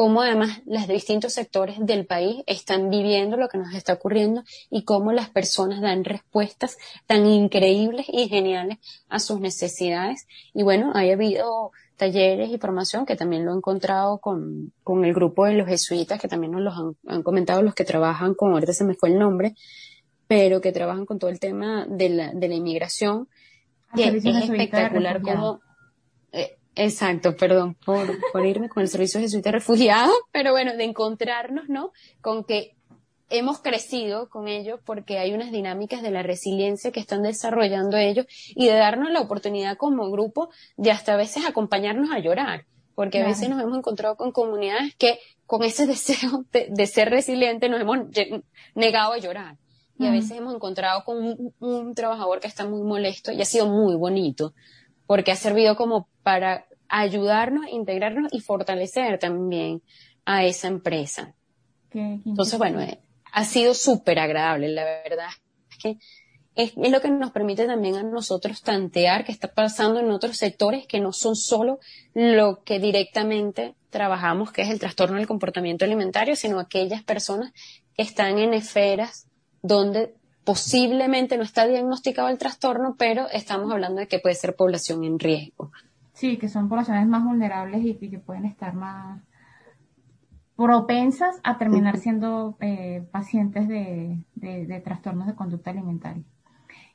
cómo 0.01 0.23
además 0.23 0.63
los 0.65 0.89
distintos 0.89 1.35
sectores 1.35 1.77
del 1.79 2.07
país 2.07 2.43
están 2.47 2.89
viviendo 2.89 3.37
lo 3.37 3.51
que 3.51 3.59
nos 3.59 3.75
está 3.75 3.93
ocurriendo 3.93 4.43
y 4.71 4.85
cómo 4.85 5.13
las 5.13 5.29
personas 5.29 5.83
dan 5.83 6.05
respuestas 6.05 6.79
tan 7.07 7.27
increíbles 7.27 8.07
y 8.09 8.27
geniales 8.27 8.79
a 9.11 9.19
sus 9.19 9.41
necesidades. 9.41 10.27
Y 10.55 10.63
bueno, 10.63 10.93
ha 10.95 11.01
habido 11.01 11.73
talleres 11.99 12.49
y 12.49 12.57
formación 12.57 13.05
que 13.05 13.15
también 13.15 13.45
lo 13.45 13.53
he 13.53 13.57
encontrado 13.57 14.21
con, 14.21 14.73
con 14.83 15.05
el 15.05 15.13
grupo 15.13 15.45
de 15.45 15.53
los 15.53 15.69
jesuitas 15.69 16.19
que 16.19 16.29
también 16.29 16.53
nos 16.53 16.63
los 16.63 16.97
han, 17.07 17.23
comentado 17.23 17.61
los 17.61 17.75
que 17.75 17.85
trabajan 17.85 18.33
con, 18.33 18.55
ahorita 18.55 18.73
se 18.73 18.85
me 18.85 18.95
fue 18.95 19.11
el 19.11 19.19
nombre, 19.19 19.55
pero 20.27 20.63
que 20.63 20.73
trabajan 20.73 21.05
con 21.05 21.19
todo 21.19 21.29
el 21.29 21.39
tema 21.39 21.85
de 21.87 22.09
la, 22.09 22.33
de 22.33 22.49
la 22.49 22.55
inmigración, 22.55 23.29
que 23.95 24.09
es 24.09 24.25
espectacular 24.25 25.21
como 25.21 25.61
Exacto, 26.77 27.37
perdón 27.37 27.75
por, 27.85 28.09
por 28.33 28.47
irme 28.47 28.69
con 28.69 28.83
el 28.83 28.89
servicio 28.89 29.21
jesuita 29.21 29.51
refugiado, 29.51 30.13
pero 30.33 30.53
bueno, 30.53 30.77
de 30.77 30.85
encontrarnos, 30.85 31.69
¿no? 31.69 31.93
Con 32.21 32.45
que 32.45 32.77
hemos 33.29 33.61
crecido 33.61 34.29
con 34.29 34.49
ellos 34.49 34.81
porque 34.85 35.19
hay 35.19 35.33
unas 35.33 35.53
dinámicas 35.53 36.03
de 36.03 36.11
la 36.11 36.23
resiliencia 36.23 36.91
que 36.91 37.01
están 37.01 37.23
desarrollando 37.23 37.97
ellos 37.97 38.27
y 38.55 38.67
de 38.67 38.75
darnos 38.75 39.11
la 39.11 39.21
oportunidad 39.21 39.77
como 39.77 40.11
grupo 40.11 40.51
de 40.77 40.91
hasta 40.91 41.15
a 41.15 41.17
veces 41.17 41.47
acompañarnos 41.47 42.11
a 42.11 42.19
llorar, 42.19 42.67
porque 42.95 43.23
a 43.23 43.27
veces 43.27 43.49
nos 43.49 43.61
hemos 43.61 43.79
encontrado 43.79 44.17
con 44.17 44.33
comunidades 44.33 44.95
que 44.97 45.19
con 45.47 45.63
ese 45.65 45.87
deseo 45.89 46.45
de, 46.53 46.87
ser 46.87 47.11
resiliente 47.11 47.69
nos 47.69 47.81
hemos 47.81 47.99
negado 48.75 49.13
a 49.13 49.19
llorar. 49.19 49.57
Y 49.99 50.07
a 50.07 50.13
veces 50.13 50.39
hemos 50.39 50.55
encontrado 50.55 51.05
con 51.05 51.19
un, 51.19 51.55
un 51.61 51.95
trabajador 51.95 52.41
que 52.41 52.49
está 52.49 52.65
muy 52.65 52.83
molesto 52.83 53.33
y 53.33 53.43
ha 53.43 53.45
sido 53.45 53.67
muy 53.67 53.97
bonito 53.97 54.55
porque 55.11 55.33
ha 55.33 55.37
servido 55.37 55.75
como 55.75 56.09
para 56.23 56.67
ayudarnos, 56.89 57.67
integrarnos 57.69 58.33
y 58.33 58.39
fortalecer 58.39 59.19
también 59.19 59.83
a 60.25 60.45
esa 60.45 60.69
empresa. 60.69 61.35
Entonces, 61.93 62.57
bueno, 62.61 62.81
eh, 62.81 63.01
ha 63.33 63.45
sido 63.45 63.75
súper 63.75 64.21
agradable, 64.21 64.69
la 64.69 64.85
verdad 64.85 65.27
es 65.69 65.79
que 65.79 65.99
es, 66.55 66.75
lo 66.77 67.01
que 67.01 67.11
nos 67.11 67.33
permite 67.33 67.67
también 67.67 67.97
a 67.97 68.05
nosotros 68.05 68.63
tantear 68.63 69.25
qué 69.25 69.33
está 69.33 69.53
pasando 69.53 69.99
en 69.99 70.13
otros 70.13 70.37
sectores 70.37 70.87
que 70.87 71.01
no 71.01 71.13
son 71.13 71.35
solo 71.35 71.81
lo 72.15 72.63
que 72.63 72.79
directamente 72.79 73.75
trabajamos, 73.91 74.53
que 74.53 74.63
es 74.63 74.71
el 74.71 74.79
trastorno 74.79 75.17
del 75.17 75.27
comportamiento 75.27 75.85
alimentario, 75.85 76.37
sino 76.37 76.61
aquellas 76.61 77.03
personas 77.03 77.53
que 77.97 78.03
están 78.03 78.39
en 78.39 78.55
esferas 78.55 79.27
donde 79.61 80.15
posiblemente 80.51 81.37
no 81.37 81.45
está 81.45 81.65
diagnosticado 81.65 82.27
el 82.27 82.37
trastorno, 82.37 82.97
pero 82.99 83.29
estamos 83.33 83.71
hablando 83.71 84.01
de 84.01 84.09
que 84.09 84.19
puede 84.19 84.35
ser 84.35 84.57
población 84.57 85.05
en 85.05 85.21
riesgo. 85.21 85.71
Sí, 86.13 86.39
que 86.39 86.49
son 86.49 86.69
poblaciones 86.69 87.07
más 87.07 87.23
vulnerables 87.23 87.85
y, 87.85 87.95
que 87.95 88.19
pueden 88.19 88.47
estar 88.47 88.75
más 88.75 89.23
propensas 90.57 91.39
a 91.45 91.57
terminar 91.57 91.99
siendo 91.99 92.57
eh, 92.59 93.07
pacientes 93.13 93.69
de, 93.69 94.25
trastornos 94.83 95.29
de 95.29 95.37
conducta 95.37 95.71
alimentaria. 95.71 96.25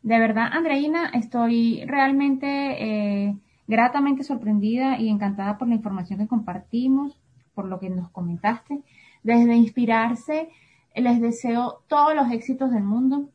De 0.03 0.20
verdad, 0.20 0.49
Andreina, 0.51 1.12
estoy 1.14 1.86
realmente 1.86 2.47
eh, 2.47 3.38
gratamente 3.68 4.26
sorprendida 4.26 4.99
y 4.99 5.08
encantada 5.08 5.58
por 5.58 5.70
la 5.70 5.76
información 5.76 6.20
que 6.20 6.28
compartimos, 6.28 7.22
por 7.53 7.68
lo 7.68 7.80
que 7.80 7.89
nos 7.89 8.12
comentaste. 8.12 8.82
Desde 9.24 9.56
inspirarse, 9.56 10.49
les 10.93 11.22
deseo 11.22 11.84
todos 11.88 12.14
los 12.16 12.30
éxitos 12.34 12.70
del 12.72 12.84
mundo. 12.84 13.30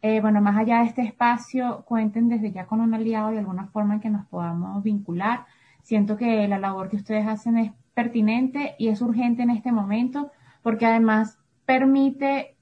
Eh, 0.00 0.20
bueno, 0.20 0.40
más 0.40 0.56
allá 0.56 0.78
de 0.80 0.86
este 0.86 1.02
espacio, 1.02 1.84
cuenten 1.84 2.28
desde 2.28 2.52
ya 2.52 2.66
con 2.66 2.80
un 2.80 2.94
aliado 2.94 3.30
de 3.30 3.38
alguna 3.38 3.66
forma 3.66 3.94
en 3.94 4.00
que 4.00 4.10
nos 4.10 4.26
podamos 4.26 4.82
vincular. 4.82 5.46
Siento 5.82 6.16
que 6.16 6.46
la 6.46 6.58
labor 6.58 6.88
que 6.88 6.96
ustedes 6.96 7.26
hacen 7.26 7.58
es 7.58 7.72
pertinente 7.94 8.76
y 8.78 8.88
es 8.88 9.00
urgente 9.02 9.42
en 9.42 9.50
este 9.50 9.72
momento 9.72 10.30
porque 10.62 10.86
además 10.86 11.38
permite 11.66 12.56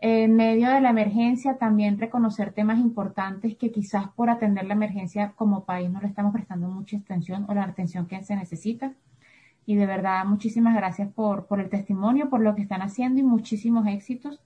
en 0.00 0.36
medio 0.36 0.70
de 0.70 0.80
la 0.80 0.90
emergencia 0.90 1.56
también 1.58 1.98
reconocer 1.98 2.52
temas 2.52 2.78
importantes 2.78 3.56
que 3.56 3.72
quizás 3.72 4.08
por 4.08 4.30
atender 4.30 4.64
la 4.66 4.74
emergencia 4.74 5.32
como 5.34 5.64
país 5.64 5.90
no 5.90 6.00
le 6.00 6.06
estamos 6.06 6.32
prestando 6.32 6.68
mucha 6.68 6.98
atención 6.98 7.46
o 7.48 7.54
la 7.54 7.64
atención 7.64 8.06
que 8.06 8.22
se 8.22 8.36
necesita. 8.36 8.92
Y 9.64 9.74
de 9.74 9.86
verdad, 9.86 10.24
muchísimas 10.24 10.76
gracias 10.76 11.10
por, 11.12 11.46
por 11.46 11.60
el 11.60 11.68
testimonio, 11.68 12.30
por 12.30 12.40
lo 12.40 12.54
que 12.54 12.62
están 12.62 12.82
haciendo 12.82 13.20
y 13.20 13.24
muchísimos 13.24 13.86
éxitos. 13.86 14.40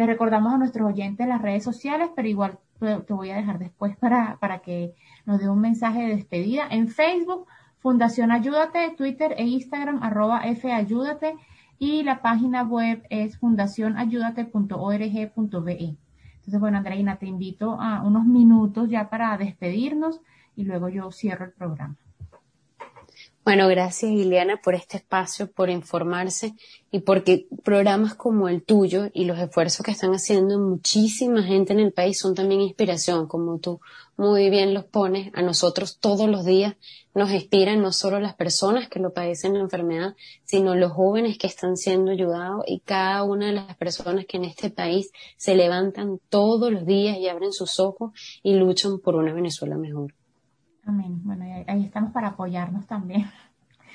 Les 0.00 0.08
recordamos 0.08 0.52
a 0.54 0.56
nuestros 0.56 0.88
oyentes 0.88 1.28
las 1.28 1.42
redes 1.42 1.62
sociales, 1.62 2.08
pero 2.16 2.26
igual 2.26 2.58
te 2.78 3.12
voy 3.12 3.28
a 3.28 3.36
dejar 3.36 3.58
después 3.58 3.98
para, 3.98 4.38
para 4.40 4.60
que 4.60 4.94
nos 5.26 5.38
dé 5.38 5.50
un 5.50 5.60
mensaje 5.60 6.00
de 6.00 6.16
despedida. 6.16 6.66
En 6.70 6.88
Facebook, 6.88 7.46
Fundación 7.80 8.32
Ayúdate, 8.32 8.94
Twitter 8.96 9.34
e 9.36 9.44
Instagram, 9.44 10.02
arroba 10.02 10.40
F 10.46 10.72
Ayúdate, 10.72 11.34
y 11.78 12.02
la 12.02 12.22
página 12.22 12.62
web 12.62 13.02
es 13.10 13.36
fundacionayúdate.org.be. 13.36 15.96
Entonces, 16.36 16.60
bueno, 16.60 16.78
Andreina, 16.78 17.16
te 17.16 17.26
invito 17.26 17.78
a 17.78 18.02
unos 18.02 18.24
minutos 18.24 18.88
ya 18.88 19.10
para 19.10 19.36
despedirnos 19.36 20.22
y 20.56 20.64
luego 20.64 20.88
yo 20.88 21.12
cierro 21.12 21.44
el 21.44 21.52
programa. 21.52 21.96
Bueno, 23.42 23.68
gracias 23.68 24.12
Liliana 24.12 24.60
por 24.62 24.74
este 24.74 24.98
espacio, 24.98 25.50
por 25.50 25.70
informarse 25.70 26.54
y 26.90 27.00
porque 27.00 27.46
programas 27.64 28.14
como 28.14 28.50
el 28.50 28.62
tuyo 28.62 29.08
y 29.14 29.24
los 29.24 29.38
esfuerzos 29.38 29.84
que 29.84 29.92
están 29.92 30.12
haciendo 30.12 30.58
muchísima 30.58 31.42
gente 31.42 31.72
en 31.72 31.80
el 31.80 31.90
país 31.90 32.18
son 32.18 32.34
también 32.34 32.60
inspiración, 32.60 33.26
como 33.26 33.58
tú 33.58 33.80
muy 34.18 34.50
bien 34.50 34.74
los 34.74 34.84
pones. 34.84 35.32
A 35.32 35.40
nosotros 35.40 35.98
todos 35.98 36.28
los 36.28 36.44
días 36.44 36.76
nos 37.14 37.30
inspiran 37.32 37.80
no 37.80 37.92
solo 37.92 38.20
las 38.20 38.34
personas 38.34 38.90
que 38.90 39.00
lo 39.00 39.14
padecen 39.14 39.54
la 39.54 39.60
enfermedad, 39.60 40.14
sino 40.44 40.74
los 40.74 40.92
jóvenes 40.92 41.38
que 41.38 41.46
están 41.46 41.78
siendo 41.78 42.12
ayudados 42.12 42.64
y 42.66 42.80
cada 42.80 43.24
una 43.24 43.46
de 43.46 43.52
las 43.52 43.74
personas 43.78 44.26
que 44.26 44.36
en 44.36 44.44
este 44.44 44.68
país 44.68 45.12
se 45.38 45.54
levantan 45.54 46.20
todos 46.28 46.70
los 46.70 46.84
días 46.84 47.16
y 47.16 47.26
abren 47.28 47.52
sus 47.52 47.80
ojos 47.80 48.12
y 48.42 48.52
luchan 48.52 48.98
por 48.98 49.16
una 49.16 49.32
Venezuela 49.32 49.78
mejor. 49.78 50.12
Amén. 50.84 51.20
Bueno, 51.24 51.44
ahí 51.66 51.84
estamos 51.84 52.12
para 52.12 52.28
apoyarnos 52.28 52.86
también. 52.86 53.26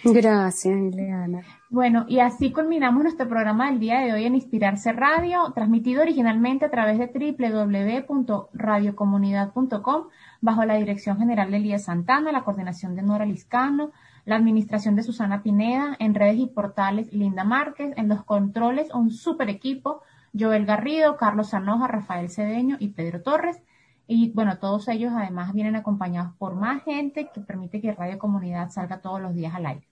Gracias, 0.03 0.77
Ileana. 0.77 1.41
Bueno, 1.69 2.05
y 2.07 2.19
así 2.19 2.51
culminamos 2.51 3.01
nuestro 3.01 3.27
programa 3.27 3.69
del 3.69 3.79
día 3.79 4.01
de 4.01 4.13
hoy 4.13 4.25
en 4.25 4.35
Inspirarse 4.35 4.93
Radio, 4.93 5.51
transmitido 5.53 6.03
originalmente 6.03 6.65
a 6.65 6.69
través 6.69 6.99
de 6.99 7.07
www.radiocomunidad.com 7.07 10.03
bajo 10.41 10.65
la 10.65 10.75
dirección 10.75 11.17
general 11.17 11.49
de 11.49 11.57
Elías 11.57 11.85
Santana, 11.85 12.31
la 12.31 12.43
coordinación 12.43 12.95
de 12.95 13.01
Nora 13.01 13.25
Liscano, 13.25 13.91
la 14.25 14.35
administración 14.35 14.95
de 14.95 15.01
Susana 15.03 15.41
Pineda, 15.41 15.95
en 15.99 16.13
redes 16.13 16.37
y 16.37 16.45
portales 16.47 17.11
Linda 17.11 17.43
Márquez, 17.43 17.93
en 17.97 18.07
los 18.07 18.23
controles 18.23 18.93
un 18.93 19.09
super 19.11 19.49
equipo, 19.49 20.03
Joel 20.37 20.65
Garrido, 20.65 21.17
Carlos 21.17 21.49
Sanoja, 21.49 21.87
Rafael 21.87 22.29
Cedeño 22.29 22.77
y 22.79 22.89
Pedro 22.89 23.23
Torres. 23.23 23.59
Y 24.07 24.31
bueno, 24.31 24.57
todos 24.59 24.87
ellos 24.87 25.13
además 25.15 25.53
vienen 25.53 25.75
acompañados 25.75 26.33
por 26.37 26.55
más 26.55 26.83
gente 26.83 27.29
que 27.33 27.41
permite 27.41 27.81
que 27.81 27.93
Radio 27.93 28.19
Comunidad 28.19 28.69
salga 28.69 29.01
todos 29.01 29.19
los 29.19 29.33
días 29.33 29.55
al 29.55 29.65
aire. 29.65 29.87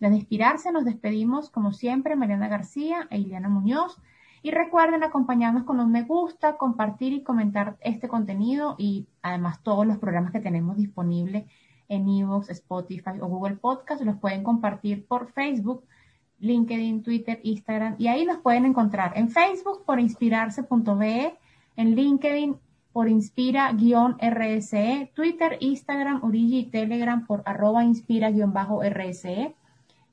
Desde 0.00 0.16
Inspirarse 0.16 0.72
nos 0.72 0.84
despedimos, 0.84 1.50
como 1.50 1.72
siempre, 1.72 2.16
Mariana 2.16 2.48
García 2.48 3.06
e 3.10 3.18
Ileana 3.18 3.48
Muñoz. 3.48 4.00
Y 4.42 4.50
recuerden 4.50 5.04
acompañarnos 5.04 5.62
con 5.62 5.78
un 5.78 5.92
me 5.92 6.02
gusta, 6.02 6.56
compartir 6.56 7.12
y 7.12 7.22
comentar 7.22 7.76
este 7.80 8.08
contenido 8.08 8.74
y 8.76 9.06
además 9.22 9.62
todos 9.62 9.86
los 9.86 9.98
programas 9.98 10.32
que 10.32 10.40
tenemos 10.40 10.76
disponibles 10.76 11.44
en 11.88 12.08
Evox, 12.08 12.48
Spotify 12.50 13.20
o 13.20 13.28
Google 13.28 13.56
Podcast. 13.56 14.02
Los 14.02 14.16
pueden 14.16 14.42
compartir 14.42 15.06
por 15.06 15.30
Facebook, 15.30 15.84
LinkedIn, 16.40 17.04
Twitter, 17.04 17.38
Instagram 17.44 17.94
y 17.98 18.08
ahí 18.08 18.24
los 18.24 18.38
pueden 18.38 18.64
encontrar 18.64 19.12
en 19.16 19.28
Facebook 19.28 19.84
por 19.84 20.00
inspirarse.be, 20.00 21.38
en 21.76 21.94
LinkedIn 21.94 22.56
por 22.92 23.08
inspira-rse, 23.08 25.10
Twitter, 25.14 25.56
Instagram, 25.60 26.22
Origi 26.22 26.58
y 26.58 26.70
Telegram 26.70 27.26
por 27.26 27.42
arroba 27.46 27.84
inspira-rse. 27.84 29.54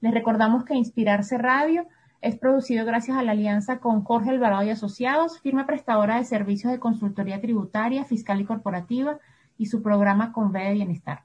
Les 0.02 0.14
recordamos 0.14 0.64
que 0.64 0.76
Inspirarse 0.76 1.38
Radio 1.38 1.86
es 2.22 2.38
producido 2.38 2.86
gracias 2.86 3.18
a 3.18 3.24
la 3.24 3.32
alianza 3.32 3.80
con 3.80 4.04
Jorge 4.04 4.30
Alvarado 4.30 4.64
y 4.64 4.70
Asociados, 4.70 5.40
firma 5.40 5.66
prestadora 5.66 6.18
de 6.18 6.26
servicios 6.26 6.72
de 6.72 6.80
consultoría 6.80 7.42
tributaria, 7.42 8.06
fiscal 8.06 8.40
y 8.42 8.46
corporativa, 8.46 9.18
y 9.58 9.66
su 9.68 9.82
programa 9.82 10.32
con 10.32 10.52
B 10.52 10.64
de 10.64 10.74
Bienestar. 10.74 11.24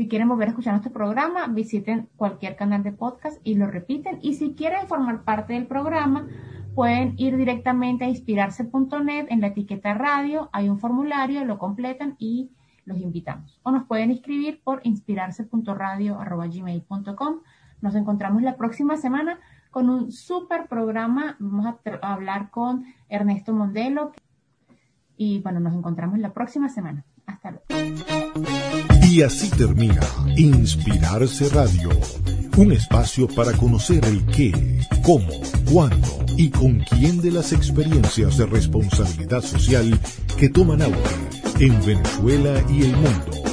Si 0.00 0.08
quieren 0.08 0.28
volver 0.30 0.48
a 0.48 0.52
escuchar 0.52 0.72
nuestro 0.72 0.94
programa, 0.94 1.46
visiten 1.48 2.08
cualquier 2.16 2.56
canal 2.56 2.82
de 2.82 2.90
podcast 2.90 3.38
y 3.44 3.56
lo 3.56 3.66
repiten. 3.66 4.18
Y 4.22 4.32
si 4.32 4.54
quieren 4.54 4.88
formar 4.88 5.24
parte 5.24 5.52
del 5.52 5.66
programa, 5.66 6.26
pueden 6.74 7.12
ir 7.18 7.36
directamente 7.36 8.06
a 8.06 8.08
inspirarse.net 8.08 9.26
en 9.28 9.42
la 9.42 9.48
etiqueta 9.48 9.92
radio, 9.92 10.48
hay 10.54 10.70
un 10.70 10.78
formulario, 10.78 11.44
lo 11.44 11.58
completan 11.58 12.16
y 12.18 12.50
los 12.86 12.96
invitamos. 12.96 13.60
O 13.62 13.72
nos 13.72 13.84
pueden 13.84 14.10
escribir 14.10 14.62
por 14.64 14.80
inspirarse.radio.gmail.com. 14.84 17.40
Nos 17.82 17.94
encontramos 17.94 18.40
la 18.40 18.56
próxima 18.56 18.96
semana 18.96 19.38
con 19.70 19.90
un 19.90 20.12
super 20.12 20.66
programa. 20.66 21.36
Vamos 21.40 21.66
a, 21.66 21.78
hablar 22.10 22.50
con 22.50 22.86
Ernesto 23.10 23.52
Mondelo. 23.52 24.12
Y 25.18 25.42
bueno, 25.42 25.60
nos 25.60 25.74
encontramos 25.74 26.18
la 26.18 26.32
próxima 26.32 26.70
semana. 26.70 27.04
Hasta 27.26 27.50
luego. 27.50 27.66
Y 29.10 29.22
así 29.22 29.50
termina 29.50 30.00
Inspirarse 30.36 31.48
Radio, 31.48 31.90
un 32.56 32.70
espacio 32.70 33.26
para 33.26 33.52
conocer 33.54 34.04
el 34.04 34.24
qué, 34.26 34.52
cómo, 35.02 35.26
cuándo 35.68 36.24
y 36.36 36.48
con 36.48 36.78
quién 36.78 37.20
de 37.20 37.32
las 37.32 37.52
experiencias 37.52 38.38
de 38.38 38.46
responsabilidad 38.46 39.42
social 39.42 39.98
que 40.38 40.48
toman 40.48 40.82
auge 40.82 41.16
en 41.58 41.84
Venezuela 41.84 42.64
y 42.70 42.84
el 42.84 42.92
mundo 42.92 43.49